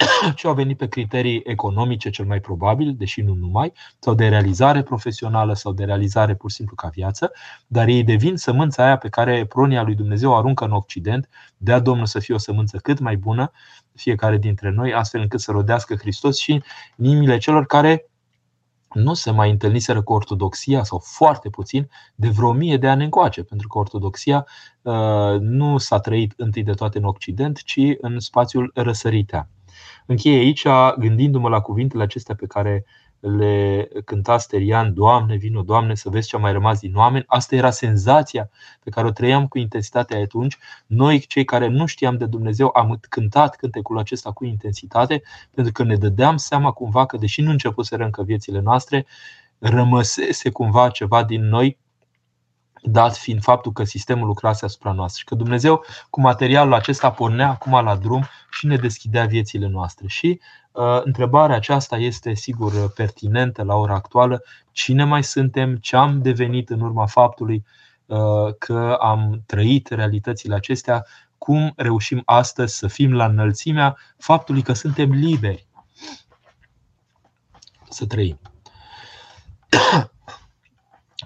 ci 0.36 0.44
au 0.44 0.54
venit 0.54 0.76
pe 0.76 0.88
criterii 0.88 1.42
economice 1.44 2.10
cel 2.10 2.24
mai 2.24 2.40
probabil, 2.40 2.94
deși 2.98 3.20
nu 3.20 3.34
numai, 3.34 3.72
sau 3.98 4.14
de 4.14 4.28
realizare 4.28 4.82
profesională 4.82 5.54
sau 5.54 5.72
de 5.72 5.84
realizare 5.84 6.34
pur 6.34 6.50
și 6.50 6.56
simplu 6.56 6.74
ca 6.74 6.88
viață, 6.88 7.32
dar 7.66 7.88
ei 7.88 8.02
devin 8.02 8.36
sămânța 8.36 8.84
aia 8.84 8.96
pe 8.96 9.08
care 9.08 9.46
pronia 9.46 9.82
lui 9.82 9.94
Dumnezeu 9.94 10.36
aruncă 10.36 10.64
în 10.64 10.72
Occident, 10.72 11.28
dea 11.56 11.78
Domnul 11.78 12.06
să 12.06 12.18
fie 12.18 12.34
o 12.34 12.38
sămânță 12.38 12.76
cât 12.76 12.98
mai 12.98 13.16
bună, 13.16 13.50
fiecare 13.94 14.38
dintre 14.38 14.70
noi, 14.70 14.94
astfel 14.94 15.20
încât 15.20 15.40
să 15.40 15.52
rodească 15.52 15.94
Hristos 15.94 16.38
și 16.38 16.62
în 16.96 17.04
inimile 17.04 17.38
celor 17.38 17.66
care 17.66 18.09
nu 18.92 19.14
se 19.14 19.30
mai 19.30 19.50
întâlniseră 19.50 20.02
cu 20.02 20.12
ortodoxia 20.12 20.82
sau 20.82 20.98
foarte 20.98 21.48
puțin 21.48 21.88
de 22.14 22.28
vreo 22.28 22.52
mie 22.52 22.76
de 22.76 22.88
ani 22.88 23.04
încoace, 23.04 23.42
pentru 23.42 23.68
că 23.68 23.78
ortodoxia 23.78 24.46
uh, 24.82 25.38
nu 25.40 25.78
s-a 25.78 25.98
trăit 25.98 26.32
întâi 26.36 26.62
de 26.62 26.72
toate 26.72 26.98
în 26.98 27.04
Occident, 27.04 27.62
ci 27.62 27.80
în 28.00 28.20
spațiul 28.20 28.70
răsăritea. 28.74 29.48
Încheie 30.06 30.38
aici, 30.38 30.66
gândindu-mă 30.98 31.48
la 31.48 31.60
cuvintele 31.60 32.02
acestea 32.02 32.34
pe 32.34 32.46
care 32.46 32.84
le 33.20 33.88
cânta 34.04 34.38
Sterian, 34.38 34.94
Doamne, 34.94 35.36
vino, 35.36 35.62
Doamne, 35.62 35.94
să 35.94 36.08
vezi 36.08 36.28
ce 36.28 36.36
a 36.36 36.38
mai 36.38 36.52
rămas 36.52 36.80
din 36.80 36.96
oameni. 36.96 37.24
Asta 37.26 37.54
era 37.54 37.70
senzația 37.70 38.50
pe 38.84 38.90
care 38.90 39.06
o 39.06 39.10
trăiam 39.10 39.48
cu 39.48 39.58
intensitatea 39.58 40.20
atunci. 40.20 40.58
Noi, 40.86 41.18
cei 41.18 41.44
care 41.44 41.66
nu 41.66 41.86
știam 41.86 42.16
de 42.16 42.26
Dumnezeu, 42.26 42.70
am 42.74 43.00
cântat 43.08 43.56
cântecul 43.56 43.98
acesta 43.98 44.32
cu 44.32 44.44
intensitate, 44.44 45.22
pentru 45.54 45.72
că 45.72 45.82
ne 45.82 45.96
dădeam 45.96 46.36
seama 46.36 46.70
cumva 46.70 47.06
că, 47.06 47.16
deși 47.16 47.40
nu 47.42 47.50
începuseră 47.50 48.04
încă 48.04 48.22
viețile 48.22 48.60
noastre, 48.60 49.06
rămăsese 49.58 50.50
cumva 50.50 50.88
ceva 50.88 51.24
din 51.24 51.48
noi 51.48 51.78
dat 52.82 53.16
fiind 53.16 53.42
faptul 53.42 53.72
că 53.72 53.84
sistemul 53.84 54.26
lucrase 54.26 54.64
asupra 54.64 54.92
noastră 54.92 55.18
și 55.18 55.24
că 55.24 55.34
Dumnezeu 55.34 55.84
cu 56.10 56.20
materialul 56.20 56.74
acesta 56.74 57.10
pornea 57.10 57.48
acum 57.48 57.84
la 57.84 57.96
drum 57.96 58.24
și 58.50 58.66
ne 58.66 58.76
deschidea 58.76 59.26
viețile 59.26 59.66
noastre. 59.66 60.06
Și 60.06 60.40
uh, 60.40 60.46
întrebarea 61.04 61.56
aceasta 61.56 61.96
este 61.96 62.34
sigur 62.34 62.92
pertinentă 62.92 63.62
la 63.62 63.74
ora 63.74 63.94
actuală. 63.94 64.42
Cine 64.72 65.04
mai 65.04 65.24
suntem? 65.24 65.76
Ce 65.76 65.96
am 65.96 66.22
devenit 66.22 66.70
în 66.70 66.80
urma 66.80 67.06
faptului 67.06 67.64
uh, 68.06 68.54
că 68.58 68.96
am 69.00 69.42
trăit 69.46 69.88
realitățile 69.88 70.54
acestea? 70.54 71.06
Cum 71.38 71.72
reușim 71.76 72.22
astăzi 72.24 72.76
să 72.76 72.86
fim 72.86 73.12
la 73.12 73.24
înălțimea 73.24 73.96
faptului 74.16 74.62
că 74.62 74.72
suntem 74.72 75.10
liberi 75.12 75.66
să 77.88 78.06
trăim? 78.06 78.38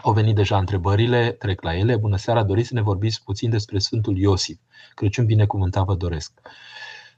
Au 0.02 0.12
venit 0.12 0.34
deja 0.34 0.58
întrebările, 0.58 1.30
trec 1.30 1.62
la 1.62 1.76
ele. 1.76 1.96
Bună 1.96 2.16
seara, 2.16 2.42
doriți 2.42 2.68
să 2.68 2.74
ne 2.74 2.80
vorbiți 2.80 3.24
puțin 3.24 3.50
despre 3.50 3.78
Sfântul 3.78 4.16
Iosif. 4.16 4.58
Crăciun 4.94 5.26
binecuvântat 5.26 5.84
vă 5.84 5.94
doresc. 5.94 6.32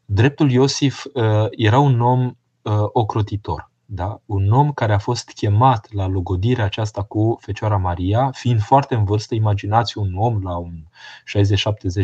Dreptul 0.07 0.51
Iosif 0.51 1.05
uh, 1.05 1.47
era 1.51 1.79
un 1.79 2.01
om 2.01 2.25
uh, 2.27 2.73
ocrotitor. 2.92 3.71
Da? 3.88 4.21
Un 4.27 4.51
om 4.51 4.73
care 4.73 4.92
a 4.92 4.99
fost 4.99 5.31
chemat 5.35 5.92
la 5.92 6.07
logodirea 6.07 6.64
aceasta 6.64 7.03
cu 7.03 7.38
Fecioara 7.40 7.77
Maria, 7.77 8.31
fiind 8.31 8.61
foarte 8.61 8.95
în 8.95 9.05
vârstă, 9.05 9.35
imaginați 9.35 9.99
un 9.99 10.14
om 10.16 10.42
la 10.42 10.57
un 10.57 10.85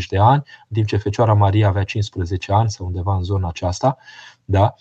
60-70 0.01 0.07
de 0.09 0.19
ani, 0.19 0.43
în 0.69 0.75
timp 0.75 0.87
ce 0.87 0.97
Fecioara 0.97 1.35
Maria 1.35 1.69
avea 1.69 1.85
15 1.85 2.53
ani 2.53 2.71
sau 2.71 2.87
undeva 2.87 3.15
în 3.17 3.23
zona 3.23 3.49
aceasta, 3.49 3.97
da? 4.45 4.75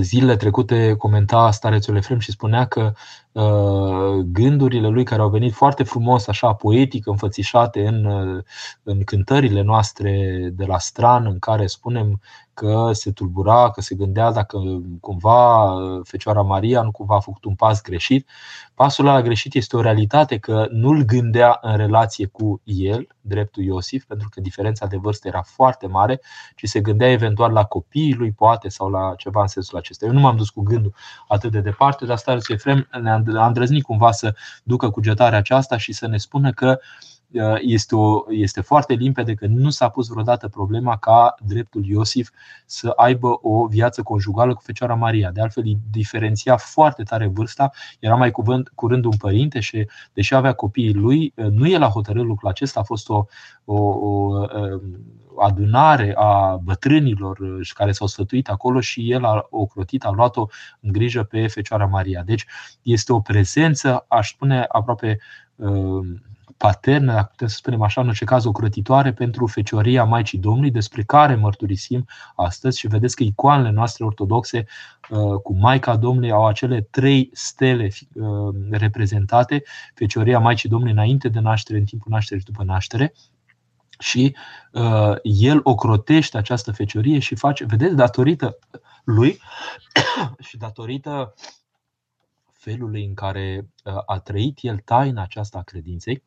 zilele 0.00 0.36
trecute 0.36 0.94
comenta 0.96 1.50
starețul 1.50 1.96
Efrem 1.96 2.18
și 2.18 2.30
spunea 2.30 2.66
că 2.66 2.80
uh, 2.80 2.92
gândurile 4.22 4.88
lui 4.88 5.04
care 5.04 5.22
au 5.22 5.28
venit 5.28 5.52
foarte 5.52 5.82
frumos, 5.82 6.26
așa 6.26 6.52
poetic, 6.52 7.06
înfățișate 7.06 7.86
în, 7.86 8.04
uh, 8.04 8.42
în 8.82 9.04
cântările 9.04 9.62
noastre 9.62 10.38
de 10.52 10.64
la 10.64 10.78
stran, 10.78 11.26
în 11.26 11.38
care 11.38 11.66
spunem 11.66 12.20
că 12.54 12.90
se 12.92 13.10
tulbura, 13.12 13.70
că 13.70 13.80
se 13.80 13.94
gândea 13.94 14.32
dacă 14.32 14.58
cumva 15.00 15.72
uh, 15.72 16.00
Fecioara 16.04 16.42
Maria 16.42 16.82
nu 16.82 16.90
cumva 16.90 17.16
a 17.16 17.20
făcut 17.20 17.44
un 17.44 17.54
pas 17.54 17.82
greșit. 17.82 18.28
Pasul 18.74 19.06
ăla 19.06 19.22
greșit 19.22 19.54
este 19.54 19.76
o 19.76 19.80
realitate 19.80 20.38
că 20.38 20.66
nu-l 20.70 21.02
gândea 21.02 21.58
în 21.60 21.76
relație 21.76 22.26
cu 22.26 22.60
el, 22.64 23.06
dreptul 23.20 23.62
Iosif, 23.62 24.04
pentru 24.04 24.28
că 24.30 24.40
diferența 24.40 24.86
de 24.86 24.96
vârstă 24.96 25.28
era 25.28 25.42
foarte 25.42 25.86
mare, 25.86 26.20
ci 26.56 26.64
se 26.64 26.80
gândea 26.80 27.10
eventual 27.10 27.52
la 27.52 27.64
copiii 27.64 28.14
lui, 28.14 28.32
poate, 28.32 28.68
sau 28.68 28.90
la 28.90 29.14
ceva 29.16 29.40
în 29.40 29.46
sensul 29.46 29.78
acesta. 29.78 30.06
Eu 30.06 30.12
nu 30.12 30.20
m-am 30.20 30.36
dus 30.36 30.50
cu 30.50 30.62
gândul 30.62 30.94
atât 31.28 31.50
de 31.50 31.60
departe, 31.60 32.06
dar 32.06 32.16
starea 32.16 32.40
Efrem 32.48 32.88
ne-a 33.02 33.14
îndrăznit 33.26 33.82
cumva 33.82 34.12
să 34.12 34.34
ducă 34.62 34.90
cugetarea 34.90 35.38
aceasta 35.38 35.76
și 35.76 35.92
să 35.92 36.06
ne 36.06 36.16
spună 36.16 36.52
că 36.52 36.78
uh, 36.80 37.13
Uh, 37.13 37.13
este, 37.60 37.94
o, 37.94 38.24
este 38.28 38.60
foarte 38.60 38.94
limpede 38.94 39.34
că 39.34 39.46
nu 39.46 39.70
s-a 39.70 39.88
pus 39.88 40.08
vreodată 40.08 40.48
problema 40.48 40.96
ca 40.96 41.34
dreptul 41.46 41.84
Iosif 41.84 42.30
să 42.66 42.92
aibă 42.96 43.38
o 43.42 43.66
viață 43.66 44.02
conjugală 44.02 44.54
cu 44.54 44.60
Fecioara 44.64 44.94
Maria. 44.94 45.30
De 45.30 45.40
altfel, 45.40 45.62
îi 45.66 45.78
diferenția 45.90 46.56
foarte 46.56 47.02
tare 47.02 47.26
vârsta, 47.26 47.70
era 47.98 48.14
mai 48.14 48.30
cuvânt, 48.30 48.72
curând 48.74 49.04
un 49.04 49.16
părinte 49.16 49.60
și, 49.60 49.86
deși 50.12 50.34
avea 50.34 50.52
copiii 50.52 50.94
lui, 50.94 51.32
uh, 51.36 51.46
nu 51.46 51.68
el 51.68 51.82
a 51.82 51.88
hotărât 51.88 52.24
lucrul 52.24 52.48
acesta, 52.48 52.80
a 52.80 52.82
fost 52.82 53.08
o, 53.08 53.24
o, 53.64 53.76
o 53.76 54.38
um, 54.38 54.80
adunare 55.38 56.14
a 56.16 56.56
bătrânilor 56.62 57.38
uh, 57.38 57.70
care 57.74 57.92
s-au 57.92 58.06
sfătuit 58.06 58.48
acolo 58.48 58.80
și 58.80 59.10
el 59.10 59.24
a 59.24 59.46
ocrotit, 59.50 60.04
a 60.04 60.10
luat-o 60.10 60.46
în 60.80 60.92
grijă 60.92 61.22
pe 61.22 61.46
Fecioara 61.46 61.86
Maria. 61.86 62.22
Deci 62.22 62.44
este 62.82 63.12
o 63.12 63.20
prezență, 63.20 64.04
aș 64.08 64.30
spune, 64.30 64.64
aproape 64.68 65.18
paternă, 66.64 67.12
dacă 67.12 67.28
putem 67.30 67.48
să 67.48 67.56
spunem 67.56 67.82
așa, 67.82 68.00
în 68.00 68.06
orice 68.06 68.24
caz 68.24 68.44
ocrătitoare 68.44 69.12
pentru 69.12 69.46
fecioria 69.46 70.04
Maicii 70.04 70.38
Domnului, 70.38 70.70
despre 70.70 71.02
care 71.02 71.34
mărturisim 71.34 72.06
astăzi 72.34 72.78
și 72.78 72.86
vedeți 72.86 73.16
că 73.16 73.22
icoanele 73.22 73.70
noastre 73.70 74.04
ortodoxe 74.04 74.66
uh, 75.10 75.40
cu 75.42 75.54
Maica 75.54 75.96
Domnului 75.96 76.30
au 76.30 76.46
acele 76.46 76.80
trei 76.80 77.30
stele 77.32 77.90
uh, 78.14 78.54
reprezentate, 78.70 79.62
fecioria 79.94 80.38
Maicii 80.38 80.68
Domnului 80.68 80.94
înainte 80.94 81.28
de 81.28 81.40
naștere, 81.40 81.78
în 81.78 81.84
timpul 81.84 82.12
nașterii 82.12 82.42
și 82.42 82.50
după 82.50 82.64
naștere, 82.64 83.14
și 83.98 84.36
uh, 84.72 85.14
el 85.22 85.60
ocrotește 85.62 86.36
această 86.36 86.72
feciorie 86.72 87.18
și 87.18 87.34
face, 87.34 87.64
vedeți, 87.64 87.94
datorită 87.94 88.58
lui 89.04 89.40
și 90.46 90.56
datorită 90.56 91.34
felului 92.52 93.04
în 93.04 93.14
care 93.14 93.68
uh, 93.84 93.94
a 94.06 94.18
trăit 94.18 94.58
el 94.60 94.78
taina 94.78 95.22
aceasta 95.22 95.58
a 95.58 95.62
credinței, 95.62 96.22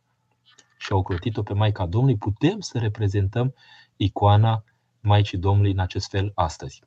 și 0.77 0.91
au 0.91 0.97
ocrotit-o 0.97 1.43
pe 1.43 1.53
Maica 1.53 1.85
Domnului, 1.85 2.17
putem 2.17 2.59
să 2.59 2.77
reprezentăm 2.77 3.53
icoana 3.95 4.63
Maicii 4.99 5.37
Domnului 5.37 5.71
în 5.71 5.79
acest 5.79 6.09
fel 6.09 6.31
astăzi. 6.35 6.81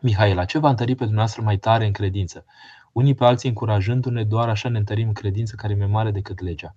Mihaela, 0.00 0.44
ce 0.44 0.58
va 0.58 0.68
întări 0.68 0.94
pe 0.94 1.04
dumneavoastră 1.04 1.42
mai 1.42 1.58
tare 1.58 1.86
în 1.86 1.92
credință? 1.92 2.44
Unii 2.92 3.14
pe 3.14 3.24
alții 3.24 3.48
încurajându-ne, 3.48 4.24
doar 4.24 4.48
așa 4.48 4.68
ne 4.68 4.78
întărim 4.78 5.06
în 5.06 5.14
credință 5.14 5.54
care 5.56 5.72
e 5.72 5.76
mai 5.76 5.86
mare 5.86 6.10
decât 6.10 6.40
legea. 6.40 6.74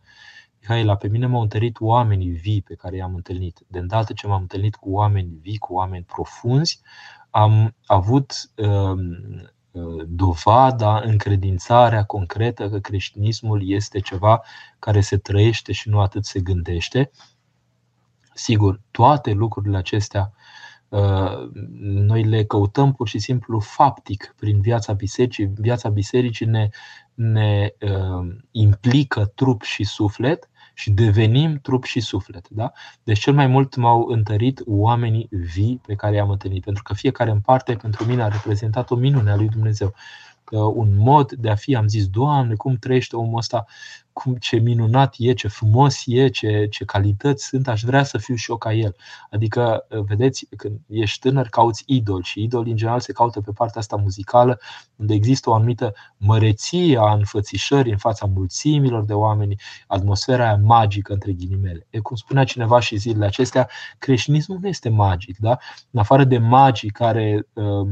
Mihaela, 0.59 0.95
pe 0.95 1.07
mine 1.07 1.25
m-au 1.25 1.41
întărit 1.41 1.79
oamenii 1.79 2.29
vii 2.29 2.61
pe 2.61 2.75
care 2.75 2.95
i-am 2.95 3.15
întâlnit. 3.15 3.59
De 3.67 3.79
îndată 3.79 4.13
ce 4.13 4.27
m-am 4.27 4.41
întâlnit 4.41 4.75
cu 4.75 4.91
oameni 4.91 5.37
vii, 5.41 5.57
cu 5.57 5.73
oameni 5.73 6.03
profunzi, 6.03 6.81
am 7.29 7.75
avut 7.85 8.33
uh, 8.55 8.99
dovada, 10.07 10.99
încredințarea 10.99 12.03
concretă 12.03 12.69
că 12.69 12.79
creștinismul 12.79 13.69
este 13.69 13.99
ceva 13.99 14.41
care 14.79 15.01
se 15.01 15.17
trăiește 15.17 15.71
și 15.71 15.89
nu 15.89 15.99
atât 15.99 16.25
se 16.25 16.39
gândește. 16.39 17.12
Sigur, 18.33 18.81
toate 18.91 19.31
lucrurile 19.31 19.77
acestea 19.77 20.33
Noi 21.79 22.23
le 22.23 22.45
căutăm 22.45 22.93
pur 22.93 23.07
și 23.07 23.19
simplu 23.19 23.59
faptic 23.59 24.34
prin 24.38 24.61
viața 24.61 24.93
bisericii. 24.93 25.45
Viața 25.45 25.89
bisericii 25.89 26.45
ne, 26.45 26.69
ne 27.13 27.74
implică 28.51 29.26
trup 29.26 29.61
și 29.61 29.84
suflet 29.84 30.49
și 30.74 30.91
devenim 30.91 31.59
trup 31.61 31.84
și 31.84 31.99
suflet. 31.99 32.49
Da? 32.49 32.71
Deci 33.03 33.19
cel 33.19 33.34
mai 33.34 33.47
mult 33.47 33.76
m-au 33.76 34.05
întărit 34.07 34.61
oamenii 34.65 35.28
vii 35.32 35.82
pe 35.86 35.95
care 35.95 36.15
i-am 36.15 36.30
întâlnit, 36.30 36.63
pentru 36.63 36.84
că 36.84 36.93
fiecare 36.93 37.32
în 37.32 37.39
parte 37.39 37.76
pentru 37.76 38.05
mine 38.05 38.24
a 38.24 38.28
reprezentat 38.28 38.91
o 38.91 38.95
minune 38.95 39.32
a 39.32 39.36
lui 39.36 39.49
Dumnezeu 39.49 39.93
un 40.58 40.97
mod 40.97 41.32
de 41.32 41.49
a 41.49 41.56
fi. 41.56 41.76
Am 41.76 41.88
zis, 41.88 42.08
Doamne, 42.08 42.56
cum 42.56 42.76
trăiește 42.76 43.16
omul 43.16 43.38
ăsta, 43.38 43.66
cum, 44.14 44.36
ce 44.36 44.56
minunat 44.56 45.16
e, 45.18 45.34
ce 45.34 45.47
frumos 45.47 46.01
e, 46.06 46.28
ce, 46.28 46.68
ce 46.70 46.86
calități 46.86 47.45
sunt, 47.45 47.68
aș 47.68 47.82
vrea 47.82 48.04
să 48.04 48.18
fiu 48.18 48.36
și 48.36 48.51
eu 48.51 48.58
ca 48.58 48.74
el. 48.74 48.95
Adică, 49.30 49.86
vedeți, 49.89 50.47
când 50.58 50.80
ești 50.88 51.20
tânăr, 51.20 51.47
cauți 51.47 51.84
idol 51.86 52.24
și 52.24 52.43
idol 52.43 52.68
în 52.68 52.76
general 52.76 52.99
se 52.99 53.14
caută 53.14 53.41
pe 53.41 53.51
partea 53.51 53.82
asta 53.82 53.95
muzicală, 53.95 54.60
unde 54.95 55.14
există 55.14 55.49
o 55.49 55.54
anumită 55.54 55.93
măreție 56.18 56.97
a 56.97 57.14
înfățișării 57.14 57.91
în 57.91 57.97
fața 57.97 58.26
mulțimilor 58.26 59.04
de 59.04 59.14
oameni, 59.14 59.56
atmosfera 59.88 60.45
aia 60.45 60.58
magică, 60.58 61.14
între 61.14 61.32
ghilimele. 61.32 61.88
E 61.89 61.99
cum 61.99 62.16
spunea 62.16 62.43
cineva 62.43 62.80
și 62.80 62.97
zilele 62.97 63.26
acestea, 63.26 63.70
creștinismul 63.97 64.58
nu 64.62 64.68
este 64.68 64.89
magic, 64.89 65.38
da? 65.38 65.58
În 65.91 65.99
afară 65.99 66.24
de 66.24 66.38
magii 66.38 66.89
care 66.89 67.47
uh, 67.54 67.89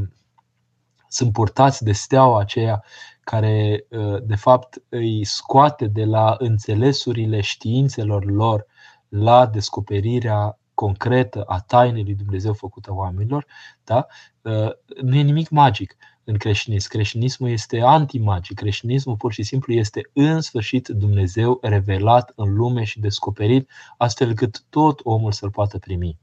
sunt 1.11 1.31
purtați 1.31 1.83
de 1.83 1.91
steaua 1.91 2.39
aceea 2.39 2.83
care, 3.23 3.85
uh, 3.89 4.23
de 4.23 4.35
fapt, 4.35 4.81
îi 4.89 5.25
scoate 5.25 5.87
de 5.87 6.05
la 6.05 6.35
înțelesurile 6.39 7.41
științelor 7.41 8.25
lor 8.25 8.65
la 9.07 9.45
descoperirea 9.45 10.59
concretă 10.73 11.43
a 11.43 11.59
tainei 11.59 12.03
lui 12.03 12.15
Dumnezeu 12.15 12.53
făcută 12.53 12.93
oamenilor, 12.93 13.45
da? 13.83 14.07
Uh, 14.41 14.69
nu 15.01 15.15
e 15.15 15.21
nimic 15.21 15.49
magic 15.49 15.95
în 16.23 16.37
creștinism. 16.37 16.89
Creștinismul 16.89 17.49
este 17.49 17.81
antimagic. 17.81 18.57
Creștinismul 18.57 19.15
pur 19.15 19.31
și 19.31 19.43
simplu 19.43 19.73
este 19.73 20.09
în 20.13 20.41
sfârșit 20.41 20.87
Dumnezeu 20.87 21.59
revelat 21.61 22.31
în 22.35 22.53
lume 22.53 22.83
și 22.83 22.99
descoperit 22.99 23.69
astfel 23.97 24.33
cât 24.33 24.63
tot 24.69 24.99
omul 25.03 25.31
să-l 25.31 25.49
poată 25.49 25.77
primi. 25.77 26.17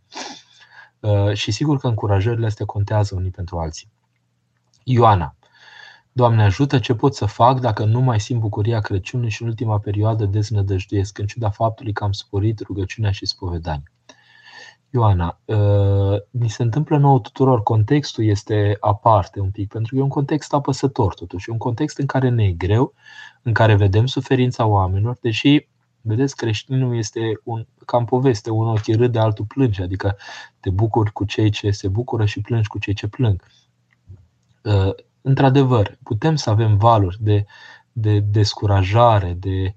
Uh, 1.00 1.32
și 1.32 1.50
sigur 1.50 1.78
că 1.78 1.86
încurajările 1.86 2.46
astea 2.46 2.66
contează 2.66 3.14
unii 3.14 3.30
pentru 3.30 3.58
alții. 3.58 3.88
Ioana 4.90 5.36
Doamne 6.12 6.42
ajută, 6.42 6.78
ce 6.78 6.94
pot 6.94 7.14
să 7.14 7.26
fac 7.26 7.60
dacă 7.60 7.84
nu 7.84 8.00
mai 8.00 8.20
simt 8.20 8.40
bucuria 8.40 8.80
Crăciunului 8.80 9.30
și 9.30 9.42
în 9.42 9.48
ultima 9.48 9.78
perioadă 9.78 10.24
deznădăjduiesc, 10.24 11.18
în 11.18 11.26
ciuda 11.26 11.50
faptului 11.50 11.92
că 11.92 12.04
am 12.04 12.12
sporit 12.12 12.60
rugăciunea 12.60 13.10
și 13.10 13.26
spovedania. 13.26 13.92
Ioana, 14.90 15.40
mi 16.30 16.44
uh, 16.44 16.50
se 16.50 16.62
întâmplă 16.62 16.98
nouă 16.98 17.20
tuturor, 17.20 17.62
contextul 17.62 18.24
este 18.24 18.76
aparte 18.80 19.40
un 19.40 19.50
pic, 19.50 19.68
pentru 19.68 19.94
că 19.94 20.00
e 20.00 20.02
un 20.02 20.08
context 20.08 20.52
apăsător 20.52 21.14
totuși, 21.14 21.48
e 21.48 21.52
un 21.52 21.58
context 21.58 21.98
în 21.98 22.06
care 22.06 22.28
ne 22.28 22.44
e 22.44 22.52
greu, 22.52 22.94
în 23.42 23.52
care 23.52 23.74
vedem 23.74 24.06
suferința 24.06 24.66
oamenilor, 24.66 25.16
deși, 25.20 25.68
vedeți, 26.00 26.36
creștinul 26.36 26.96
este 26.96 27.20
un, 27.44 27.66
cam 27.86 28.04
poveste, 28.04 28.50
un 28.50 28.68
ochi 28.68 28.94
râde, 28.96 29.18
altul 29.18 29.44
plânge, 29.44 29.82
adică 29.82 30.16
te 30.60 30.70
bucuri 30.70 31.12
cu 31.12 31.24
cei 31.24 31.50
ce 31.50 31.70
se 31.70 31.88
bucură 31.88 32.24
și 32.24 32.40
plângi 32.40 32.68
cu 32.68 32.78
cei 32.78 32.94
ce 32.94 33.08
plâng. 33.08 33.42
Uh, 34.62 34.94
într-adevăr, 35.20 35.98
putem 36.02 36.36
să 36.36 36.50
avem 36.50 36.76
valuri 36.76 37.16
de, 37.20 37.44
de 37.92 38.20
descurajare, 38.20 39.32
de, 39.32 39.74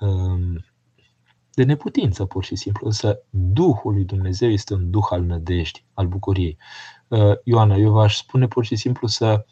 um, 0.00 0.64
de 1.54 1.62
neputință, 1.64 2.24
pur 2.24 2.44
și 2.44 2.56
simplu, 2.56 2.86
însă 2.86 3.22
Duhul 3.30 3.92
lui 3.92 4.04
Dumnezeu 4.04 4.50
este 4.50 4.74
un 4.74 4.90
Duh 4.90 5.06
al 5.10 5.22
nădejdii, 5.22 5.84
al 5.94 6.06
bucuriei. 6.06 6.58
Uh, 7.08 7.32
Ioana, 7.44 7.74
eu 7.74 7.90
v-aș 7.90 8.16
spune 8.16 8.46
pur 8.46 8.64
și 8.64 8.76
simplu 8.76 9.06
să 9.06 9.44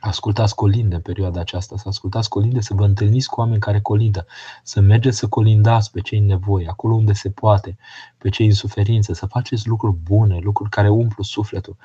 ascultați 0.00 0.54
colinde 0.54 0.94
în 0.94 1.00
perioada 1.00 1.40
aceasta, 1.40 1.76
să 1.76 1.88
ascultați 1.88 2.28
colinde, 2.28 2.60
să 2.60 2.74
vă 2.74 2.84
întâlniți 2.84 3.28
cu 3.28 3.40
oameni 3.40 3.60
care 3.60 3.80
colindă, 3.80 4.26
să 4.62 4.80
mergeți 4.80 5.18
să 5.18 5.28
colindați 5.28 5.90
pe 5.90 6.00
cei 6.00 6.18
în 6.18 6.26
nevoie, 6.26 6.68
acolo 6.68 6.94
unde 6.94 7.12
se 7.12 7.30
poate, 7.30 7.76
pe 8.18 8.28
cei 8.28 8.46
în 8.46 8.52
suferință, 8.52 9.12
să 9.12 9.26
faceți 9.26 9.68
lucruri 9.68 9.96
bune, 9.96 10.38
lucruri 10.42 10.70
care 10.70 10.88
umplu 10.88 11.22
sufletul. 11.22 11.76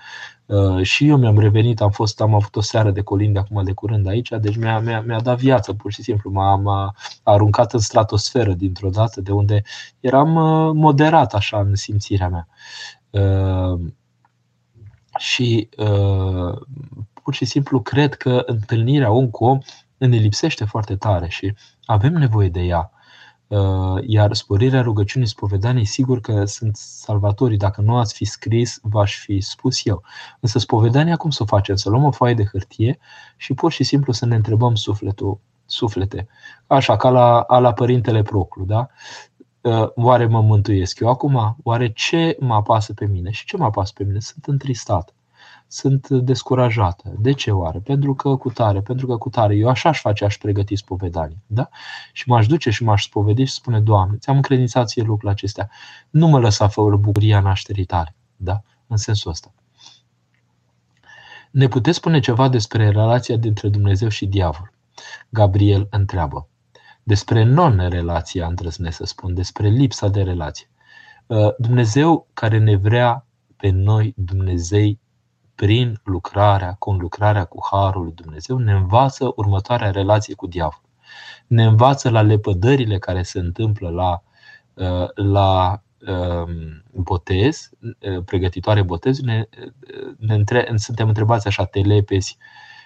Uh, 0.45 0.81
și 0.81 1.07
eu 1.07 1.17
mi-am 1.17 1.39
revenit, 1.39 1.81
am 1.81 1.91
fost, 1.91 2.21
am 2.21 2.33
avut 2.33 2.55
o 2.55 2.61
seară 2.61 2.91
de 2.91 3.01
colinde 3.01 3.39
acum 3.39 3.63
de 3.63 3.73
curând 3.73 4.07
aici, 4.07 4.29
deci 4.39 4.57
mi-a, 4.57 4.79
mi-a, 4.79 5.01
mi-a 5.01 5.19
dat 5.19 5.37
viață, 5.37 5.73
pur 5.73 5.91
și 5.91 6.03
simplu, 6.03 6.31
m-a, 6.31 6.55
m-a 6.55 6.95
aruncat 7.23 7.73
în 7.73 7.79
stratosferă 7.79 8.53
dintr-o 8.53 8.89
dată, 8.89 9.21
de 9.21 9.31
unde 9.31 9.63
eram 9.99 10.35
uh, 10.35 10.71
moderat 10.73 11.33
așa 11.33 11.59
în 11.59 11.75
simțirea 11.75 12.29
mea. 12.29 12.47
Uh, 13.09 13.79
și 15.17 15.69
uh, 15.77 16.61
pur 17.25 17.33
și 17.33 17.45
simplu 17.45 17.81
cred 17.81 18.15
că 18.15 18.43
întâlnirea 18.45 19.11
om 19.11 19.29
cu 19.29 19.45
om 19.45 19.59
ne 19.97 20.17
lipsește 20.17 20.65
foarte 20.65 20.95
tare 20.95 21.27
și 21.27 21.55
avem 21.85 22.13
nevoie 22.13 22.49
de 22.49 22.59
ea. 22.59 22.91
Uh, 23.47 24.03
iar 24.05 24.33
sporirea 24.33 24.81
rugăciunii 24.81 25.27
spovedanii, 25.27 25.85
sigur 25.85 26.21
că 26.21 26.45
sunt 26.45 26.75
salvatorii. 26.75 27.57
Dacă 27.57 27.81
nu 27.81 27.97
ați 27.97 28.13
fi 28.13 28.25
scris, 28.25 28.79
v-aș 28.81 29.17
fi 29.17 29.41
spus 29.41 29.85
eu. 29.85 30.03
Însă 30.39 30.59
spovedania 30.59 31.15
cum 31.15 31.29
să 31.29 31.43
o 31.43 31.45
facem? 31.45 31.75
Să 31.75 31.89
luăm 31.89 32.03
o 32.03 32.11
foaie 32.11 32.33
de 32.33 32.45
hârtie 32.45 32.99
și 33.37 33.53
pur 33.53 33.71
și 33.71 33.83
simplu 33.83 34.13
să 34.13 34.25
ne 34.25 34.35
întrebăm 34.35 34.75
sufletul, 34.75 35.39
suflete. 35.65 36.27
Așa, 36.67 36.97
ca 36.97 37.09
la, 37.09 37.39
a 37.39 37.59
la 37.59 37.73
Părintele 37.73 38.21
Proclu, 38.21 38.65
da? 38.65 38.87
Uh, 39.61 39.87
oare 39.95 40.25
mă 40.25 40.41
mântuiesc 40.41 40.99
eu 40.99 41.09
acum? 41.09 41.57
Oare 41.63 41.91
ce 41.91 42.37
mă 42.39 42.53
apasă 42.53 42.93
pe 42.93 43.05
mine? 43.05 43.31
Și 43.31 43.45
ce 43.45 43.57
mă 43.57 43.65
apasă 43.65 43.91
pe 43.95 44.03
mine? 44.03 44.19
Sunt 44.19 44.45
întristat 44.45 45.13
sunt 45.67 46.09
descurajată. 46.09 47.13
De 47.19 47.31
ce 47.31 47.51
oare? 47.51 47.79
Pentru 47.79 48.13
că 48.13 48.35
cu 48.35 48.49
tare, 48.49 48.81
pentru 48.81 49.07
că 49.07 49.17
cu 49.17 49.29
tare. 49.29 49.55
Eu 49.55 49.67
așa 49.69 49.89
aș 49.89 49.99
face, 49.99 50.25
aș 50.25 50.37
pregăti 50.37 50.75
spovedanii. 50.75 51.43
Da? 51.47 51.69
Și 52.13 52.29
m-aș 52.29 52.47
duce 52.47 52.69
și 52.69 52.83
m-aș 52.83 53.03
spovedi 53.03 53.43
și 53.43 53.53
spune, 53.53 53.79
Doamne, 53.79 54.17
ți-am 54.17 54.35
încredințat 54.35 54.87
ție 54.87 55.01
lucrurile 55.01 55.31
acestea. 55.31 55.69
Nu 56.09 56.27
mă 56.27 56.39
lăsa 56.39 56.67
fără 56.67 56.95
bucuria 56.95 57.39
nașterii 57.39 57.85
tale. 57.85 58.15
Da? 58.35 58.61
În 58.87 58.97
sensul 58.97 59.31
ăsta. 59.31 59.53
Ne 61.51 61.67
puteți 61.67 61.97
spune 61.97 62.19
ceva 62.19 62.49
despre 62.49 62.89
relația 62.89 63.37
dintre 63.37 63.69
Dumnezeu 63.69 64.07
și 64.07 64.25
diavol? 64.25 64.73
Gabriel 65.29 65.87
întreabă. 65.89 66.47
Despre 67.03 67.43
non-relația, 67.43 68.47
îndrăznesc 68.47 68.97
să 68.97 69.05
spun, 69.05 69.33
despre 69.33 69.67
lipsa 69.67 70.07
de 70.07 70.21
relație. 70.21 70.69
Dumnezeu 71.57 72.27
care 72.33 72.57
ne 72.57 72.75
vrea 72.75 73.25
pe 73.57 73.69
noi 73.69 74.13
Dumnezei 74.17 74.99
prin 75.55 75.99
lucrarea, 76.03 76.77
lucrarea 76.99 77.45
cu 77.45 77.67
Harul 77.71 78.03
lui 78.03 78.13
Dumnezeu, 78.13 78.57
ne 78.57 78.73
învață 78.73 79.31
următoarea 79.35 79.91
relație 79.91 80.33
cu 80.35 80.47
diavol. 80.47 80.81
Ne 81.47 81.63
învață 81.63 82.09
la 82.09 82.21
lepădările 82.21 82.97
care 82.97 83.23
se 83.23 83.39
întâmplă 83.39 83.89
la, 83.89 84.23
uh, 84.73 85.09
la 85.15 85.81
um, 86.07 86.83
botez, 86.91 87.69
uh, 87.81 88.23
pregătitoare 88.25 88.81
botez, 88.81 89.19
ne, 89.19 89.43
ne 90.17 90.33
între, 90.33 90.73
suntem 90.75 91.07
întrebați 91.07 91.47
așa, 91.47 91.65
te 91.65 91.79
lepezi 91.79 92.37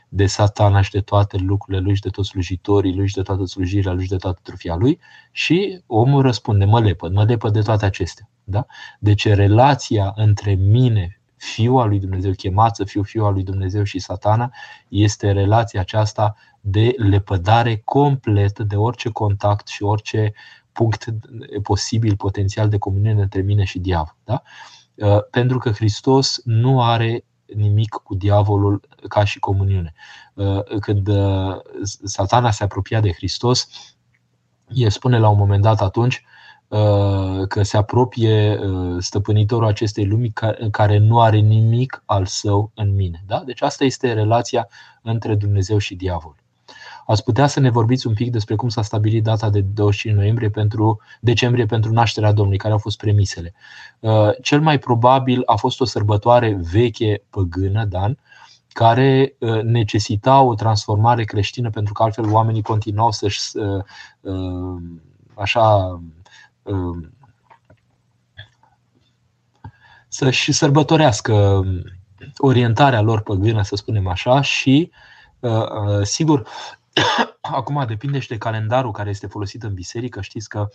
de 0.10 0.26
satana 0.26 0.82
și 0.82 0.92
de 0.92 1.02
toate 1.02 1.38
lucrurile 1.38 1.84
lui 1.84 1.96
și 1.96 2.02
de 2.02 2.10
toți 2.10 2.30
slujitorii 2.30 2.96
lui 2.96 3.08
și 3.08 3.16
de 3.16 3.22
toată 3.22 3.46
slujirea 3.46 3.92
lui 3.92 4.04
și 4.04 4.10
de 4.10 4.16
toată 4.16 4.40
trufia 4.44 4.76
lui 4.76 5.00
și 5.32 5.82
omul 5.86 6.22
răspunde, 6.22 6.66
mă 6.66 6.80
lepăd, 6.80 7.14
mă 7.14 7.24
lepăd 7.24 7.54
de 7.54 7.62
toate 7.62 7.86
acestea. 7.86 8.30
Da? 8.44 8.66
Deci 9.00 9.28
relația 9.28 10.12
între 10.16 10.54
mine 10.54 11.19
Fiul 11.40 11.82
al 11.82 11.88
lui 11.88 12.00
Dumnezeu, 12.00 12.32
chemat 12.32 12.76
să 12.76 12.84
fiu 12.84 13.04
Fiul 13.04 13.26
al 13.26 13.34
lui 13.34 13.44
Dumnezeu 13.44 13.84
și 13.84 14.00
satana, 14.00 14.54
este 14.88 15.32
relația 15.32 15.80
aceasta 15.80 16.36
de 16.62 16.94
lepădare 16.98 17.82
completă 17.86 18.64
de 18.64 18.76
orice 18.76 19.10
contact 19.10 19.68
și 19.68 19.84
orice 19.84 20.34
punct 20.72 21.06
posibil, 21.64 22.16
potențial 22.16 22.70
de 22.70 22.78
comuniune 22.78 23.22
între 23.22 23.42
mine 23.42 23.64
și 23.64 23.80
diavol. 23.80 24.16
Da? 24.24 24.42
Uh, 24.96 25.24
pentru 25.32 25.58
că 25.58 25.72
Hristos 25.72 26.42
nu 26.44 26.84
are 26.84 27.26
nimic 27.56 27.90
cu 27.90 28.16
diavolul 28.16 28.82
ca 29.08 29.24
și 29.24 29.40
comuniune. 29.40 29.94
Uh, 30.34 30.64
când 30.80 31.08
uh, 31.08 31.58
satana 32.04 32.52
se 32.52 32.64
apropia 32.64 33.00
de 33.00 33.12
Hristos, 33.12 33.68
el 34.68 34.90
spune 34.90 35.18
la 35.18 35.30
un 35.30 35.38
moment 35.38 35.62
dat 35.62 35.82
atunci, 35.82 36.24
Uh, 36.24 36.39
că 37.48 37.64
se 37.64 37.78
apropie 37.78 38.60
uh, 38.60 38.96
stăpânitorul 39.00 39.68
acestei 39.68 40.06
lumi 40.06 40.34
care 40.72 40.98
nu 40.98 41.22
are 41.22 41.38
nimic 41.38 42.04
al 42.06 42.26
său 42.26 42.72
în 42.76 42.96
mine. 42.96 43.24
Da? 43.28 43.44
Deci 43.46 43.62
asta 43.62 43.84
este 43.84 44.14
relația 44.14 44.68
între 45.02 45.36
Dumnezeu 45.36 45.78
și 45.78 45.96
diavol. 45.96 46.36
Ați 47.06 47.24
putea 47.24 47.48
să 47.48 47.60
ne 47.60 47.70
vorbiți 47.70 48.08
un 48.08 48.14
pic 48.14 48.32
despre 48.32 48.56
cum 48.56 48.70
s-a 48.70 48.82
stabilit 48.82 49.24
data 49.24 49.50
de 49.50 49.62
25 49.62 50.16
noiembrie 50.16 50.50
pentru 50.50 51.00
decembrie 51.20 51.66
pentru 51.66 51.92
nașterea 51.92 52.32
Domnului, 52.32 52.60
care 52.60 52.74
au 52.74 52.80
fost 52.80 52.98
premisele. 52.98 53.54
Uh, 54.00 54.30
cel 54.42 54.62
mai 54.62 54.78
probabil 54.78 55.42
a 55.46 55.56
fost 55.56 55.82
o 55.82 55.86
sărbătoare 55.86 56.60
veche 56.72 57.24
păgână, 57.30 57.86
Dan, 57.86 58.18
care 58.72 59.36
necesita 59.64 60.42
o 60.42 60.54
transformare 60.54 61.24
creștină 61.24 61.70
pentru 61.70 61.94
că 61.94 62.04
altfel 62.04 62.32
oamenii 62.32 62.62
continuau 62.62 63.12
să-și 63.12 63.40
așa 65.34 66.00
să-și 70.08 70.52
sărbătorească 70.52 71.64
orientarea 72.38 73.02
lor 73.02 73.22
păgână, 73.22 73.62
să 73.62 73.76
spunem 73.76 74.08
așa, 74.08 74.42
și 74.42 74.92
sigur, 76.04 76.48
acum 77.42 77.86
depinde 77.88 78.20
și 78.20 78.28
de 78.28 78.38
calendarul 78.38 78.92
care 78.92 79.10
este 79.10 79.28
folosit 79.28 79.64
în 79.64 79.74
biserică. 79.74 80.22
Știți 80.22 80.50
că 80.50 80.68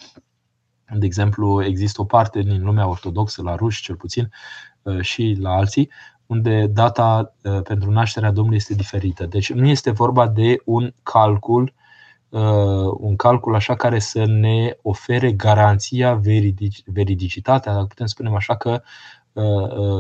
de 0.93 1.07
exemplu, 1.07 1.65
există 1.65 2.01
o 2.01 2.05
parte 2.05 2.41
din 2.41 2.65
lumea 2.65 2.89
ortodoxă, 2.89 3.43
la 3.43 3.55
ruși 3.55 3.83
cel 3.83 3.97
puțin, 3.97 4.31
și 5.01 5.37
la 5.41 5.51
alții, 5.51 5.91
unde 6.27 6.67
data 6.67 7.35
pentru 7.65 7.91
nașterea 7.91 8.31
Domnului 8.31 8.59
este 8.59 8.75
diferită. 8.75 9.27
Deci 9.27 9.53
nu 9.53 9.69
este 9.69 9.91
vorba 9.91 10.29
de 10.29 10.57
un 10.65 10.93
calcul 11.03 11.75
un 12.99 13.17
calcul 13.17 13.55
așa 13.55 13.75
care 13.75 13.99
să 13.99 14.25
ne 14.25 14.77
ofere 14.83 15.33
garanția 15.33 16.21
veridicitatea, 16.85 17.73
dacă 17.73 17.87
putem 17.87 18.07
spune 18.07 18.31
așa 18.35 18.57
că 18.57 18.83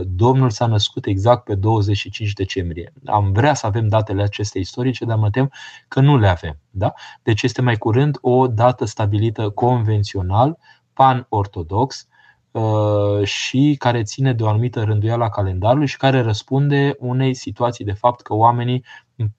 Domnul 0.07 0.51
s-a 0.51 0.66
născut 0.66 1.07
exact 1.07 1.45
pe 1.45 1.55
25 1.55 2.32
decembrie. 2.32 2.93
Am 3.05 3.32
vrea 3.32 3.55
să 3.55 3.66
avem 3.66 3.89
datele 3.89 4.22
acestea 4.22 4.61
istorice, 4.61 5.05
dar 5.05 5.16
mă 5.16 5.30
tem 5.30 5.51
că 5.89 6.01
nu 6.01 6.18
le 6.18 6.28
avem. 6.28 6.59
Da? 6.70 6.93
Deci 7.22 7.43
este 7.43 7.62
mai 7.62 7.76
curând 7.76 8.18
o 8.20 8.47
dată 8.47 8.85
stabilită 8.85 9.51
convențional, 9.51 10.59
pan-ortodox, 10.93 12.09
Uh, 12.55 13.24
și 13.24 13.74
care 13.78 14.03
ține 14.03 14.32
de 14.32 14.43
o 14.43 14.49
anumită 14.49 14.82
rânduială 14.82 15.24
a 15.24 15.28
calendarului 15.28 15.87
și 15.87 15.97
care 15.97 16.20
răspunde 16.20 16.97
unei 16.99 17.35
situații 17.35 17.85
de 17.85 17.93
fapt 17.93 18.20
că 18.20 18.35
oamenii 18.35 18.85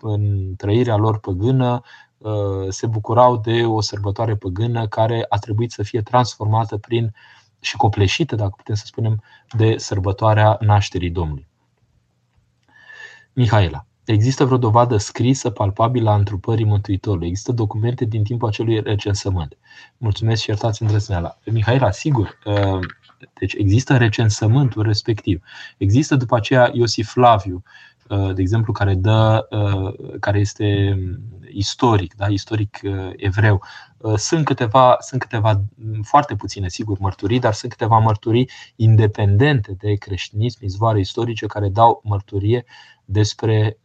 în 0.01 0.53
trăirea 0.57 0.95
lor 0.95 1.19
păgână 1.19 1.73
uh, 1.73 1.89
se 2.69 2.87
bucurau 2.87 3.37
de 3.37 3.65
o 3.65 3.81
sărbătoare 3.81 4.35
păgână 4.35 4.87
care 4.87 5.25
a 5.29 5.37
trebuit 5.37 5.71
să 5.71 5.83
fie 5.83 6.01
transformată 6.01 6.77
prin 6.77 7.13
și 7.59 7.75
copleșită, 7.75 8.35
dacă 8.35 8.53
putem 8.57 8.75
să 8.75 8.83
spunem, 8.85 9.23
de 9.55 9.77
sărbătoarea 9.77 10.57
nașterii 10.59 11.09
Domnului. 11.09 11.47
Mihaela. 13.33 13.85
Există 14.05 14.45
vreo 14.45 14.57
dovadă 14.57 14.97
scrisă, 14.97 15.49
palpabilă 15.49 16.09
a 16.09 16.15
întrupării 16.15 16.65
Mântuitorului? 16.65 17.27
Există 17.27 17.51
documente 17.51 18.05
din 18.05 18.23
timpul 18.23 18.47
acelui 18.47 18.81
recensământ? 18.81 19.57
Mulțumesc 19.97 20.41
și 20.41 20.49
iertați 20.49 20.81
îndrăzneala. 20.81 21.37
Mihaela, 21.45 21.91
sigur, 21.91 22.39
uh, 22.45 22.79
deci 23.33 23.53
există 23.53 23.97
recensământul 23.97 24.83
respectiv. 24.83 25.43
Există 25.77 26.15
după 26.15 26.35
aceea 26.35 26.69
Iosif 26.73 27.09
Flaviu, 27.09 27.55
uh, 27.55 27.94
de 28.07 28.41
exemplu, 28.41 28.71
care, 28.71 28.95
dă, 28.95 29.47
uh, 29.49 30.15
care 30.19 30.39
este 30.39 30.97
istoric, 31.47 32.15
da? 32.15 32.27
istoric 32.27 32.79
uh, 32.83 33.09
evreu. 33.15 33.61
Sunt 34.15 34.45
câteva, 34.45 34.95
sunt 34.99 35.21
câteva, 35.21 35.61
foarte 36.03 36.35
puține, 36.35 36.67
sigur, 36.67 36.97
mărturii, 36.99 37.39
dar 37.39 37.53
sunt 37.53 37.71
câteva 37.71 37.97
mărturii 37.97 38.49
independente 38.75 39.75
de 39.77 39.93
creștinism, 39.93 40.65
izvoare 40.65 40.99
istorice, 40.99 41.45
care 41.45 41.69
dau 41.69 42.01
mărturie 42.03 42.65
despre, 43.05 43.77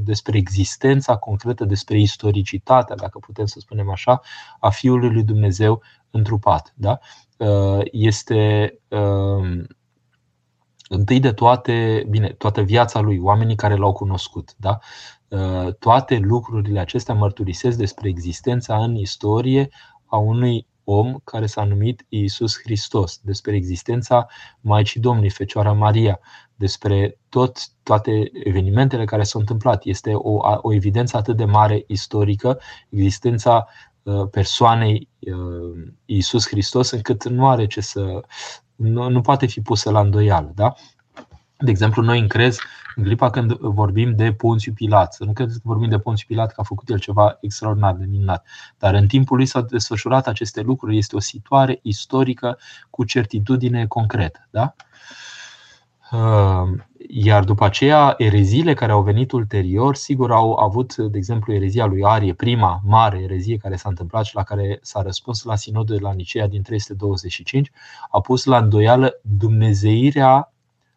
despre 0.00 0.36
existența 0.36 1.16
concretă, 1.16 1.64
despre 1.64 2.00
istoricitatea, 2.00 2.96
dacă 2.96 3.18
putem 3.18 3.46
să 3.46 3.58
spunem 3.60 3.90
așa, 3.90 4.20
a 4.60 4.70
Fiului 4.70 5.10
lui 5.12 5.22
Dumnezeu 5.22 5.82
întrupat. 6.10 6.72
Da? 6.76 6.98
Uh, 7.36 7.80
este 7.92 8.74
um, 8.88 9.66
întâi 10.88 11.20
de 11.20 11.32
toate, 11.32 12.06
bine, 12.08 12.28
toată 12.28 12.62
viața 12.62 13.00
lui, 13.00 13.18
oamenii 13.18 13.56
care 13.56 13.76
l-au 13.76 13.92
cunoscut, 13.92 14.54
da? 14.56 14.78
Uh, 15.28 15.74
toate 15.74 16.16
lucrurile 16.16 16.80
acestea 16.80 17.14
mărturisesc 17.14 17.78
despre 17.78 18.08
existența 18.08 18.84
în 18.84 18.94
istorie 18.94 19.68
a 20.06 20.16
unui 20.16 20.66
om 20.84 21.14
care 21.24 21.46
s-a 21.46 21.64
numit 21.64 22.06
Iisus 22.08 22.60
Hristos, 22.62 23.20
despre 23.22 23.56
existența 23.56 24.26
Maicii 24.60 25.00
Domnului, 25.00 25.30
Fecioara 25.30 25.72
Maria, 25.72 26.20
despre 26.54 27.18
tot, 27.28 27.58
toate 27.82 28.30
evenimentele 28.44 29.04
care 29.04 29.22
s-au 29.22 29.40
întâmplat. 29.40 29.84
Este 29.84 30.14
o, 30.14 30.38
o 30.60 30.74
evidență 30.74 31.16
atât 31.16 31.36
de 31.36 31.44
mare 31.44 31.84
istorică, 31.86 32.60
existența 32.88 33.66
Uh, 34.04 34.28
persoanei 34.30 35.08
uh, 35.18 35.92
Iisus 36.04 36.48
Hristos, 36.48 36.90
încât 36.90 37.24
nu 37.28 37.48
are 37.48 37.66
ce 37.66 37.80
să. 37.80 38.20
Nu, 38.76 39.08
nu 39.08 39.20
poate 39.20 39.46
fi 39.46 39.60
pusă 39.60 39.90
la 39.90 40.00
îndoială. 40.00 40.52
Da? 40.54 40.74
De 41.58 41.70
exemplu, 41.70 42.02
noi 42.02 42.18
în 42.18 42.28
crez, 42.28 42.58
în 42.96 43.04
clipa 43.04 43.30
când 43.30 43.52
vorbim 43.52 44.16
de 44.16 44.32
Ponțiu 44.32 44.72
Pilat, 44.72 45.14
să 45.14 45.24
nu 45.24 45.32
credeți 45.32 45.56
că 45.56 45.68
vorbim 45.68 45.88
de 45.88 45.98
Ponțiu 45.98 46.26
Pilat 46.28 46.52
că 46.52 46.60
a 46.60 46.64
făcut 46.64 46.88
el 46.88 46.98
ceva 46.98 47.38
extraordinar 47.40 47.94
de 47.94 48.04
minunat, 48.04 48.46
dar 48.78 48.94
în 48.94 49.06
timpul 49.06 49.36
lui 49.36 49.46
s-au 49.46 49.62
desfășurat 49.62 50.26
aceste 50.26 50.60
lucruri, 50.60 50.96
este 50.96 51.16
o 51.16 51.20
situare 51.20 51.78
istorică 51.82 52.58
cu 52.90 53.04
certitudine 53.04 53.86
concretă. 53.86 54.48
Da? 54.50 54.74
Uh, 54.78 54.94
iar 57.08 57.44
după 57.44 57.64
aceea, 57.64 58.14
ereziile 58.18 58.74
care 58.74 58.92
au 58.92 59.02
venit 59.02 59.32
ulterior, 59.32 59.94
sigur, 59.94 60.32
au 60.32 60.54
avut, 60.54 60.96
de 60.96 61.16
exemplu, 61.16 61.52
erezia 61.52 61.86
lui 61.86 62.04
Arie, 62.04 62.34
prima 62.34 62.80
mare 62.84 63.18
erezie 63.22 63.56
care 63.56 63.76
s-a 63.76 63.88
întâmplat 63.88 64.24
și 64.24 64.34
la 64.34 64.42
care 64.42 64.78
s-a 64.82 65.02
răspuns 65.02 65.42
la 65.42 65.56
sinodul 65.56 65.96
de 65.96 66.02
la 66.02 66.12
Nicea 66.12 66.46
din 66.46 66.62
325, 66.62 67.70
a 68.10 68.20
pus 68.20 68.44
la 68.44 68.58
îndoială 68.58 69.20
dumnezeirea 69.22 70.52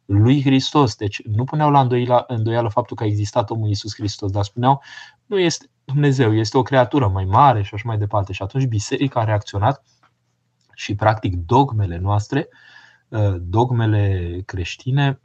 lui 0.05 0.41
Hristos. 0.41 0.95
Deci 0.95 1.21
nu 1.25 1.43
puneau 1.43 1.71
la 1.71 1.79
îndoială, 1.79 2.23
îndoială 2.27 2.69
faptul 2.69 2.95
că 2.95 3.03
a 3.03 3.07
existat 3.07 3.49
omul 3.49 3.67
Iisus 3.67 3.93
Hristos, 3.95 4.31
dar 4.31 4.43
spuneau 4.43 4.81
nu 5.25 5.39
este 5.39 5.65
Dumnezeu, 5.83 6.35
este 6.35 6.57
o 6.57 6.61
creatură 6.61 7.07
mai 7.07 7.25
mare 7.25 7.63
și 7.63 7.73
așa 7.73 7.83
mai 7.85 7.97
departe. 7.97 8.33
Și 8.33 8.41
atunci 8.41 8.65
biserica 8.65 9.19
a 9.19 9.23
reacționat 9.23 9.83
și 10.73 10.95
practic 10.95 11.35
dogmele 11.35 11.97
noastre, 11.97 12.47
dogmele 13.39 14.41
creștine, 14.45 15.19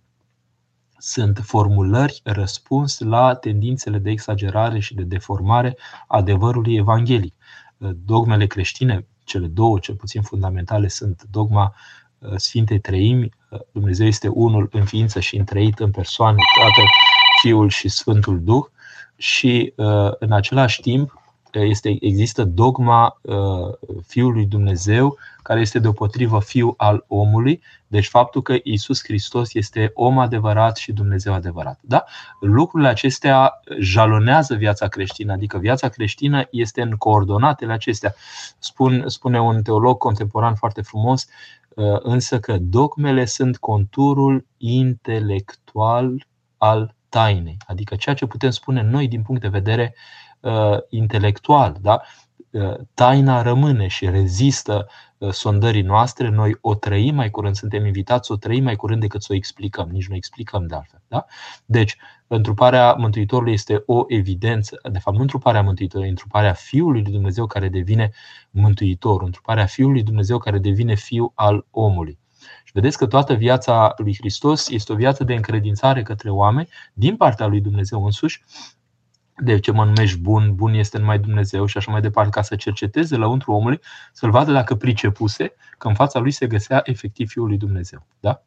sunt 1.05 1.41
formulări 1.43 2.21
răspuns 2.25 2.99
la 2.99 3.35
tendințele 3.35 3.99
de 3.99 4.11
exagerare 4.11 4.79
și 4.79 4.95
de 4.95 5.03
deformare 5.03 5.77
a 6.07 6.17
adevărului 6.17 6.75
evanghelic. 6.75 7.35
Dogmele 8.05 8.47
creștine, 8.47 9.07
cele 9.25 9.47
două 9.47 9.79
cel 9.79 9.95
puțin 9.95 10.23
fundamentale, 10.23 10.89
sunt 10.89 11.23
dogma 11.31 11.75
uh, 12.19 12.33
Sfintei 12.37 12.81
Treimi, 12.81 13.29
uh, 13.51 13.61
Dumnezeu 13.73 14.07
este 14.07 14.29
unul 14.29 14.69
în 14.73 14.85
ființă 14.85 15.21
și 15.21 15.37
întreit 15.37 15.79
în 15.79 15.91
persoană, 15.91 16.37
Tatăl, 16.59 16.87
Fiul 17.41 17.69
și 17.69 17.89
Sfântul 17.89 18.43
Duh 18.43 18.65
și 19.17 19.73
uh, 19.77 20.13
în 20.19 20.33
același 20.33 20.81
timp 20.81 21.22
este, 21.61 21.97
există 22.01 22.45
dogma 22.45 23.21
uh, 23.23 23.37
Fiului 24.07 24.47
Dumnezeu, 24.47 25.19
care 25.43 25.61
este 25.61 25.79
deopotrivă 25.79 26.41
Fiul 26.41 26.75
al 26.77 27.05
omului, 27.09 27.63
deci 27.87 28.09
faptul 28.09 28.43
că 28.43 28.57
Isus 28.63 29.03
Hristos 29.03 29.55
este 29.55 29.91
om 29.95 30.19
adevărat 30.19 30.77
și 30.77 30.93
Dumnezeu 30.93 31.33
adevărat. 31.35 31.79
Da? 31.83 32.05
Lucrurile 32.41 32.89
acestea 32.89 33.61
jalonează 33.79 34.55
viața 34.55 34.89
creștină, 34.89 35.33
adică 35.33 35.59
viața 35.59 35.89
creștină 35.89 36.47
este 36.51 36.83
în 36.83 36.91
coordonatele 36.91 37.73
acestea. 37.73 38.15
Spun, 38.59 39.05
spune 39.07 39.41
un 39.41 39.63
teolog 39.63 39.99
contemporan 39.99 40.55
foarte 40.55 40.83
frumos, 40.83 41.27
uh, 41.69 41.99
însă 42.03 42.41
că 42.41 42.57
dogmele 42.61 43.25
sunt 43.25 43.57
conturul 43.57 44.47
intelectual 44.57 46.27
al 46.57 46.95
tainei, 47.09 47.57
adică 47.67 47.97
ceea 47.97 48.15
ce 48.15 48.27
putem 48.27 48.51
spune 48.51 48.83
noi 48.83 49.09
din 49.09 49.23
punct 49.23 49.41
de 49.41 49.49
vedere 49.49 49.95
uh, 49.95 50.22
intelectual. 50.89 51.77
Da? 51.81 52.01
Uh, 52.53 52.75
taina 52.95 53.43
rămâne 53.43 53.87
și 53.87 54.11
rezistă 54.11 54.89
uh, 55.19 55.31
sondării 55.31 55.83
noastre, 55.83 56.29
noi 56.29 56.57
o 56.61 56.75
trăim 56.75 57.15
mai 57.15 57.31
curând, 57.31 57.55
suntem 57.55 57.87
invitați 57.87 58.27
să 58.27 58.33
o 58.33 58.37
trăim 58.37 58.63
mai 58.63 58.77
curând 58.77 59.01
decât 59.01 59.23
să 59.23 59.29
o 59.33 59.35
explicăm, 59.35 59.89
nici 59.89 60.09
nu 60.09 60.15
explicăm 60.15 60.67
de 60.67 60.75
altfel. 60.75 61.03
Da? 61.09 61.25
Deci, 61.65 61.97
întruparea 62.27 62.93
Mântuitorului 62.93 63.53
este 63.53 63.83
o 63.87 64.05
evidență, 64.09 64.81
de 64.93 64.99
fapt, 64.99 65.17
nu 65.17 65.23
întruparea 65.23 65.63
Mântuitorului, 65.63 66.11
întruparea 66.11 66.53
Fiului 66.53 67.03
lui 67.03 67.13
Dumnezeu 67.13 67.47
care 67.47 67.69
devine 67.69 68.11
Mântuitor, 68.51 69.23
întruparea 69.23 69.67
Fiului 69.67 69.95
lui 69.95 70.03
Dumnezeu 70.03 70.39
care 70.39 70.59
devine 70.59 70.95
Fiul 70.95 71.33
al 71.35 71.67
omului. 71.71 72.19
Și 72.65 72.73
vedeți 72.75 72.99
că 72.99 73.07
toată 73.07 73.35
viața 73.35 73.95
lui 73.97 74.17
Hristos 74.19 74.69
este 74.69 74.93
o 74.93 74.97
viață 74.97 75.25
de 75.25 75.35
încredințare 75.35 76.03
către 76.03 76.31
oameni 76.31 76.69
din 76.93 77.17
partea 77.17 77.47
lui 77.47 77.61
Dumnezeu 77.61 78.05
însuși, 78.05 78.43
de 79.45 79.59
ce 79.59 79.73
mă 79.73 79.85
numești 79.85 80.19
bun, 80.19 80.55
bun 80.55 80.75
este 80.75 80.99
numai 80.99 81.19
Dumnezeu 81.19 81.67
și 81.67 81.77
așa 81.77 81.91
mai 81.91 82.01
departe, 82.01 82.31
ca 82.31 82.43
să 82.43 82.57
cerceteze 82.57 83.17
lăuntru 83.17 83.53
omului, 83.53 83.81
să-l 84.13 84.31
vadă 84.31 84.53
dacă 84.53 84.75
pricepuse 84.75 85.55
că 85.79 85.89
în 85.89 85.95
fața 85.95 86.19
lui 86.19 86.31
se 86.31 86.47
găsea 86.47 86.81
efectiv 86.85 87.29
Fiul 87.29 87.47
lui 87.47 87.57
Dumnezeu. 87.57 88.07
Da? 88.21 88.43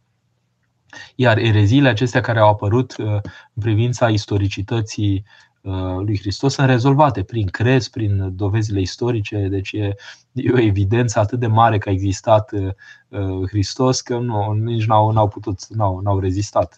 Iar 1.16 1.38
ereziile 1.38 1.90
acestea 1.90 2.22
care 2.22 2.40
au 2.40 2.50
apărut 2.50 2.96
uh, 2.98 3.06
în 3.54 3.62
privința 3.62 4.10
istoricității 4.10 5.26
uh, 5.62 5.98
lui 5.98 6.20
Hristos 6.20 6.54
sunt 6.54 6.68
rezolvate 6.68 7.24
prin 7.24 7.48
crez, 7.48 7.88
prin 7.88 8.36
dovezile 8.36 8.80
istorice, 8.80 9.48
deci 9.48 9.72
e, 9.72 9.96
e 10.32 10.52
o 10.52 10.60
evidență 10.60 11.20
atât 11.20 11.40
de 11.40 11.48
mare 11.48 11.78
că 11.78 11.90
a 11.90 11.92
existat 11.92 12.52
uh, 12.52 13.48
Hristos 13.48 14.02
că 14.02 14.18
nu, 14.18 14.52
nici 14.52 14.86
n-au, 14.86 15.12
n-au 15.12 15.28
putut, 15.28 15.68
n-au, 15.68 16.00
n-au 16.00 16.20
rezistat 16.20 16.78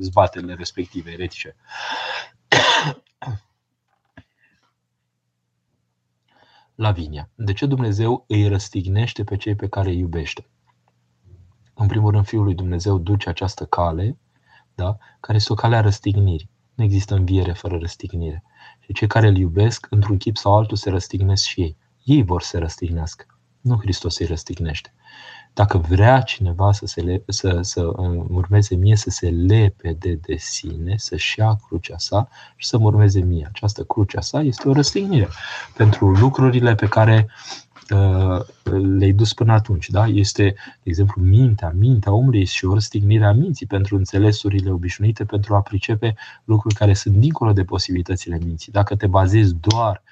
zbatele 0.00 0.54
respective 0.54 1.10
eretice. 1.10 1.56
Lavinia. 6.76 7.30
De 7.34 7.52
ce 7.52 7.66
Dumnezeu 7.66 8.24
îi 8.28 8.48
răstignește 8.48 9.24
pe 9.24 9.36
cei 9.36 9.54
pe 9.54 9.68
care 9.68 9.88
îi 9.88 9.98
iubește? 9.98 10.46
în 11.78 11.86
primul 11.86 12.10
rând, 12.10 12.26
Fiul 12.26 12.44
lui 12.44 12.54
Dumnezeu 12.54 12.98
duce 12.98 13.28
această 13.28 13.64
cale, 13.64 14.18
da? 14.74 14.96
care 15.20 15.36
este 15.36 15.52
o 15.52 15.54
cale 15.54 15.76
a 15.76 15.80
răstignirii. 15.80 16.50
Nu 16.74 16.84
există 16.84 17.14
înviere 17.14 17.52
fără 17.52 17.78
răstignire. 17.78 18.42
Și 18.80 18.92
cei 18.92 19.06
care 19.06 19.28
îl 19.28 19.36
iubesc, 19.36 19.86
într-un 19.90 20.16
chip 20.16 20.36
sau 20.36 20.56
altul, 20.56 20.76
se 20.76 20.90
răstignesc 20.90 21.44
și 21.44 21.60
ei. 21.60 21.76
Ei 22.04 22.22
vor 22.22 22.42
să 22.42 22.58
răstignească. 22.58 23.26
Nu 23.60 23.76
Hristos 23.78 24.18
îi 24.18 24.26
răstignește. 24.26 24.94
Dacă 25.56 25.78
vrea 25.78 26.20
cineva 26.20 26.72
să, 26.72 26.86
se 26.86 27.00
le, 27.00 27.22
să, 27.26 27.58
să 27.60 27.82
uh, 27.82 28.24
urmeze 28.28 28.74
mie, 28.74 28.96
să 28.96 29.10
se 29.10 29.28
lepede 29.28 30.14
de 30.14 30.36
sine, 30.36 30.94
să-și 30.96 31.38
ia 31.38 31.58
crucea 31.66 31.98
sa 31.98 32.28
și 32.56 32.66
să 32.66 32.78
mă 32.78 32.86
urmeze 32.86 33.20
mie. 33.20 33.46
Această 33.48 33.84
crucea 33.84 34.20
sa 34.20 34.40
este 34.40 34.68
o 34.68 34.72
răstignire 34.72 35.28
pentru 35.76 36.10
lucrurile 36.10 36.74
pe 36.74 36.88
care 36.88 37.28
uh, 37.90 38.40
le-ai 38.98 39.12
dus 39.12 39.32
până 39.32 39.52
atunci. 39.52 39.88
Da? 39.88 40.06
Este, 40.06 40.42
de 40.82 40.90
exemplu, 40.90 41.22
mintea. 41.22 41.72
Mintea 41.76 42.12
omului 42.12 42.44
și 42.44 42.64
o 42.64 42.72
răstignire 42.72 43.24
a 43.24 43.32
minții 43.32 43.66
pentru 43.66 43.96
înțelesurile 43.96 44.70
obișnuite, 44.70 45.24
pentru 45.24 45.54
a 45.54 45.60
pricepe 45.60 46.14
lucruri 46.44 46.74
care 46.74 46.94
sunt 46.94 47.14
dincolo 47.14 47.52
de 47.52 47.64
posibilitățile 47.64 48.38
minții. 48.44 48.72
Dacă 48.72 48.96
te 48.96 49.06
bazezi 49.06 49.54
doar 49.54 50.02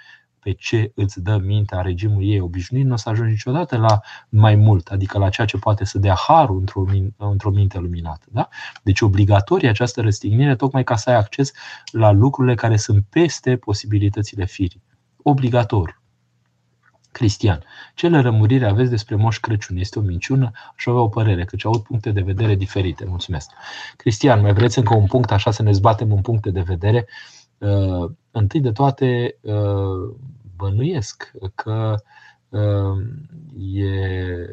pe 0.45 0.53
ce 0.53 0.93
îți 0.95 1.23
dă 1.23 1.37
mintea 1.37 1.81
regimul 1.81 2.23
ei 2.23 2.41
obișnuit, 2.41 2.85
nu 2.85 2.93
o 2.93 2.97
să 2.97 3.09
ajungi 3.09 3.31
niciodată 3.31 3.77
la 3.77 4.01
mai 4.29 4.55
mult, 4.55 4.89
adică 4.89 5.19
la 5.19 5.29
ceea 5.29 5.47
ce 5.47 5.57
poate 5.57 5.85
să 5.85 5.99
dea 5.99 6.15
harul 6.27 6.59
într-o, 6.59 6.85
într-o 7.17 7.51
minte 7.51 7.79
luminată. 7.79 8.27
Da? 8.31 8.49
Deci 8.83 9.01
obligatorie 9.01 9.69
această 9.69 10.01
răstignire 10.01 10.57
tocmai 10.57 10.85
ca 10.85 10.97
să 10.97 11.11
ai 11.11 11.17
acces 11.17 11.53
la 11.91 12.11
lucrurile 12.11 12.55
care 12.55 12.77
sunt 12.77 13.05
peste 13.11 13.57
posibilitățile 13.57 14.45
firii. 14.45 14.83
Obligatoriu. 15.23 15.99
Cristian. 17.13 17.63
Ce 17.95 18.09
lărămurire 18.09 18.67
aveți 18.67 18.91
despre 18.91 19.15
Moș 19.15 19.39
Crăciun? 19.39 19.77
Este 19.77 19.99
o 19.99 20.03
minciună? 20.03 20.51
Aș 20.77 20.87
avea 20.87 21.01
o 21.01 21.09
părere, 21.09 21.45
căci 21.45 21.65
aud 21.65 21.83
puncte 21.83 22.11
de 22.11 22.21
vedere 22.21 22.55
diferite. 22.55 23.05
Mulțumesc. 23.05 23.51
Cristian, 23.97 24.41
mai 24.41 24.53
vreți 24.53 24.79
încă 24.79 24.95
un 24.95 25.07
punct, 25.07 25.31
așa 25.31 25.51
să 25.51 25.63
ne 25.63 25.73
zbatem 25.73 26.13
un 26.13 26.21
punct 26.21 26.47
de 26.47 26.61
vedere? 26.61 27.07
Uh, 27.09 27.44
întâi 28.31 28.61
de 28.61 28.73
toate, 28.73 29.39
uh, 29.41 30.15
bănuiesc 30.57 31.33
că 31.55 31.95
uh, 32.49 32.99
e 33.73 34.47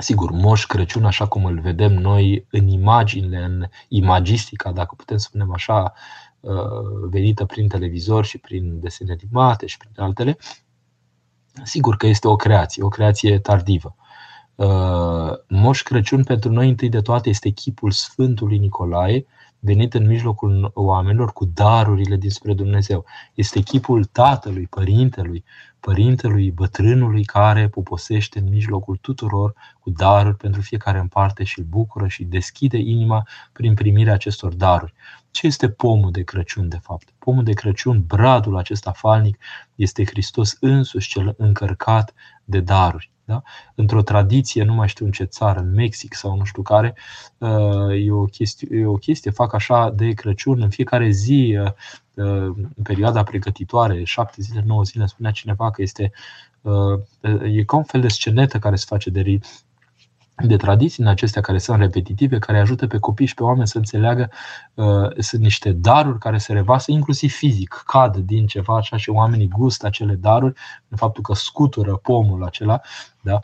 Sigur, 0.00 0.30
Moș 0.30 0.66
Crăciun, 0.66 1.04
așa 1.04 1.26
cum 1.26 1.44
îl 1.44 1.60
vedem 1.60 1.92
noi 1.92 2.46
în 2.50 2.68
imaginile, 2.68 3.44
în 3.44 3.66
imagistica, 3.88 4.72
dacă 4.72 4.94
putem 4.94 5.16
să 5.16 5.26
spunem 5.28 5.52
așa, 5.52 5.92
venită 7.10 7.44
prin 7.44 7.68
televizor 7.68 8.24
și 8.24 8.38
prin 8.38 8.80
desene 8.80 9.16
animate 9.22 9.66
și 9.66 9.76
prin 9.76 9.92
altele, 9.96 10.36
sigur 11.62 11.96
că 11.96 12.06
este 12.06 12.28
o 12.28 12.36
creație, 12.36 12.82
o 12.82 12.88
creație 12.88 13.38
tardivă. 13.38 13.96
Moș 15.48 15.82
Crăciun 15.82 16.24
pentru 16.24 16.50
noi 16.50 16.68
întâi 16.68 16.88
de 16.88 17.00
toate 17.00 17.28
este 17.28 17.48
chipul 17.48 17.90
Sfântului 17.90 18.58
Nicolae, 18.58 19.26
venit 19.58 19.94
în 19.94 20.06
mijlocul 20.06 20.70
oamenilor 20.74 21.32
cu 21.32 21.44
darurile 21.44 22.16
dinspre 22.16 22.54
Dumnezeu. 22.54 23.04
Este 23.34 23.60
chipul 23.60 24.04
tatălui, 24.04 24.66
părintelui, 24.66 25.44
părintelui, 25.80 26.50
bătrânului 26.50 27.24
care 27.24 27.68
poposește 27.68 28.38
în 28.38 28.48
mijlocul 28.48 28.96
tuturor 28.96 29.54
cu 29.80 29.90
daruri 29.90 30.36
pentru 30.36 30.60
fiecare 30.60 30.98
în 30.98 31.06
parte 31.06 31.44
și 31.44 31.58
îl 31.58 31.64
bucură 31.64 32.06
și 32.06 32.24
deschide 32.24 32.78
inima 32.78 33.26
prin 33.52 33.74
primirea 33.74 34.12
acestor 34.12 34.54
daruri. 34.54 34.94
Ce 35.30 35.46
este 35.46 35.68
pomul 35.68 36.10
de 36.10 36.22
Crăciun, 36.22 36.68
de 36.68 36.78
fapt? 36.82 37.08
Pomul 37.18 37.44
de 37.44 37.52
Crăciun, 37.52 38.04
bradul 38.06 38.56
acesta 38.56 38.92
falnic, 38.92 39.38
este 39.74 40.04
Hristos 40.04 40.56
însuși 40.60 41.08
cel 41.08 41.34
încărcat 41.36 42.14
de 42.44 42.60
daruri. 42.60 43.10
Da? 43.24 43.42
Într-o 43.74 44.02
tradiție, 44.02 44.62
nu 44.62 44.74
mai 44.74 44.88
știu 44.88 45.04
în 45.04 45.12
ce 45.12 45.24
țară, 45.24 45.60
în 45.60 45.72
Mexic 45.74 46.14
sau 46.14 46.36
nu 46.36 46.44
știu 46.44 46.62
care, 46.62 46.94
uh, 47.38 48.06
e 48.06 48.10
o 48.10 48.24
chestie, 48.24 48.68
e 48.70 48.86
o 48.86 48.94
chestie 48.94 49.30
fac 49.30 49.54
așa 49.54 49.90
de 49.90 50.12
Crăciun 50.12 50.62
în 50.62 50.70
fiecare 50.70 51.10
zi, 51.10 51.56
uh, 51.60 51.64
uh, 51.64 51.72
în 52.22 52.82
perioada 52.82 53.22
pregătitoare, 53.22 54.04
șapte 54.04 54.42
zile, 54.42 54.62
nouă 54.66 54.82
zile, 54.82 55.06
spunea 55.06 55.30
cineva 55.30 55.70
că 55.70 55.82
este 55.82 56.12
e 57.42 57.64
ca 57.64 57.76
un 57.76 57.82
fel 57.82 58.00
de 58.00 58.08
scenetă 58.08 58.58
care 58.58 58.76
se 58.76 58.84
face 58.88 59.10
de 59.10 59.22
de 60.46 60.56
tradiții 60.56 61.02
în 61.02 61.08
acestea 61.08 61.42
care 61.42 61.58
sunt 61.58 61.78
repetitive, 61.78 62.38
care 62.38 62.58
ajută 62.58 62.86
pe 62.86 62.98
copii 62.98 63.26
și 63.26 63.34
pe 63.34 63.42
oameni 63.42 63.68
să 63.68 63.76
înțeleagă, 63.78 64.30
uh, 64.74 65.18
sunt 65.18 65.42
niște 65.42 65.72
daruri 65.72 66.18
care 66.18 66.38
se 66.38 66.52
revasă 66.52 66.90
inclusiv 66.90 67.32
fizic, 67.32 67.82
cad 67.86 68.16
din 68.16 68.46
ceva 68.46 68.76
așa 68.76 68.96
și 68.96 69.10
oamenii 69.10 69.48
gustă 69.48 69.86
acele 69.86 70.14
daruri, 70.14 70.54
în 70.88 70.96
faptul 70.96 71.22
că 71.22 71.34
scutură 71.34 71.96
pomul 71.96 72.44
acela, 72.44 72.80
da? 73.20 73.40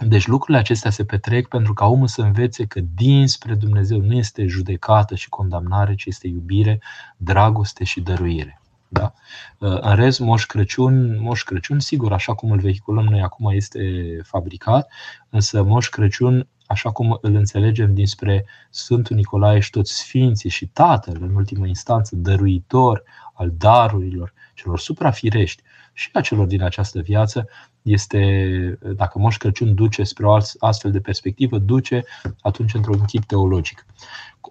Deci 0.00 0.26
lucrurile 0.26 0.58
acestea 0.58 0.90
se 0.90 1.04
petrec 1.04 1.48
pentru 1.48 1.72
ca 1.74 1.86
omul 1.86 2.06
să 2.06 2.22
învețe 2.22 2.66
că 2.66 2.80
dinspre 2.94 3.54
Dumnezeu 3.54 4.00
nu 4.00 4.12
este 4.12 4.46
judecată 4.46 5.14
și 5.14 5.28
condamnare, 5.28 5.94
ci 5.94 6.04
este 6.04 6.26
iubire, 6.26 6.80
dragoste 7.16 7.84
și 7.84 8.00
dăruire. 8.00 8.60
Da? 8.88 9.12
Uh, 9.58 9.78
în 9.80 9.94
rest, 9.94 10.20
Moș 10.20 10.44
Crăciun, 10.44 11.20
Moș 11.20 11.42
Crăciun, 11.42 11.80
sigur, 11.80 12.12
așa 12.12 12.34
cum 12.34 12.50
îl 12.50 12.58
vehiculăm 12.58 13.04
noi 13.04 13.20
acum, 13.20 13.50
este 13.50 13.80
fabricat, 14.22 14.92
însă 15.28 15.62
Moș 15.62 15.88
Crăciun, 15.88 16.48
așa 16.66 16.90
cum 16.90 17.18
îl 17.20 17.34
înțelegem 17.34 17.94
dinspre 17.94 18.44
Sfântul 18.70 19.16
Nicolae 19.16 19.60
și 19.60 19.70
toți 19.70 19.96
Sfinții 19.96 20.50
și 20.50 20.66
Tatăl, 20.66 21.18
în 21.20 21.34
ultimă 21.34 21.66
instanță, 21.66 22.16
dăruitor 22.16 23.02
al 23.32 23.52
darurilor 23.56 24.32
celor 24.54 24.78
suprafirești 24.78 25.62
și 25.92 26.10
a 26.12 26.20
celor 26.20 26.46
din 26.46 26.62
această 26.62 27.00
viață, 27.00 27.48
este, 27.88 28.78
dacă 28.96 29.18
Moș 29.18 29.36
Crăciun 29.36 29.74
duce 29.74 30.02
spre 30.02 30.26
o 30.26 30.36
astfel 30.58 30.90
de 30.90 31.00
perspectivă, 31.00 31.58
duce 31.58 32.04
atunci 32.40 32.74
într-un 32.74 33.04
chip 33.04 33.24
teologic. 33.24 33.86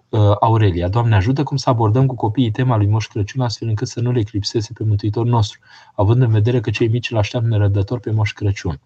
Uh, 0.08 0.36
Aurelia, 0.40 0.88
Doamne 0.88 1.14
ajută 1.14 1.42
cum 1.42 1.56
să 1.56 1.70
abordăm 1.70 2.06
cu 2.06 2.14
copiii 2.14 2.50
tema 2.50 2.76
lui 2.76 2.86
Moș 2.86 3.06
Crăciun 3.06 3.42
astfel 3.42 3.68
încât 3.68 3.88
să 3.88 4.00
nu 4.00 4.12
le 4.12 4.18
eclipseze 4.18 4.72
pe 4.74 4.84
Mântuitor 4.84 5.26
nostru, 5.26 5.58
având 5.94 6.22
în 6.22 6.30
vedere 6.30 6.60
că 6.60 6.70
cei 6.70 6.88
mici 6.88 7.10
îl 7.10 7.16
așteaptă 7.16 7.48
nerăbdător 7.48 8.00
pe 8.00 8.10
Moș 8.10 8.32
Crăciun. 8.32 8.80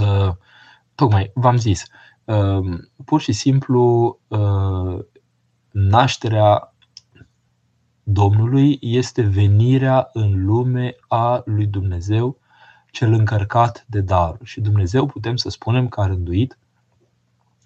Uh, 0.00 0.32
tocmai, 0.94 1.30
v-am 1.34 1.56
zis, 1.56 1.86
uh, 2.24 2.78
pur 3.04 3.20
și 3.20 3.32
simplu 3.32 4.18
nașterea 5.70 6.72
Domnului 8.02 8.78
este 8.80 9.22
venirea 9.22 10.08
în 10.12 10.44
lume 10.44 10.96
a 11.08 11.42
lui 11.44 11.66
Dumnezeu 11.66 12.38
cel 12.92 13.12
încărcat 13.12 13.84
de 13.88 14.00
daruri. 14.00 14.44
Și 14.50 14.60
Dumnezeu 14.60 15.06
putem 15.06 15.36
să 15.36 15.48
spunem 15.48 15.88
că 15.88 16.00
a 16.00 16.06
rânduit 16.06 16.58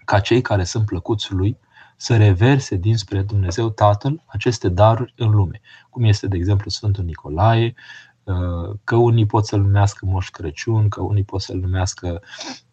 ca 0.04 0.20
cei 0.20 0.40
care 0.40 0.64
sunt 0.64 0.86
plăcuți 0.86 1.32
lui 1.32 1.58
să 1.96 2.16
reverse 2.16 2.76
dinspre 2.76 3.22
Dumnezeu 3.22 3.70
Tatăl 3.70 4.22
aceste 4.26 4.68
daruri 4.68 5.14
în 5.16 5.30
lume. 5.30 5.60
Cum 5.90 6.04
este, 6.04 6.26
de 6.26 6.36
exemplu, 6.36 6.70
Sfântul 6.70 7.04
Nicolae, 7.04 7.74
uh, 8.24 8.76
că 8.84 8.96
unii 8.96 9.26
pot 9.26 9.46
să-l 9.46 9.60
numească 9.60 10.06
Moș 10.06 10.28
Crăciun, 10.28 10.88
că 10.88 11.02
unii 11.02 11.24
pot 11.24 11.40
să-l 11.40 11.58
numească 11.58 12.22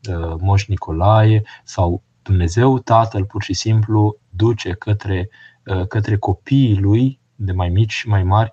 uh, 0.09 0.35
Moș 0.39 0.65
Nicolae 0.65 1.43
sau 1.63 2.03
Dumnezeu 2.21 2.79
Tatăl 2.79 3.25
pur 3.25 3.43
și 3.43 3.53
simplu 3.53 4.17
duce 4.29 4.71
către, 4.71 5.29
uh, 5.65 5.87
către 5.87 6.17
copiii 6.17 6.79
lui, 6.79 7.19
de 7.35 7.51
mai 7.51 7.69
mici 7.69 7.91
și 7.91 8.07
mai 8.07 8.23
mari, 8.23 8.51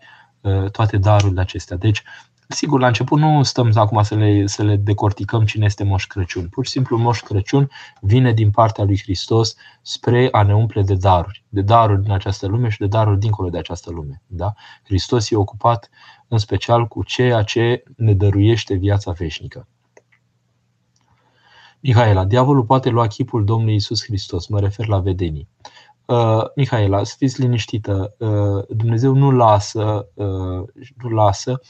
toate 0.73 0.97
darurile 0.97 1.41
acestea. 1.41 1.77
Deci, 1.77 2.03
Sigur, 2.53 2.81
la 2.81 2.87
început 2.87 3.19
nu 3.19 3.43
stăm 3.43 3.71
acum 3.75 4.03
să 4.03 4.15
le, 4.15 4.47
să 4.47 4.63
le 4.63 4.77
decorticăm 4.77 5.45
cine 5.45 5.65
este 5.65 5.85
Moș 5.85 6.07
Crăciun. 6.07 6.49
Pur 6.49 6.65
și 6.65 6.71
simplu 6.71 6.97
Moș 6.97 7.21
Crăciun 7.21 7.71
vine 8.01 8.33
din 8.33 8.51
partea 8.51 8.85
lui 8.85 9.01
Hristos 9.03 9.55
spre 9.83 10.29
a 10.31 10.43
ne 10.43 10.55
umple 10.55 10.83
de 10.83 10.95
daruri. 10.95 11.45
De 11.49 11.61
daruri 11.61 12.03
din 12.03 12.11
această 12.11 12.47
lume 12.47 12.69
și 12.69 12.79
de 12.79 12.87
daruri 12.87 13.19
dincolo 13.19 13.49
de 13.49 13.59
această 13.59 13.91
lume. 13.91 14.23
Da? 14.27 14.53
Hristos 14.83 15.31
e 15.31 15.37
ocupat 15.37 15.91
în 16.29 16.39
special 16.39 16.87
cu 16.87 17.03
ceea 17.05 17.43
ce 17.43 17.83
ne 17.97 18.15
dăruiește 18.15 18.75
viața 18.75 19.13
veșnică. 19.13 19.69
Mihaela, 21.81 22.25
diavolul 22.25 22.65
poate 22.65 22.89
lua 22.89 23.07
chipul 23.07 23.45
Domnului 23.45 23.75
Isus 23.75 24.05
Hristos, 24.05 24.47
mă 24.47 24.61
refer 24.61 24.87
la 24.87 24.99
vedenii. 24.99 25.49
Uh, 26.07 26.43
Mihaela, 26.55 27.05
să 27.05 27.15
fiți 27.19 27.41
liniștită, 27.41 28.15
uh, 28.19 28.77
Dumnezeu 28.77 29.15
nu 29.15 29.31
lasă, 29.31 30.09
uh, 30.15 30.69
nu 30.97 31.09
lasă 31.09 31.61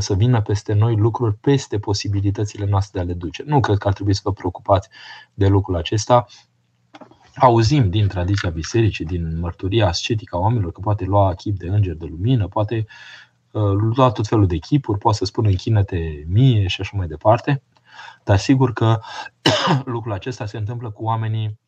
să 0.00 0.14
vină 0.14 0.42
peste 0.42 0.72
noi 0.72 0.96
lucruri 0.96 1.34
peste 1.34 1.78
posibilitățile 1.78 2.66
noastre 2.66 2.98
de 2.98 3.04
a 3.04 3.08
le 3.08 3.18
duce. 3.18 3.42
Nu 3.46 3.60
cred 3.60 3.78
că 3.78 3.88
ar 3.88 3.94
trebui 3.94 4.14
să 4.14 4.20
vă 4.24 4.32
preocupați 4.32 4.88
de 5.34 5.46
lucrul 5.46 5.76
acesta. 5.76 6.26
Auzim 7.34 7.90
din 7.90 8.08
tradiția 8.08 8.50
bisericii, 8.50 9.04
din 9.04 9.38
mărturia 9.38 9.86
ascetică 9.86 10.36
a 10.36 10.38
oamenilor 10.38 10.72
că 10.72 10.80
poate 10.80 11.04
lua 11.04 11.34
chip 11.34 11.58
de 11.58 11.68
înger 11.68 11.94
de 11.94 12.06
lumină, 12.06 12.48
poate 12.48 12.86
uh, 13.50 13.72
lua 13.94 14.10
tot 14.10 14.26
felul 14.26 14.46
de 14.46 14.56
chipuri, 14.56 14.98
poate 14.98 15.16
să 15.18 15.24
spună 15.24 15.48
închină-te 15.48 16.24
mie 16.26 16.66
și 16.66 16.80
așa 16.80 16.96
mai 16.96 17.06
departe. 17.06 17.62
Dar 18.24 18.38
sigur 18.38 18.72
că 18.72 19.00
lucrul 19.84 20.12
acesta 20.12 20.46
se 20.46 20.56
întâmplă 20.56 20.90
cu 20.90 21.04
oamenii 21.04 21.58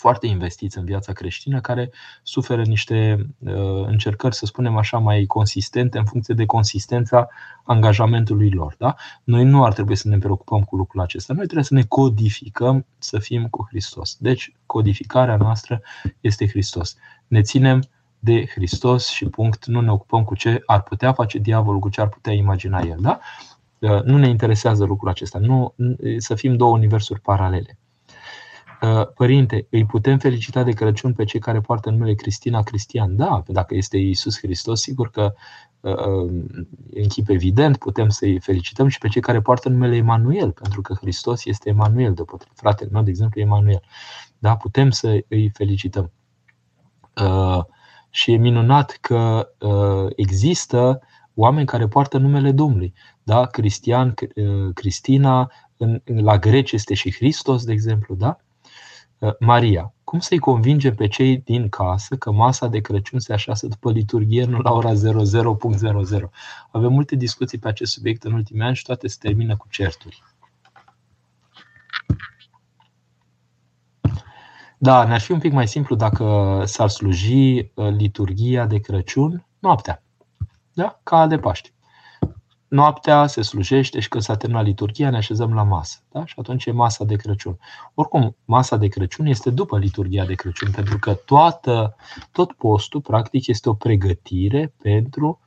foarte 0.00 0.26
investiți 0.26 0.78
în 0.78 0.84
viața 0.84 1.12
creștină, 1.12 1.60
care 1.60 1.90
suferă 2.22 2.62
niște 2.62 3.26
uh, 3.38 3.86
încercări, 3.86 4.34
să 4.34 4.46
spunem 4.46 4.76
așa, 4.76 4.98
mai 4.98 5.24
consistente 5.24 5.98
în 5.98 6.04
funcție 6.04 6.34
de 6.34 6.46
consistența 6.46 7.28
angajamentului 7.64 8.50
lor. 8.50 8.74
Da? 8.78 8.94
Noi 9.24 9.44
nu 9.44 9.64
ar 9.64 9.72
trebui 9.72 9.96
să 9.96 10.08
ne 10.08 10.18
preocupăm 10.18 10.62
cu 10.62 10.76
lucrul 10.76 11.00
acesta. 11.00 11.32
Noi 11.32 11.44
trebuie 11.44 11.64
să 11.64 11.74
ne 11.74 11.82
codificăm 11.82 12.86
să 12.98 13.18
fim 13.18 13.48
cu 13.48 13.66
Hristos. 13.68 14.16
Deci, 14.18 14.52
codificarea 14.66 15.36
noastră 15.36 15.82
este 16.20 16.48
Hristos. 16.48 16.96
Ne 17.26 17.42
ținem 17.42 17.82
de 18.18 18.46
Hristos 18.46 19.08
și 19.08 19.24
punct. 19.24 19.66
Nu 19.66 19.80
ne 19.80 19.90
ocupăm 19.90 20.24
cu 20.24 20.34
ce 20.34 20.62
ar 20.66 20.82
putea 20.82 21.12
face 21.12 21.38
diavolul, 21.38 21.80
cu 21.80 21.88
ce 21.88 22.00
ar 22.00 22.08
putea 22.08 22.32
imagina 22.32 22.80
el. 22.80 22.98
Da? 23.00 23.20
Uh, 23.78 24.02
nu 24.02 24.18
ne 24.18 24.28
interesează 24.28 24.84
lucrul 24.84 25.08
acesta. 25.08 25.38
Nu, 25.38 25.74
să 26.18 26.34
fim 26.34 26.56
două 26.56 26.72
universuri 26.72 27.20
paralele. 27.20 27.78
Uh, 28.82 29.06
părinte, 29.14 29.66
îi 29.70 29.84
putem 29.84 30.18
felicita 30.18 30.62
de 30.62 30.70
Crăciun 30.72 31.12
pe 31.12 31.24
cei 31.24 31.40
care 31.40 31.60
poartă 31.60 31.90
numele 31.90 32.14
Cristina 32.14 32.62
Cristian? 32.62 33.16
Da, 33.16 33.42
dacă 33.46 33.74
este 33.74 33.96
Iisus 33.96 34.38
Hristos, 34.38 34.80
sigur 34.80 35.10
că 35.10 35.34
uh, 35.80 36.42
în 36.94 37.08
chip 37.08 37.28
evident 37.28 37.76
putem 37.76 38.08
să-i 38.08 38.40
felicităm 38.40 38.88
și 38.88 38.98
pe 38.98 39.08
cei 39.08 39.20
care 39.20 39.40
poartă 39.40 39.68
numele 39.68 39.96
Emanuel, 39.96 40.50
pentru 40.50 40.80
că 40.80 40.94
Hristos 40.94 41.44
este 41.44 41.68
Emanuel, 41.68 42.14
după 42.14 42.36
fratele 42.54 42.90
meu, 42.92 43.02
de 43.02 43.10
exemplu, 43.10 43.40
Emanuel. 43.40 43.82
Da, 44.38 44.56
putem 44.56 44.90
să 44.90 45.24
îi 45.28 45.50
felicităm. 45.54 46.12
Uh, 47.22 47.64
și 48.10 48.32
e 48.32 48.36
minunat 48.36 48.98
că 49.00 49.48
există 50.16 51.00
oameni 51.34 51.66
care 51.66 51.88
poartă 51.88 52.18
numele 52.18 52.52
Domnului. 52.52 52.94
Da? 53.22 53.46
Cristian, 53.46 54.14
Cristina, 54.74 55.50
la 56.04 56.38
greci 56.38 56.72
este 56.72 56.94
și 56.94 57.14
Hristos, 57.14 57.64
de 57.64 57.72
exemplu. 57.72 58.14
Da? 58.14 58.38
Uh, 59.20 59.32
Maria. 59.38 59.94
Cum 60.04 60.18
să-i 60.18 60.38
convingem 60.38 60.94
pe 60.94 61.08
cei 61.08 61.38
din 61.38 61.68
casă 61.68 62.16
că 62.16 62.30
masa 62.30 62.66
de 62.66 62.80
Crăciun 62.80 63.18
se 63.18 63.32
așează 63.32 63.66
după 63.66 63.90
liturghie, 63.90 64.44
nu 64.44 64.58
la 64.58 64.72
ora 64.72 64.92
00.00? 64.92 66.30
Avem 66.70 66.92
multe 66.92 67.16
discuții 67.16 67.58
pe 67.58 67.68
acest 67.68 67.92
subiect 67.92 68.24
în 68.24 68.32
ultimii 68.32 68.62
ani 68.62 68.76
și 68.76 68.84
toate 68.84 69.08
se 69.08 69.16
termină 69.20 69.56
cu 69.56 69.66
certuri. 69.68 70.22
Da, 74.78 75.04
ne-ar 75.04 75.20
fi 75.20 75.32
un 75.32 75.38
pic 75.38 75.52
mai 75.52 75.68
simplu 75.68 75.94
dacă 75.94 76.62
s-ar 76.64 76.88
sluji 76.88 77.58
uh, 77.58 77.66
liturghia 77.74 78.66
de 78.66 78.78
Crăciun 78.78 79.46
noaptea. 79.58 80.02
Da? 80.72 81.00
Ca 81.02 81.26
de 81.26 81.38
Paște 81.38 81.70
noaptea 82.70 83.26
se 83.26 83.42
slujește 83.42 84.00
și 84.00 84.08
când 84.08 84.22
s-a 84.22 84.36
terminat 84.36 84.64
liturgia 84.64 85.10
ne 85.10 85.16
așezăm 85.16 85.54
la 85.54 85.62
masă. 85.62 85.98
Da? 86.10 86.24
Și 86.26 86.34
atunci 86.36 86.66
e 86.66 86.70
masa 86.70 87.04
de 87.04 87.16
Crăciun. 87.16 87.58
Oricum, 87.94 88.36
masa 88.44 88.76
de 88.76 88.88
Crăciun 88.88 89.26
este 89.26 89.50
după 89.50 89.78
liturgia 89.78 90.24
de 90.24 90.34
Crăciun, 90.34 90.70
pentru 90.70 90.98
că 90.98 91.14
toată, 91.14 91.96
tot 92.32 92.52
postul, 92.52 93.00
practic, 93.00 93.46
este 93.46 93.68
o 93.68 93.74
pregătire 93.74 94.74
pentru, 94.82 95.40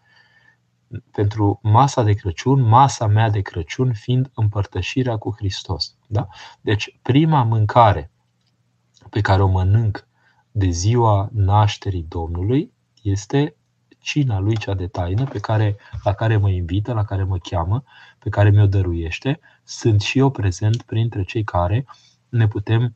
pentru 1.12 1.60
masa 1.62 2.04
de 2.04 2.14
Crăciun, 2.14 2.62
masa 2.62 3.08
mea 3.08 3.30
de 3.30 3.42
Crăciun 3.42 3.94
fiind 3.94 4.32
împărtășirea 4.34 5.18
cu 5.18 5.34
Hristos. 5.38 5.96
Da? 6.08 6.28
Deci, 6.62 7.00
prima 7.02 7.44
mâncare 7.44 8.12
pe 9.10 9.22
care 9.22 9.42
o 9.42 9.48
mănânc 9.48 10.08
de 10.52 10.70
ziua 10.70 11.30
nașterii 11.34 12.06
Domnului 12.10 12.74
este 13.02 13.56
cina 14.04 14.40
lui 14.40 14.58
cea 14.58 14.74
de 14.74 14.88
taină 14.88 15.24
pe 15.24 15.40
care, 15.40 15.76
la 16.04 16.14
care 16.14 16.38
mă 16.38 16.50
invită, 16.50 16.94
la 16.94 17.04
care 17.04 17.24
mă 17.24 17.38
cheamă, 17.38 17.84
pe 18.20 18.30
care 18.30 18.50
mi-o 18.50 18.66
dăruiește, 18.66 19.40
sunt 19.64 20.02
și 20.02 20.18
eu 20.18 20.30
prezent 20.30 20.82
printre 20.82 21.24
cei 21.24 21.44
care 21.44 21.86
ne 22.30 22.48
putem 22.48 22.96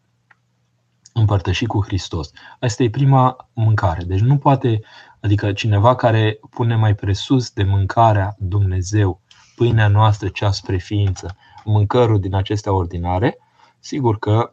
împărtăși 1.13 1.65
cu 1.65 1.83
Hristos. 1.83 2.31
Asta 2.59 2.83
e 2.83 2.89
prima 2.89 3.49
mâncare. 3.53 4.03
Deci 4.03 4.19
nu 4.19 4.37
poate, 4.37 4.79
adică 5.19 5.53
cineva 5.53 5.95
care 5.95 6.39
pune 6.49 6.75
mai 6.75 6.95
presus 6.95 7.51
de 7.51 7.63
mâncarea 7.63 8.35
Dumnezeu, 8.39 9.21
pâinea 9.55 9.87
noastră 9.87 10.27
cea 10.27 10.51
spre 10.51 10.77
ființă, 10.77 11.35
mâncărul 11.63 12.19
din 12.19 12.35
acestea 12.35 12.71
ordinare, 12.73 13.37
sigur 13.79 14.19
că 14.19 14.51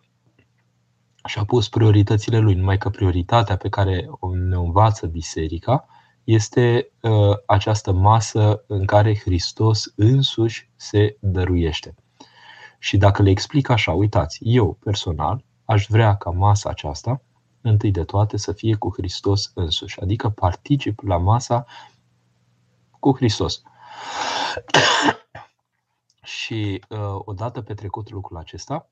și-a 1.24 1.44
pus 1.44 1.68
prioritățile 1.68 2.38
lui, 2.38 2.54
numai 2.54 2.78
că 2.78 2.88
prioritatea 2.88 3.56
pe 3.56 3.68
care 3.68 4.08
ne 4.48 4.56
învață 4.56 5.06
biserica 5.06 5.88
este 6.24 6.90
uh, 7.00 7.36
această 7.46 7.92
masă 7.92 8.64
în 8.66 8.84
care 8.84 9.18
Hristos 9.18 9.92
însuși 9.96 10.70
se 10.76 11.16
dăruiește. 11.20 11.94
Și 12.78 12.96
dacă 12.96 13.22
le 13.22 13.30
explic 13.30 13.68
așa, 13.68 13.92
uitați, 13.92 14.38
eu 14.42 14.72
personal 14.72 15.44
aș 15.64 15.86
vrea 15.88 16.16
ca 16.16 16.30
masa 16.30 16.70
aceasta, 16.70 17.22
întâi 17.60 17.90
de 17.90 18.04
toate, 18.04 18.36
să 18.36 18.52
fie 18.52 18.74
cu 18.74 18.92
Hristos 18.96 19.50
însuși, 19.54 20.00
adică 20.00 20.28
particip 20.28 21.00
la 21.00 21.16
masa 21.16 21.64
cu 23.00 23.16
Hristos. 23.16 23.62
și 26.22 26.84
uh, 26.88 26.98
odată 27.18 27.60
petrecut 27.60 28.10
lucrul 28.10 28.36
acesta, 28.36 28.88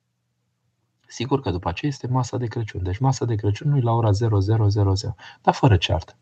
sigur 1.06 1.40
că 1.40 1.50
după 1.50 1.68
aceea 1.68 1.90
este 1.90 2.06
masa 2.06 2.36
de 2.36 2.46
Crăciun. 2.46 2.82
Deci 2.82 2.98
masa 2.98 3.24
de 3.24 3.34
Crăciun 3.34 3.70
nu 3.70 3.76
e 3.76 3.80
la 3.80 3.92
ora 3.92 4.10
0000, 4.12 5.14
dar 5.42 5.54
fără 5.54 5.76
ceartă. 5.76 6.16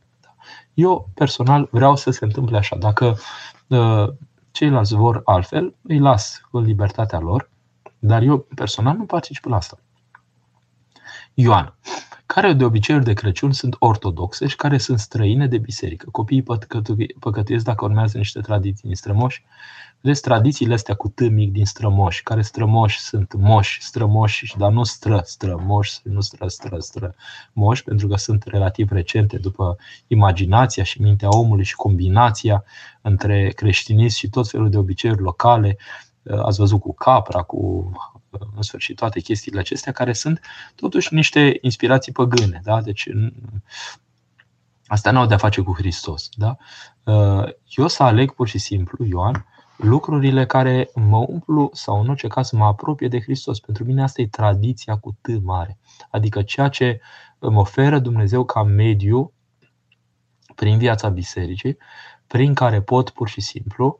Eu, 0.74 1.08
personal, 1.14 1.68
vreau 1.70 1.96
să 1.96 2.10
se 2.10 2.24
întâmple 2.24 2.56
așa. 2.56 2.76
Dacă 2.76 3.18
uh, 3.66 4.08
ceilalți 4.50 4.94
vor 4.94 5.20
altfel, 5.24 5.74
îi 5.82 5.98
las 5.98 6.40
în 6.50 6.64
libertatea 6.64 7.18
lor, 7.18 7.50
dar 7.98 8.22
eu, 8.22 8.38
personal, 8.54 8.96
nu 8.96 9.04
particip 9.04 9.44
la 9.44 9.56
asta. 9.56 9.78
Ioan 11.34 11.74
care 12.34 12.52
de 12.52 12.64
obiceiuri 12.64 13.04
de 13.04 13.12
Crăciun 13.12 13.52
sunt 13.52 13.76
ortodoxe 13.78 14.46
și 14.46 14.56
care 14.56 14.78
sunt 14.78 14.98
străine 14.98 15.46
de 15.46 15.58
biserică. 15.58 16.08
Copiii 16.10 16.44
păcătuiesc 17.18 17.64
dacă 17.64 17.84
urmează 17.84 18.18
niște 18.18 18.40
tradiții 18.40 18.86
din 18.86 18.96
strămoși. 18.96 19.44
Vedeți 20.02 20.22
tradițiile 20.22 20.74
astea 20.74 20.94
cu 20.94 21.08
T 21.08 21.20
mic 21.20 21.52
din 21.52 21.64
strămoși, 21.64 22.22
care 22.22 22.42
strămoși 22.42 23.00
sunt 23.00 23.34
moși, 23.34 23.82
strămoși, 23.82 24.56
dar 24.56 24.70
nu 24.70 24.84
stră, 24.84 25.20
strămoși, 25.24 26.00
nu 26.02 26.20
stră, 26.20 26.48
stră, 26.48 26.78
stră, 26.78 27.14
moși, 27.52 27.84
pentru 27.84 28.08
că 28.08 28.16
sunt 28.16 28.42
relativ 28.42 28.90
recente 28.90 29.38
după 29.38 29.76
imaginația 30.06 30.82
și 30.82 31.00
mintea 31.00 31.28
omului 31.28 31.64
și 31.64 31.74
combinația 31.74 32.64
între 33.00 33.48
creștinism 33.48 34.16
și 34.16 34.28
tot 34.28 34.48
felul 34.48 34.70
de 34.70 34.78
obiceiuri 34.78 35.22
locale. 35.22 35.76
Ați 36.42 36.58
văzut 36.58 36.80
cu 36.80 36.94
capra, 36.94 37.42
cu 37.42 37.90
în 38.56 38.62
sfârșit 38.62 38.96
toate 38.96 39.20
chestiile 39.20 39.60
acestea, 39.60 39.92
care 39.92 40.12
sunt 40.12 40.40
totuși 40.74 41.14
niște 41.14 41.58
inspirații 41.60 42.12
păgâne. 42.12 42.60
Da? 42.64 42.80
Deci 42.80 43.08
asta 44.86 45.10
nu 45.10 45.18
au 45.18 45.26
de-a 45.26 45.36
face 45.36 45.60
cu 45.60 45.74
Hristos. 45.74 46.28
Da? 46.36 46.56
Eu 47.76 47.88
să 47.88 48.02
aleg 48.02 48.32
pur 48.34 48.48
și 48.48 48.58
simplu, 48.58 49.04
Ioan, 49.04 49.46
lucrurile 49.80 50.46
care 50.46 50.90
mă 50.94 51.18
umplu 51.28 51.70
sau 51.72 52.00
în 52.00 52.08
orice 52.08 52.26
caz 52.26 52.50
mă 52.50 52.64
apropie 52.64 53.08
de 53.08 53.20
Hristos. 53.20 53.60
Pentru 53.60 53.84
mine 53.84 54.02
asta 54.02 54.20
e 54.20 54.26
tradiția 54.26 54.96
cu 54.96 55.16
T 55.20 55.42
mare. 55.42 55.78
Adică 56.10 56.42
ceea 56.42 56.68
ce 56.68 57.00
îmi 57.38 57.56
oferă 57.56 57.98
Dumnezeu 57.98 58.44
ca 58.44 58.62
mediu 58.62 59.32
prin 60.54 60.78
viața 60.78 61.08
bisericii, 61.08 61.76
prin 62.26 62.54
care 62.54 62.82
pot 62.82 63.10
pur 63.10 63.28
și 63.28 63.40
simplu 63.40 63.98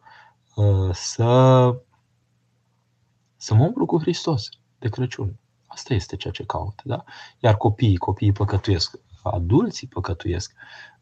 să 0.92 1.74
să 3.36 3.54
mă 3.54 3.64
umplu 3.64 3.86
cu 3.86 4.00
Hristos 4.00 4.48
de 4.78 4.88
Crăciun. 4.88 5.38
Asta 5.66 5.94
este 5.94 6.16
ceea 6.16 6.32
ce 6.32 6.44
caut. 6.44 6.80
Da? 6.84 7.04
Iar 7.38 7.56
copiii, 7.56 7.96
copiii 7.96 8.32
păcătuiesc, 8.32 8.98
adulții 9.22 9.86
păcătuiesc, 9.86 10.52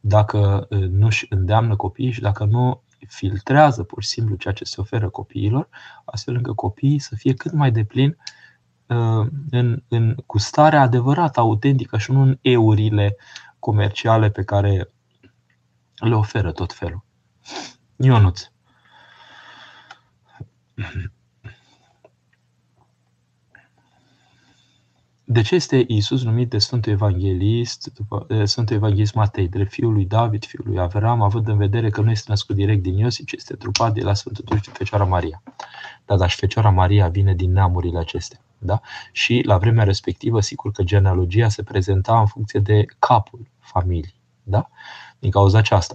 dacă 0.00 0.66
nu 0.70 1.06
își 1.06 1.26
îndeamnă 1.28 1.76
copiii 1.76 2.10
și 2.10 2.20
dacă 2.20 2.44
nu 2.44 2.82
filtrează 3.06 3.82
pur 3.82 4.02
și 4.02 4.08
simplu 4.08 4.34
ceea 4.36 4.54
ce 4.54 4.64
se 4.64 4.80
oferă 4.80 5.08
copiilor, 5.08 5.68
astfel 6.04 6.34
încât 6.34 6.54
copiii 6.54 6.98
să 6.98 7.14
fie 7.14 7.34
cât 7.34 7.52
mai 7.52 7.70
deplin 7.70 8.16
în, 9.50 9.82
în 9.88 10.16
gustarea 10.26 10.80
adevărată, 10.80 11.40
autentică 11.40 11.98
și 11.98 12.12
nu 12.12 12.20
în 12.20 12.38
eurile 12.40 13.16
comerciale 13.58 14.30
pe 14.30 14.44
care 14.44 14.90
le 15.94 16.14
oferă 16.14 16.52
tot 16.52 16.72
felul. 16.72 17.04
Ionuț. 17.96 18.42
De 25.30 25.42
ce 25.42 25.54
este 25.54 25.84
Isus 25.86 26.22
numit 26.22 26.50
de 26.50 26.58
Sfântul 26.58 26.92
Evanghelist, 26.92 27.92
după, 27.94 28.44
Sfântul 28.44 28.76
Evanghelist 28.76 29.14
Matei, 29.14 29.48
drept 29.48 29.70
fiul 29.70 29.92
lui 29.92 30.04
David, 30.04 30.44
fiul 30.44 30.64
lui 30.66 30.78
Avram, 30.78 31.22
având 31.22 31.48
în 31.48 31.56
vedere 31.56 31.90
că 31.90 32.00
nu 32.00 32.10
este 32.10 32.26
născut 32.28 32.56
direct 32.56 32.82
din 32.82 32.96
Iosif, 32.96 33.26
ci 33.26 33.32
este 33.32 33.54
trupat 33.54 33.92
de 33.92 34.00
la 34.00 34.14
Sfântul 34.14 34.44
Duh 34.48 34.58
și 34.62 34.70
Fecioara 34.70 35.04
Maria. 35.04 35.42
Da, 36.04 36.16
dar 36.16 36.30
și 36.30 36.36
Fecioara 36.36 36.70
Maria 36.70 37.08
vine 37.08 37.34
din 37.34 37.52
neamurile 37.52 37.98
acestea. 37.98 38.40
Da? 38.58 38.80
Și 39.12 39.42
la 39.46 39.58
vremea 39.58 39.84
respectivă, 39.84 40.40
sigur 40.40 40.72
că 40.72 40.82
genealogia 40.82 41.48
se 41.48 41.62
prezenta 41.62 42.20
în 42.20 42.26
funcție 42.26 42.60
de 42.60 42.84
capul 42.98 43.50
familiei. 43.58 44.14
Da? 44.42 44.68
Din 45.18 45.30
cauza 45.30 45.58
aceasta. 45.58 45.94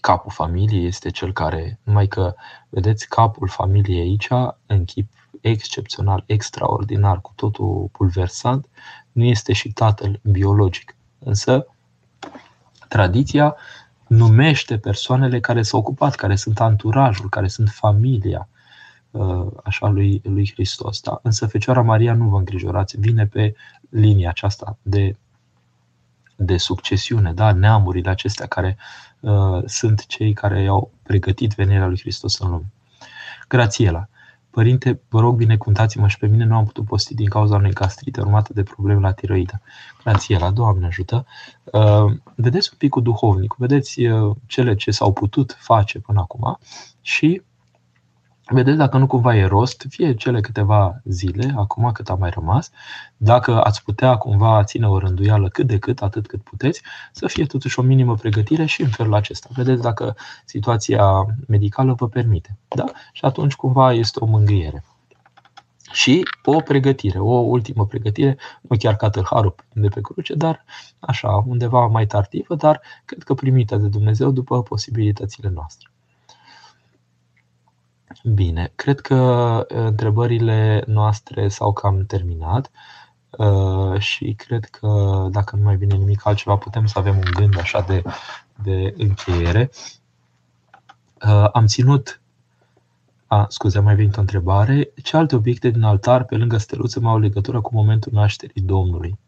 Capul 0.00 0.30
familiei 0.30 0.86
este 0.86 1.10
cel 1.10 1.32
care, 1.32 1.80
numai 1.82 2.06
că, 2.06 2.34
vedeți, 2.68 3.08
capul 3.08 3.48
familiei 3.48 4.00
aici, 4.00 4.28
în 4.66 4.84
chip 4.84 5.10
excepțional, 5.40 6.22
extraordinar, 6.26 7.20
cu 7.20 7.32
totul 7.36 7.88
pulversant, 7.92 8.66
nu 9.12 9.24
este 9.24 9.52
și 9.52 9.72
tatăl 9.72 10.20
biologic. 10.22 10.96
Însă, 11.18 11.66
tradiția 12.88 13.56
numește 14.06 14.78
persoanele 14.78 15.40
care 15.40 15.62
s-au 15.62 15.80
ocupat, 15.80 16.14
care 16.14 16.36
sunt 16.36 16.60
anturajul, 16.60 17.28
care 17.28 17.48
sunt 17.48 17.68
familia 17.68 18.48
uh, 19.10 19.46
așa 19.64 19.88
lui, 19.88 20.20
lui 20.24 20.50
Hristos. 20.52 21.00
Da? 21.00 21.20
Însă 21.22 21.46
Fecioara 21.46 21.82
Maria, 21.82 22.14
nu 22.14 22.28
vă 22.28 22.36
îngrijorați, 22.36 23.00
vine 23.00 23.26
pe 23.26 23.54
linia 23.88 24.28
aceasta 24.28 24.78
de, 24.82 25.16
de 26.36 26.56
succesiune, 26.56 27.32
da? 27.32 27.52
neamurile 27.52 28.10
acestea 28.10 28.46
care 28.46 28.76
uh, 29.20 29.62
sunt 29.64 30.06
cei 30.06 30.32
care 30.32 30.66
au 30.66 30.90
pregătit 31.02 31.54
venirea 31.54 31.86
lui 31.86 31.98
Hristos 32.00 32.38
în 32.38 32.50
lume. 32.50 32.72
Grațiela. 33.48 34.08
Părinte, 34.58 35.00
vă 35.08 35.20
rog, 35.20 35.36
binecuvântați-mă 35.36 36.08
și 36.08 36.18
pe 36.18 36.26
mine 36.26 36.44
nu 36.44 36.56
am 36.56 36.64
putut 36.64 36.84
posti 36.84 37.14
din 37.14 37.28
cauza 37.28 37.56
unei 37.56 37.72
gastrite 37.72 38.20
urmată 38.20 38.52
de 38.52 38.62
probleme 38.62 39.00
la 39.00 39.12
tiroidă. 39.12 39.60
Grație 40.04 40.38
la 40.38 40.50
Doamne 40.50 40.86
ajută. 40.86 41.26
Uh, 41.64 42.12
vedeți 42.34 42.68
un 42.72 42.78
pic 42.78 42.90
cu 42.90 43.00
duhovnic, 43.00 43.54
vedeți 43.56 44.04
uh, 44.04 44.36
cele 44.46 44.74
ce 44.74 44.90
s-au 44.90 45.12
putut 45.12 45.56
face 45.60 45.98
până 45.98 46.20
acum 46.20 46.58
și 47.00 47.42
Vedeți 48.50 48.76
dacă 48.76 48.98
nu 48.98 49.06
cumva 49.06 49.36
e 49.36 49.44
rost, 49.44 49.86
fie 49.88 50.14
cele 50.14 50.40
câteva 50.40 51.00
zile, 51.04 51.52
acum 51.56 51.92
cât 51.92 52.08
a 52.08 52.14
mai 52.14 52.30
rămas, 52.30 52.70
dacă 53.16 53.62
ați 53.62 53.82
putea 53.82 54.16
cumva 54.16 54.64
ține 54.64 54.88
o 54.88 54.98
rânduială 54.98 55.48
cât 55.48 55.66
de 55.66 55.78
cât, 55.78 56.02
atât 56.02 56.26
cât 56.26 56.42
puteți, 56.42 56.82
să 57.12 57.26
fie 57.26 57.44
totuși 57.44 57.78
o 57.78 57.82
minimă 57.82 58.14
pregătire 58.14 58.64
și 58.64 58.82
în 58.82 58.88
felul 58.88 59.14
acesta. 59.14 59.48
Vedeți 59.52 59.82
dacă 59.82 60.16
situația 60.44 61.26
medicală 61.46 61.92
vă 61.92 62.08
permite. 62.08 62.58
Da? 62.68 62.84
Și 63.12 63.24
atunci 63.24 63.54
cumva 63.54 63.92
este 63.92 64.18
o 64.20 64.26
mângâiere. 64.26 64.84
Și 65.92 66.22
o 66.44 66.60
pregătire, 66.60 67.18
o 67.18 67.38
ultimă 67.38 67.86
pregătire, 67.86 68.38
nu 68.60 68.76
chiar 68.76 68.96
ca 68.96 69.10
tâlharul 69.10 69.54
de 69.72 69.88
pe 69.88 70.00
cruce, 70.00 70.34
dar 70.34 70.64
așa, 70.98 71.44
undeva 71.46 71.86
mai 71.86 72.06
tardivă, 72.06 72.54
dar 72.54 72.80
cred 73.04 73.22
că 73.22 73.34
primită 73.34 73.76
de 73.76 73.88
Dumnezeu 73.88 74.30
după 74.30 74.62
posibilitățile 74.62 75.48
noastre. 75.54 75.88
Bine, 78.24 78.72
cred 78.74 79.00
că 79.00 79.14
uh, 79.70 79.76
întrebările 79.76 80.82
noastre 80.86 81.48
s-au 81.48 81.72
cam 81.72 82.06
terminat 82.06 82.70
uh, 83.30 84.00
și 84.00 84.34
cred 84.34 84.64
că 84.64 84.88
dacă 85.30 85.56
nu 85.56 85.62
mai 85.62 85.76
vine 85.76 85.94
nimic 85.94 86.26
altceva, 86.26 86.56
putem 86.56 86.86
să 86.86 86.98
avem 86.98 87.16
un 87.16 87.30
gând 87.34 87.58
așa 87.58 87.80
de, 87.80 88.02
de 88.62 88.94
încheiere. 88.96 89.70
Uh, 91.26 91.48
am 91.52 91.66
ținut 91.66 92.20
a, 93.26 93.46
scuze, 93.48 93.78
mai 93.78 93.94
venit 93.94 94.16
o 94.16 94.20
întrebare. 94.20 94.90
Ce 95.02 95.16
alte 95.16 95.36
obiecte 95.36 95.70
din 95.70 95.82
altar, 95.82 96.24
pe 96.24 96.36
lângă 96.36 96.56
steluță, 96.56 97.00
mai 97.00 97.12
au 97.12 97.18
legătură 97.18 97.60
cu 97.60 97.74
momentul 97.74 98.12
nașterii 98.14 98.62
Domnului? 98.62 99.18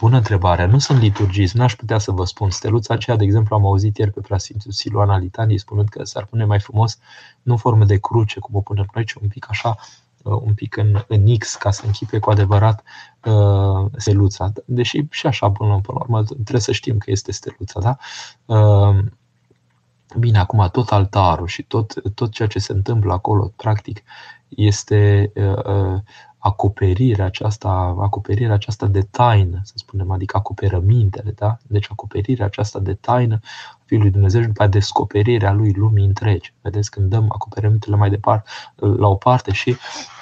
Bună 0.00 0.16
întrebare. 0.16 0.66
Nu 0.66 0.78
sunt 0.78 1.00
liturgist, 1.00 1.54
n-aș 1.54 1.74
putea 1.74 1.98
să 1.98 2.10
vă 2.10 2.24
spun. 2.24 2.50
Steluța 2.50 2.94
aceea, 2.94 3.16
de 3.16 3.24
exemplu, 3.24 3.56
am 3.56 3.66
auzit 3.66 3.98
ieri 3.98 4.10
pe 4.10 4.20
preasfințul 4.20 4.70
Siluana 4.70 5.18
Litanii 5.18 5.58
spunând 5.58 5.88
că 5.88 6.04
s-ar 6.04 6.24
pune 6.24 6.44
mai 6.44 6.60
frumos, 6.60 6.98
nu 7.42 7.56
formă 7.56 7.84
de 7.84 7.98
cruce, 7.98 8.40
cum 8.40 8.54
o 8.54 8.60
punem 8.60 8.86
noi, 8.94 9.04
ci 9.04 9.14
un 9.14 9.28
pic 9.28 9.46
așa, 9.48 9.76
uh, 10.22 10.40
un 10.42 10.54
pic 10.54 10.76
în, 10.76 11.04
în 11.08 11.36
X, 11.38 11.54
ca 11.54 11.70
să 11.70 11.82
închipe 11.86 12.18
cu 12.18 12.30
adevărat 12.30 12.82
uh, 13.24 13.90
steluța. 13.96 14.52
Deși 14.64 15.06
și 15.10 15.26
așa, 15.26 15.50
până, 15.50 15.80
până 15.82 15.98
la 15.98 16.00
urmă, 16.00 16.24
trebuie 16.24 16.60
să 16.60 16.72
știm 16.72 16.98
că 16.98 17.10
este 17.10 17.32
steluța, 17.32 17.80
da? 17.80 17.96
Uh, 18.54 19.04
Bine, 20.18 20.38
acum 20.38 20.68
tot 20.72 20.90
altarul 20.90 21.46
și 21.46 21.62
tot, 21.62 22.14
tot 22.14 22.30
ceea 22.30 22.48
ce 22.48 22.58
se 22.58 22.72
întâmplă 22.72 23.12
acolo, 23.12 23.52
practic, 23.56 24.02
este 24.48 25.32
uh, 25.34 25.64
uh 25.64 26.00
acoperirea 26.44 27.24
aceasta, 27.24 27.68
acoperirea 27.98 28.54
aceasta 28.54 28.86
de 28.86 29.02
taină, 29.02 29.60
să 29.62 29.72
spunem, 29.76 30.10
adică 30.10 30.36
acoperămintele, 30.36 31.30
da? 31.30 31.58
Deci 31.66 31.86
acoperirea 31.90 32.46
aceasta 32.46 32.78
de 32.78 32.94
taină 32.94 33.40
Fiului 33.84 34.10
Dumnezeu 34.10 34.40
și 34.40 34.46
după 34.46 34.62
aceea 34.62 34.80
descoperirea 34.80 35.52
lui 35.52 35.72
lumii 35.72 36.04
întregi. 36.04 36.52
Vedeți, 36.60 36.90
când 36.90 37.10
dăm 37.10 37.24
acoperămintele 37.28 37.96
mai 37.96 38.10
departe 38.10 38.50
la 38.74 39.08
o 39.08 39.14
parte 39.14 39.52
și 39.52 39.76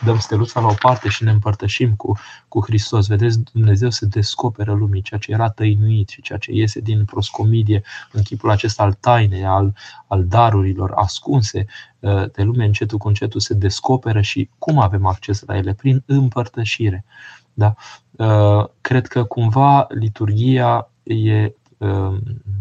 dăm 0.04 0.18
steluța 0.18 0.60
la 0.60 0.66
o 0.66 0.74
parte 0.80 1.08
și 1.08 1.24
ne 1.24 1.30
împărtășim 1.30 1.94
cu, 1.94 2.18
cu 2.48 2.60
Hristos. 2.64 3.06
Vedeți, 3.06 3.38
Dumnezeu 3.52 3.90
se 3.90 4.06
descoperă 4.06 4.72
lumii, 4.72 5.02
ceea 5.02 5.20
ce 5.20 5.32
era 5.32 5.50
tăinuit 5.50 6.08
și 6.08 6.22
ceea 6.22 6.38
ce 6.38 6.52
iese 6.52 6.80
din 6.80 7.04
proscomidie 7.04 7.82
în 8.12 8.22
chipul 8.22 8.50
acesta 8.50 8.82
al 8.82 8.92
tainei, 8.92 9.44
al, 9.44 9.74
al 10.06 10.24
darurilor 10.26 10.92
ascunse 10.94 11.66
uh, 11.98 12.30
de 12.32 12.42
lume, 12.42 12.64
încetul 12.64 12.98
cu 12.98 13.08
încetul 13.08 13.40
se 13.40 13.54
descoperă 13.54 14.20
și 14.20 14.50
cum 14.58 14.78
avem 14.78 15.06
acces 15.06 15.42
la 15.46 15.56
ele? 15.56 15.74
Prin 15.74 16.02
împărtășire. 16.06 17.04
Da? 17.52 17.74
Uh, 18.10 18.68
cred 18.80 19.06
că 19.06 19.24
cumva 19.24 19.86
liturgia 19.88 20.90
e 21.02 21.14
Ehm, 21.14 21.54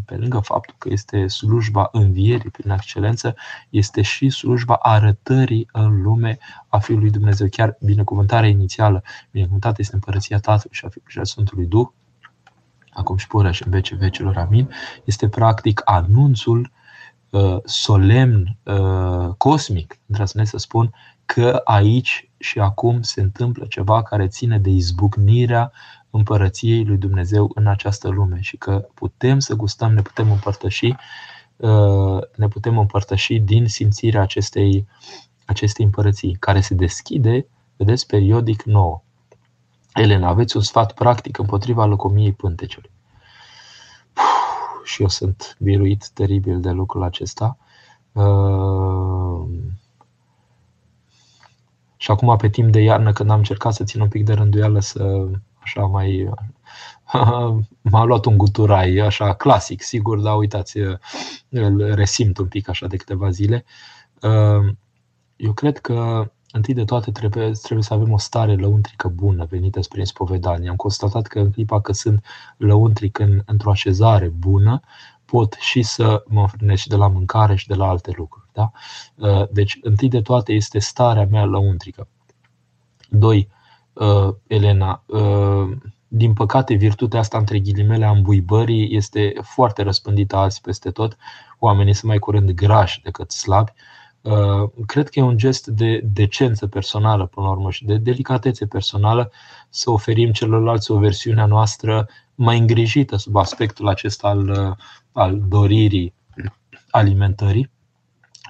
pe 0.05 0.15
lângă 0.15 0.39
faptul 0.39 0.76
că 0.78 0.89
este 0.91 1.28
slujba 1.28 1.89
învierii 1.91 2.49
prin 2.49 2.72
excelență, 2.72 3.36
este 3.69 4.01
și 4.01 4.30
slujba 4.30 4.76
arătării 4.76 5.67
în 5.72 6.01
lume 6.01 6.38
a 6.67 6.80
Fiului 6.80 7.09
Dumnezeu. 7.09 7.47
Chiar 7.47 7.78
binecuvântarea 7.82 8.49
inițială, 8.49 9.03
binecuvântată 9.32 9.76
este 9.80 9.95
împărăția 9.95 10.39
Tatălui 10.39 10.76
și 10.76 10.86
a 10.86 10.89
Fiului 10.89 11.11
și 11.11 11.19
a 11.19 11.24
Sfântului 11.24 11.65
Duh, 11.65 11.88
acum 12.93 13.17
și 13.17 13.28
pură 13.28 13.51
și 13.51 13.63
în 13.65 13.72
vece 13.72 13.95
vecilor, 13.95 14.38
amin, 14.38 14.69
este 15.03 15.30
practic 15.30 15.82
anunțul 15.86 16.72
uh, 17.30 17.57
solemn, 17.65 18.57
uh, 18.63 19.34
cosmic, 19.38 19.99
îndrăznesc 20.07 20.49
să 20.49 20.57
spun, 20.57 20.93
că 21.26 21.61
aici 21.63 22.30
și 22.38 22.59
acum 22.59 23.01
se 23.01 23.22
întâmplă 23.22 23.65
ceva 23.65 24.03
care 24.03 24.28
ține 24.28 24.59
de 24.59 24.69
izbucnirea 24.69 25.72
împărăției 26.12 26.86
lui 26.86 26.97
Dumnezeu 26.97 27.51
în 27.55 27.68
această 27.68 28.09
lume 28.09 28.41
și 28.41 28.57
că 28.57 28.88
putem 28.93 29.39
să 29.39 29.55
gustăm, 29.55 29.93
ne 29.93 30.01
putem 30.01 30.32
împărtăși, 30.32 30.95
uh, 31.55 32.22
ne 32.36 32.47
putem 32.47 32.78
împărtăși 32.78 33.39
din 33.39 33.68
simțirea 33.68 34.22
acestei, 34.22 34.88
acestei 35.45 35.86
împărății, 35.86 36.36
care 36.39 36.62
se 36.62 36.74
deschide, 36.74 37.45
vedeți, 37.78 38.07
periodic 38.07 38.64
nouă. 38.64 39.01
Elena, 39.93 40.28
aveți 40.28 40.55
un 40.55 40.62
sfat 40.62 40.93
practic 40.93 41.38
împotriva 41.38 41.86
lăcomiei 41.86 42.34
pânteciului. 42.34 42.91
Puh, 44.14 44.84
și 44.84 45.01
eu 45.01 45.07
sunt 45.07 45.57
biruit 45.59 46.09
teribil 46.14 46.59
de 46.59 46.70
lucrul 46.70 47.03
acesta. 47.03 47.57
Uh, 48.12 49.47
și 52.02 52.12
acum, 52.12 52.38
pe 52.38 52.49
timp 52.49 52.72
de 52.72 52.82
iarnă, 52.82 53.14
când 53.14 53.30
am 53.30 53.38
încercat 53.38 53.74
să 53.74 53.84
țin 53.84 54.02
un 54.02 54.08
pic 54.08 54.26
de 54.26 54.34
rânduială, 54.34 54.80
să 54.80 55.28
așa 55.60 55.82
mai... 55.82 56.30
M-a 57.91 58.04
luat 58.04 58.26
un 58.26 58.38
guturai, 58.38 58.97
așa 58.97 59.34
clasic, 59.34 59.82
sigur, 59.82 60.20
dar 60.20 60.38
uitați, 60.38 60.78
îl 61.49 61.93
resimt 61.93 62.38
un 62.38 62.47
pic 62.47 62.70
așa 62.70 62.88
de 62.88 62.95
câteva 62.95 63.30
zile. 63.30 63.66
Eu 65.36 65.54
cred 65.54 65.78
că 65.78 66.32
întâi 66.52 66.74
de 66.74 66.84
toate 66.84 67.12
trebuie, 67.12 67.52
trebuie 67.52 67.84
să 67.84 67.93
avem 67.93 68.12
o 68.12 68.18
stare 68.18 68.56
lăuntrică 68.56 69.08
bună 69.08 69.45
venită 69.49 69.82
spre 69.82 70.04
spovedanie. 70.04 70.70
Am 70.70 70.76
constatat 70.76 71.28
că 71.28 71.39
în 71.39 71.52
clipa 71.52 71.82
că 71.82 71.93
sunt 71.93 72.26
lăuntric 72.58 73.20
în, 73.20 73.41
într-o 73.45 73.72
așezare 73.72 74.28
bună, 74.28 74.80
pot 75.26 75.54
și 75.60 75.82
să 75.82 76.24
mă 76.28 76.41
înfrânesc 76.41 76.82
și 76.82 76.88
de 76.88 76.95
la 76.95 77.08
mâncare 77.08 77.56
și 77.56 77.68
de 77.68 77.76
la 77.76 77.88
alte 77.88 78.12
lucruri. 78.16 78.41
Da? 78.54 78.72
Deci, 79.52 79.78
întâi 79.82 80.10
de 80.10 80.22
toate 80.22 80.54
este 80.54 80.80
starea 80.80 81.28
mea 81.32 81.45
lăuntrică. 81.45 82.08
Doi, 83.14 83.49
uh, 83.93 84.34
Elena. 84.47 85.04
Uh, 85.06 85.78
din 86.08 86.34
păcate, 86.34 86.74
virtutea 86.74 87.20
asta, 87.20 87.38
între 87.38 87.60
ghilimele, 87.60 88.06
a 88.06 88.12
îmbuibării 88.12 88.95
este 88.95 89.34
foarte 89.41 89.82
răspândită 89.84 90.36
azi 90.36 90.62
peste 90.62 90.91
tot. 90.91 91.18
Oamenii 91.60 91.93
sunt 91.93 92.10
mai 92.10 92.20
curând 92.20 92.52
grași 92.52 93.02
decât 93.02 93.32
slabi. 93.32 93.72
Uh, 94.22 94.70
cred 94.86 95.10
că 95.10 95.20
e 95.20 95.24
un 95.24 95.38
gest 95.38 95.68
de 95.68 96.02
decență 96.04 96.68
personală, 96.68 97.26
până 97.26 97.45
la 97.45 97.52
urmă, 97.52 97.72
și 97.72 97.86
de 97.86 97.97
delicatețe 97.97 98.66
personală 98.66 99.32
să 99.70 99.91
oferim 99.91 100.32
celorlalți 100.32 100.91
o 100.91 100.97
versiune 100.97 101.41
a 101.41 101.45
noastră 101.45 102.08
mai 102.36 102.58
îngrijită 102.58 103.16
sub 103.16 103.36
aspectul 103.36 103.88
acesta 103.88 104.28
al, 104.28 104.49
uh, 104.49 104.76
al 105.12 105.41
doririi 105.47 106.14
alimentării 106.89 107.70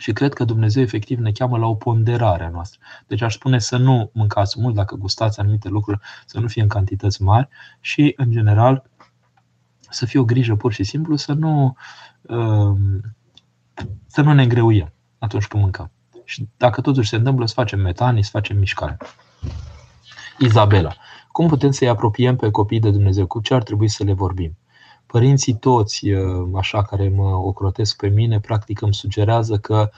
și 0.02 0.14
cred 0.14 0.34
că 0.34 0.43
Dumnezeu 0.43 0.84
efectiv 0.84 1.20
ne 1.20 1.32
cheamă 1.32 1.58
la 1.58 1.66
o 1.66 1.76
ponderare 1.76 2.43
a 2.43 2.49
noastră. 2.49 2.80
Deci 3.08 3.22
aș 3.22 3.34
spune 3.34 3.60
să 3.60 3.78
nu 3.78 4.10
mâncați 4.14 4.60
mult 4.60 4.76
dacă 4.76 4.95
gustați 4.95 5.39
anumite 5.39 5.70
lucruri, 5.70 5.99
să 6.26 6.39
nu 6.39 6.47
fie 6.47 6.62
în 6.62 6.68
cantități 6.68 7.22
mari 7.22 7.47
și, 7.80 8.14
în 8.18 8.32
general, 8.32 8.89
să 9.80 10.06
fie 10.06 10.20
o 10.20 10.24
grijă 10.24 10.56
pur 10.56 10.74
și 10.74 10.84
simplu 10.84 11.16
să 11.16 11.34
nu, 11.34 11.76
um, 12.22 13.02
să 14.08 14.22
nu 14.22 14.34
ne 14.34 14.41
îngreuiem 14.41 14.93
atunci 15.20 15.47
când 15.47 15.64
mâncăm. 15.64 15.91
Și 16.24 16.47
dacă 16.58 16.82
totuși 16.82 17.10
se 17.10 17.16
întâmplă, 17.16 17.45
să 17.45 17.54
facem 17.54 17.80
metanii, 17.80 18.24
să 18.24 18.30
facem 18.32 18.58
mișcare. 18.58 18.97
Izabela. 20.38 20.93
Cum 21.32 21.47
putem 21.47 21.72
să-i 21.72 21.89
apropiem 21.89 22.36
pe 22.36 22.52
copiii 22.52 22.82
de 22.82 22.91
Dumnezeu? 22.91 23.28
Cu 23.28 23.41
ce 23.41 23.54
ar 23.54 23.64
trebui 23.64 23.88
să 23.88 24.04
le 24.04 24.14
vorbim? 24.14 24.58
Părinții 25.12 25.53
toți, 25.53 26.05
așa 26.55 26.84
care 26.84 27.09
mă 27.09 27.36
ocrotesc 27.36 27.97
pe 27.97 28.07
mine, 28.07 28.39
practic 28.39 28.82
îmi 28.82 28.93
sugerează 28.93 29.57
că 29.57 29.89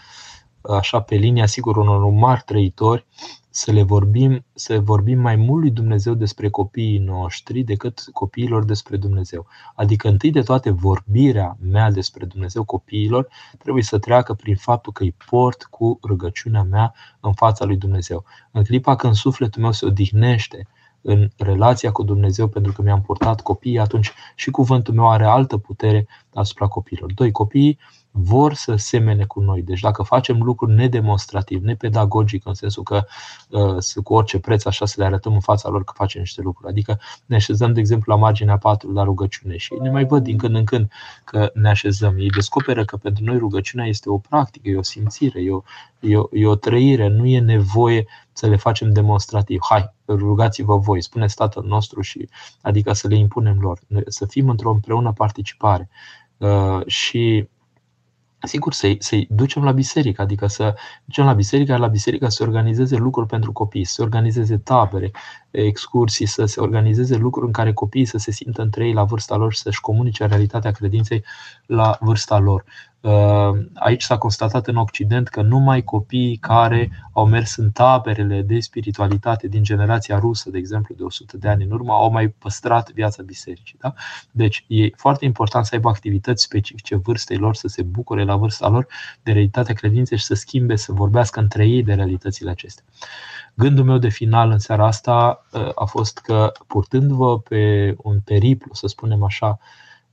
așa 0.61 1.01
pe 1.01 1.15
linia, 1.15 1.45
sigur, 1.45 1.77
unor 1.77 2.09
mari 2.09 2.43
trăitori, 2.45 3.05
să 3.49 3.71
le 3.71 3.83
vorbim, 3.83 4.45
să 4.53 4.79
vorbim 4.79 5.19
mai 5.19 5.35
mult 5.35 5.61
lui 5.61 5.71
Dumnezeu 5.71 6.13
despre 6.13 6.49
copiii 6.49 6.97
noștri 6.97 7.63
decât 7.63 8.03
copiilor 8.13 8.65
despre 8.65 8.97
Dumnezeu. 8.97 9.47
Adică 9.75 10.07
întâi 10.07 10.31
de 10.31 10.41
toate 10.41 10.69
vorbirea 10.69 11.57
mea 11.61 11.91
despre 11.91 12.25
Dumnezeu 12.25 12.63
copiilor 12.63 13.27
trebuie 13.57 13.83
să 13.83 13.99
treacă 13.99 14.33
prin 14.33 14.55
faptul 14.55 14.91
că 14.91 15.03
îi 15.03 15.15
port 15.29 15.63
cu 15.63 15.99
rugăciunea 16.03 16.63
mea 16.63 16.93
în 17.19 17.33
fața 17.33 17.65
lui 17.65 17.77
Dumnezeu. 17.77 18.23
În 18.51 18.63
clipa 18.63 18.95
când 18.95 19.13
sufletul 19.13 19.61
meu 19.61 19.71
se 19.71 19.85
odihnește 19.85 20.67
în 21.03 21.29
relația 21.37 21.91
cu 21.91 22.03
Dumnezeu 22.03 22.47
pentru 22.47 22.71
că 22.71 22.81
mi-am 22.81 23.01
purtat 23.01 23.41
copiii, 23.41 23.79
atunci 23.79 24.11
și 24.35 24.51
cuvântul 24.51 24.93
meu 24.93 25.09
are 25.09 25.25
altă 25.25 25.57
putere 25.57 26.07
asupra 26.33 26.67
copiilor. 26.67 27.13
Doi, 27.13 27.31
copiii 27.31 27.79
vor 28.15 28.53
să 28.53 28.75
semene 28.75 29.25
cu 29.25 29.39
noi. 29.39 29.61
Deci 29.61 29.79
dacă 29.79 30.03
facem 30.03 30.41
lucruri 30.41 30.73
nedemonstrativ, 30.73 31.63
nepedagogic, 31.63 32.45
în 32.45 32.53
sensul 32.53 32.83
că 32.83 33.05
uh, 33.49 34.01
cu 34.03 34.13
orice 34.13 34.39
preț 34.39 34.65
așa 34.65 34.85
să 34.85 34.95
le 34.97 35.05
arătăm 35.05 35.33
în 35.33 35.39
fața 35.39 35.69
lor 35.69 35.83
că 35.83 35.93
facem 35.95 36.21
niște 36.21 36.41
lucruri. 36.41 36.69
Adică 36.71 36.99
ne 37.25 37.35
așezăm, 37.35 37.73
de 37.73 37.79
exemplu, 37.79 38.13
la 38.13 38.19
marginea 38.19 38.57
patului 38.57 38.95
la 38.95 39.03
rugăciune 39.03 39.57
și 39.57 39.73
ne 39.81 39.89
mai 39.89 40.05
văd 40.05 40.23
din 40.23 40.37
când 40.37 40.55
în 40.55 40.63
când 40.63 40.91
că 41.23 41.51
ne 41.53 41.69
așezăm. 41.69 42.17
Ei 42.17 42.29
descoperă 42.29 42.85
că 42.85 42.97
pentru 42.97 43.23
noi 43.23 43.37
rugăciunea 43.37 43.85
este 43.85 44.09
o 44.09 44.17
practică, 44.17 44.69
e 44.69 44.77
o 44.77 44.81
simțire, 44.81 45.41
e 45.41 45.51
o, 45.51 45.61
e 45.99 46.17
o, 46.17 46.27
e 46.31 46.47
o 46.47 46.55
trăire, 46.55 47.07
nu 47.07 47.25
e 47.25 47.39
nevoie 47.39 48.05
să 48.33 48.47
le 48.47 48.55
facem 48.55 48.91
demonstrativ. 48.91 49.59
Hai, 49.69 49.93
rugați-vă 50.07 50.77
voi, 50.77 51.01
spuneți 51.01 51.35
Tatăl 51.35 51.63
nostru 51.63 52.01
și 52.01 52.29
adică 52.61 52.93
să 52.93 53.07
le 53.07 53.15
impunem 53.15 53.59
lor, 53.59 53.79
să 54.07 54.25
fim 54.25 54.49
într-o 54.49 54.71
împreună 54.71 55.11
participare. 55.11 55.89
Uh, 56.37 56.85
și 56.85 57.47
sigur, 58.47 58.73
să-i, 58.73 58.97
să-i 58.99 59.27
ducem 59.29 59.63
la 59.63 59.71
biserică, 59.71 60.21
adică 60.21 60.47
să 60.47 60.75
ducem 61.05 61.25
la 61.25 61.33
biserică, 61.33 61.77
la 61.77 61.87
biserică 61.87 62.27
să 62.27 62.43
organizeze 62.43 62.95
lucruri 62.95 63.27
pentru 63.27 63.51
copii, 63.51 63.85
să 63.85 64.01
organizeze 64.01 64.57
tabere, 64.57 65.11
excursii, 65.61 66.25
să 66.25 66.45
se 66.45 66.59
organizeze 66.59 67.15
lucruri 67.15 67.45
în 67.45 67.51
care 67.51 67.73
copiii 67.73 68.05
să 68.05 68.17
se 68.17 68.31
simtă 68.31 68.61
între 68.61 68.85
ei 68.85 68.93
la 68.93 69.03
vârsta 69.03 69.35
lor 69.35 69.53
și 69.53 69.59
să-și 69.59 69.81
comunice 69.81 70.25
realitatea 70.25 70.71
credinței 70.71 71.23
la 71.65 71.97
vârsta 71.99 72.39
lor. 72.39 72.63
Uh, 73.03 73.65
aici 73.73 74.01
s-a 74.01 74.17
constatat 74.17 74.67
în 74.67 74.75
Occident 74.75 75.27
că 75.27 75.41
numai 75.41 75.83
copiii 75.83 76.37
care 76.37 76.91
au 77.11 77.27
mers 77.27 77.55
în 77.55 77.71
taberele 77.71 78.41
de 78.41 78.59
spiritualitate 78.59 79.47
din 79.47 79.63
generația 79.63 80.19
rusă, 80.19 80.49
de 80.49 80.57
exemplu, 80.57 80.95
de 80.95 81.03
100 81.03 81.37
de 81.37 81.47
ani 81.47 81.63
în 81.63 81.71
urmă, 81.71 81.93
au 81.93 82.11
mai 82.11 82.27
păstrat 82.27 82.91
viața 82.91 83.23
bisericii. 83.23 83.77
Da? 83.79 83.93
Deci 84.31 84.65
e 84.67 84.89
foarte 84.95 85.25
important 85.25 85.65
să 85.65 85.75
aibă 85.75 85.89
activități 85.89 86.43
specifice 86.43 86.95
vârstei 86.95 87.37
lor, 87.37 87.55
să 87.55 87.67
se 87.67 87.81
bucure 87.81 88.23
la 88.23 88.35
vârsta 88.35 88.67
lor 88.67 88.87
de 89.23 89.31
realitatea 89.31 89.73
credinței 89.73 90.17
și 90.17 90.25
să 90.25 90.33
schimbe, 90.33 90.75
să 90.75 90.91
vorbească 90.91 91.39
între 91.39 91.65
ei 91.67 91.83
de 91.83 91.93
realitățile 91.93 92.49
acestea. 92.49 92.83
Gândul 93.53 93.85
meu 93.85 93.97
de 93.97 94.09
final 94.09 94.49
în 94.49 94.59
seara 94.59 94.85
asta 94.85 95.45
uh, 95.51 95.69
a 95.75 95.85
fost 95.85 96.17
că, 96.17 96.51
purtându-vă 96.67 97.39
pe 97.39 97.95
un 97.97 98.19
periplu, 98.19 98.73
să 98.73 98.87
spunem 98.87 99.23
așa, 99.23 99.59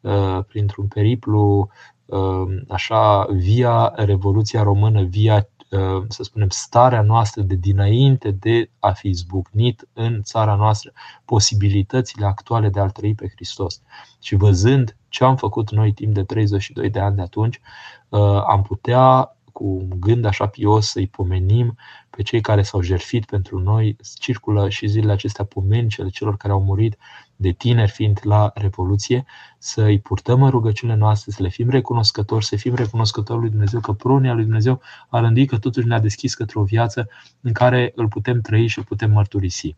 uh, 0.01 0.38
printr-un 0.49 0.86
periplu 0.86 1.70
Um, 2.11 2.64
așa 2.68 3.26
via 3.30 3.93
Revoluția 3.97 4.62
Română, 4.62 5.03
via, 5.03 5.49
uh, 5.70 6.03
să 6.09 6.22
spunem, 6.22 6.49
starea 6.49 7.03
noastră 7.03 7.43
de 7.43 7.55
dinainte 7.55 8.30
de 8.30 8.70
a 8.78 8.91
fi 8.93 9.12
zbucnit 9.12 9.88
în 9.93 10.22
țara 10.22 10.55
noastră 10.55 10.93
posibilitățile 11.24 12.26
actuale 12.26 12.68
de 12.68 12.80
a-L 12.80 12.91
trăi 12.91 13.14
pe 13.14 13.28
Hristos. 13.28 13.82
Și 14.20 14.34
văzând 14.34 14.97
ce 15.09 15.24
am 15.24 15.36
făcut 15.36 15.70
noi 15.70 15.93
timp 15.93 16.14
de 16.14 16.24
32 16.24 16.91
de 16.91 17.01
ani 17.01 17.16
de 17.16 17.22
atunci, 17.22 17.61
uh, 18.09 18.43
am 18.47 18.62
putea 18.62 19.36
cu 19.53 19.64
un 19.64 20.01
gând 20.01 20.24
așa 20.24 20.46
pios 20.46 20.90
să-i 20.90 21.07
pomenim 21.07 21.76
pe 22.11 22.22
cei 22.22 22.40
care 22.40 22.62
s-au 22.62 22.80
jertfit 22.80 23.24
pentru 23.24 23.59
noi. 23.59 23.96
Circulă 24.18 24.68
și 24.68 24.86
zilele 24.86 25.12
acestea 25.12 25.44
pomeni 25.44 25.88
cele 25.88 26.09
celor 26.09 26.36
care 26.36 26.53
au 26.53 26.62
murit 26.62 26.96
de 27.36 27.51
tineri 27.51 27.90
fiind 27.90 28.20
la 28.22 28.51
Revoluție, 28.55 29.24
să 29.59 29.82
îi 29.82 30.01
purtăm 30.01 30.42
în 30.42 30.51
rugăciunile 30.51 30.98
noastre, 30.98 31.30
să 31.30 31.42
le 31.42 31.48
fim 31.48 31.68
recunoscători, 31.68 32.44
să 32.44 32.57
fim 32.57 32.74
recunoscători 32.74 33.40
lui 33.40 33.51
Dumnezeu, 33.51 33.80
că 33.80 33.92
prunia 33.92 34.32
lui 34.32 34.42
Dumnezeu 34.42 34.80
a 35.09 35.20
rândit 35.20 35.48
că 35.48 35.59
totuși 35.59 35.86
ne-a 35.86 36.01
deschis 36.01 36.34
către 36.34 36.59
o 36.59 36.62
viață 36.62 37.09
în 37.40 37.53
care 37.53 37.92
îl 37.94 38.09
putem 38.09 38.40
trăi 38.40 38.66
și 38.66 38.78
îl 38.78 38.84
putem 38.84 39.11
mărturisi. 39.11 39.76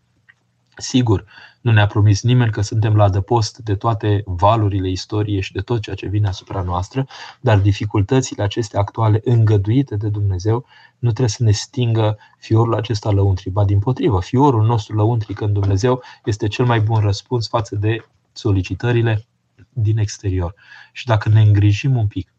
Sigur, 0.76 1.24
nu 1.60 1.72
ne-a 1.72 1.86
promis 1.86 2.22
nimeni 2.22 2.50
că 2.50 2.60
suntem 2.60 2.96
la 2.96 3.04
adăpost 3.04 3.58
de 3.58 3.74
toate 3.74 4.22
valurile 4.26 4.88
istoriei 4.88 5.40
și 5.40 5.52
de 5.52 5.60
tot 5.60 5.80
ceea 5.80 5.96
ce 5.96 6.06
vine 6.06 6.28
asupra 6.28 6.62
noastră, 6.62 7.06
dar 7.40 7.58
dificultățile 7.58 8.42
acestea 8.42 8.80
actuale 8.80 9.20
îngăduite 9.24 9.96
de 9.96 10.08
Dumnezeu 10.08 10.66
nu 10.98 11.08
trebuie 11.08 11.28
să 11.28 11.42
ne 11.42 11.50
stingă 11.50 12.18
fiorul 12.38 12.74
acesta 12.74 13.10
lăuntri. 13.10 13.50
Ba 13.50 13.64
din 13.64 13.78
potrivă, 13.78 14.20
fiorul 14.20 14.66
nostru 14.66 14.96
lăuntri 14.96 15.34
când 15.34 15.52
Dumnezeu 15.52 16.02
este 16.24 16.48
cel 16.48 16.64
mai 16.64 16.80
bun 16.80 17.00
răspuns 17.00 17.48
față 17.48 17.76
de 17.76 18.04
solicitările 18.32 19.24
din 19.72 19.98
exterior. 19.98 20.54
Și 20.92 21.06
dacă 21.06 21.28
ne 21.28 21.40
îngrijim 21.40 21.96
un 21.96 22.06
pic 22.06 22.32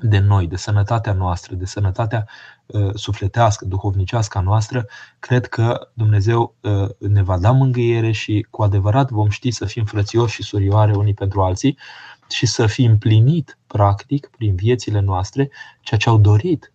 de 0.00 0.18
noi, 0.18 0.46
de 0.46 0.56
sănătatea 0.56 1.12
noastră, 1.12 1.54
de 1.54 1.64
sănătatea 1.64 2.28
uh, 2.66 2.94
sufletească, 2.94 3.64
duhovnicească 3.64 4.38
a 4.38 4.40
noastră, 4.40 4.86
cred 5.18 5.46
că 5.46 5.88
Dumnezeu 5.92 6.54
uh, 6.60 6.88
ne 6.98 7.22
va 7.22 7.38
da 7.38 7.50
mângâiere 7.50 8.10
și 8.10 8.46
cu 8.50 8.62
adevărat 8.62 9.10
vom 9.10 9.28
ști 9.28 9.50
să 9.50 9.64
fim 9.64 9.84
frățioși 9.84 10.34
și 10.34 10.42
surioare 10.42 10.94
unii 10.94 11.14
pentru 11.14 11.42
alții 11.42 11.78
și 12.30 12.46
să 12.46 12.66
fim 12.66 12.90
împlinit, 12.90 13.58
practic, 13.66 14.30
prin 14.36 14.54
viețile 14.54 15.00
noastre, 15.00 15.50
ceea 15.80 16.00
ce 16.00 16.08
au 16.08 16.18
dorit 16.18 16.72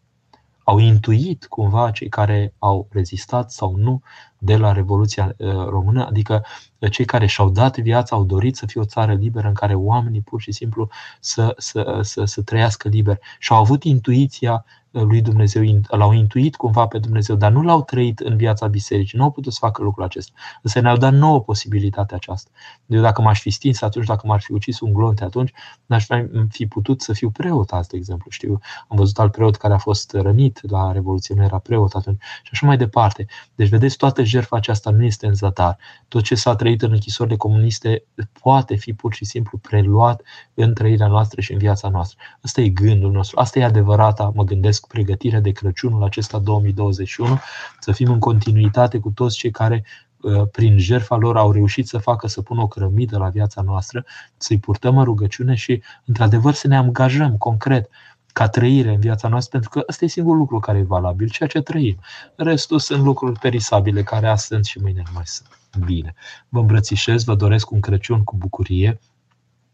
au 0.64 0.78
intuit 0.78 1.46
cumva 1.46 1.92
cei 1.92 2.10
care 2.10 2.54
au 2.60 2.88
rezistat 2.92 3.52
sau 3.52 3.76
nu 3.76 4.02
de 4.38 4.58
la 4.58 4.72
Revoluția 4.72 5.36
uh, 5.38 5.50
Română, 5.50 6.06
adică 6.06 6.46
uh, 6.80 6.92
cei 6.92 7.06
care 7.06 7.26
și-au 7.26 7.50
dat 7.50 7.78
viața, 7.78 8.16
au 8.16 8.24
dorit 8.24 8.56
să 8.56 8.66
fie 8.66 8.82
o 8.82 8.86
țară 8.86 9.14
liberă 9.14 9.48
în 9.48 9.54
care 9.54 9.74
oamenii 9.74 10.22
pur 10.22 10.42
și 10.42 10.52
simplu 10.52 10.90
să, 11.20 11.54
să, 11.58 12.00
să, 12.02 12.26
să 12.26 12.42
trăiască 12.42 12.88
liber. 12.88 13.20
Și 13.40 13.52
au 13.52 13.60
avut 13.60 13.84
intuiția 13.84 14.66
lui 14.94 15.22
Dumnezeu, 15.22 15.64
l-au 15.88 16.12
intuit 16.12 16.56
cumva 16.56 16.88
pe 16.88 16.98
Dumnezeu, 16.98 17.36
dar 17.36 17.52
nu 17.52 17.62
l-au 17.62 17.84
trăit 17.84 18.20
în 18.20 18.38
viața 18.38 18.68
bisericii, 18.68 19.18
nu 19.18 19.24
au 19.24 19.32
putut 19.32 19.54
să 19.54 19.58
facă 19.62 19.84
lucrul 19.84 20.04
acesta. 20.04 20.32
Însă 20.62 20.80
ne-au 20.80 20.98
dat 20.98 21.14
nouă 21.14 21.42
posibilitatea 21.42 22.16
aceasta. 22.16 22.50
Eu 22.86 23.02
dacă 23.02 23.22
m-aș 23.22 23.40
fi 23.40 23.50
stins 23.50 23.82
atunci, 23.82 24.06
dacă 24.06 24.28
m-ar 24.28 24.42
fi 24.42 24.52
ucis 24.52 24.80
un 24.80 24.94
glonte 24.94 25.24
atunci, 25.24 25.52
n-aș 25.86 26.06
fi 26.50 26.68
putut 26.68 27.02
să 27.02 27.14
fiu 27.14 27.30
preot 27.30 27.72
azi, 27.72 27.90
de 27.90 27.98
exemplu. 27.98 28.32
Știu, 28.32 28.60
am 28.88 28.98
văzut 28.98 29.20
alt 29.20 29.32
preot 29.32 29.56
care 29.56 29.74
a 29.74 29.78
fost 29.78 30.12
rănit 30.14 30.70
la 30.70 30.92
Revoluție, 30.92 31.36
nu 31.36 31.44
era 31.44 31.58
preot 31.58 31.94
atunci 31.94 32.22
și 32.44 32.50
așa 32.52 32.66
mai 32.66 32.78
departe. 32.78 33.26
Deci, 33.56 33.70
vedeți, 33.70 33.98
toată 33.98 34.24
jertfa 34.24 34.56
aceasta 34.56 34.90
nu 34.90 35.04
este 35.04 35.28
în 35.28 35.34
zadar. 35.34 35.78
Tot 36.08 36.24
ce 36.24 36.36
s-a 36.36 36.56
trăit 36.56 36.82
în 36.82 36.92
închisorile 36.92 37.36
comuniste 37.36 38.04
poate 38.42 38.76
fi 38.76 38.94
pur 38.94 39.14
și 39.14 39.26
simplu 39.26 39.58
preluat 39.58 40.22
în 40.54 40.74
trăirea 40.74 41.08
noastră 41.08 41.42
și 41.42 41.52
în 41.52 41.58
viața 41.58 41.90
noastră. 41.90 42.18
Asta 42.42 42.62
e 42.62 42.70
gândul 42.70 43.12
nostru, 43.12 43.40
asta 43.40 43.60
e 43.60 43.64
adevărata, 43.64 44.32
mă 44.36 44.44
gândesc, 44.44 44.83
doresc 44.84 44.88
pregătirea 44.88 45.40
de 45.40 45.52
Crăciunul 45.52 46.04
acesta 46.04 46.40
2021, 46.40 47.40
să 47.80 47.92
fim 47.92 48.12
în 48.12 48.20
continuitate 48.20 49.00
cu 49.00 49.10
toți 49.10 49.38
cei 49.38 49.52
care 49.52 49.86
uh, 50.22 50.48
prin 50.52 50.78
jertfa 50.78 51.16
lor 51.16 51.38
au 51.38 51.52
reușit 51.52 51.88
să 51.88 51.98
facă 51.98 52.28
să 52.28 52.42
pună 52.42 52.62
o 52.62 52.68
cărămidă 52.68 53.18
la 53.18 53.30
viața 53.30 53.62
noastră, 53.62 54.06
să-i 54.38 54.60
purtăm 54.60 54.98
în 54.98 55.04
rugăciune 55.04 55.56
și, 55.56 55.82
într-adevăr, 56.06 56.54
să 56.54 56.68
ne 56.68 56.78
angajăm 56.78 57.38
concret 57.38 57.90
ca 58.34 58.48
trăire 58.48 58.90
în 58.90 59.00
viața 59.00 59.28
noastră, 59.28 59.60
pentru 59.60 59.70
că 59.70 59.86
ăsta 59.90 60.06
e 60.06 60.08
singurul 60.08 60.38
lucru 60.38 60.60
care 60.60 60.78
e 60.78 60.84
valabil, 60.84 61.30
ceea 61.30 61.50
ce 61.50 61.62
trăim. 61.62 62.00
Restul 62.36 62.80
sunt 62.80 63.04
lucruri 63.04 63.40
perisabile 63.40 64.04
care 64.04 64.28
azi 64.28 64.46
sunt 64.46 64.66
și 64.66 64.80
mâine 64.80 65.02
nu 65.06 65.12
mai 65.14 65.26
sunt. 65.26 65.48
Bine. 65.86 66.14
Vă 66.50 66.60
îmbrățișez, 66.60 67.24
vă 67.24 67.36
doresc 67.36 67.72
un 67.72 67.80
Crăciun 67.80 68.24
cu 68.24 68.36
bucurie, 68.36 69.00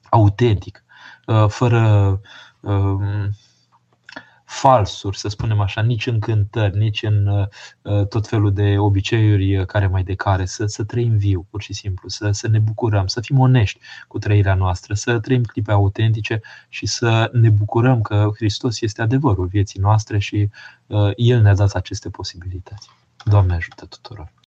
autentic, 0.10 0.84
uh, 1.26 1.46
fără 1.48 2.22
um, 2.60 3.02
falsuri, 4.50 5.18
să 5.18 5.28
spunem 5.28 5.60
așa, 5.60 5.82
nici 5.82 6.08
în 6.08 6.20
cântări, 6.20 6.78
nici 6.78 7.04
în 7.04 7.28
uh, 7.28 8.08
tot 8.08 8.28
felul 8.28 8.54
de 8.54 8.78
obiceiuri 8.78 9.66
care 9.66 9.88
mai 9.88 10.04
de 10.04 10.16
care, 10.16 10.46
să, 10.46 10.66
să 10.66 10.84
trăim 10.84 11.18
viu, 11.18 11.46
pur 11.50 11.62
și 11.62 11.74
simplu, 11.74 12.10
să, 12.10 12.32
să 12.32 12.48
ne 12.48 12.60
bucurăm, 12.60 13.08
să 13.08 13.22
fim 13.22 13.40
onești 13.40 13.80
cu 14.08 14.20
trăirea 14.20 14.54
noastră, 14.54 14.94
să 14.94 15.20
trăim 15.20 15.44
clipe 15.44 15.72
autentice 15.72 16.42
și 16.70 16.86
să 16.86 17.30
ne 17.34 17.50
bucurăm 17.50 18.02
că 18.02 18.30
Hristos 18.36 18.82
este 18.82 19.02
adevărul 19.02 19.48
vieții 19.48 19.80
noastre 19.80 20.20
și 20.20 20.50
uh, 20.88 21.12
El 21.16 21.42
ne-a 21.42 21.56
dat 21.56 21.72
aceste 21.72 22.10
posibilități. 22.10 22.90
Doamne 23.26 23.54
ajută 23.54 23.86
tuturor! 23.86 24.32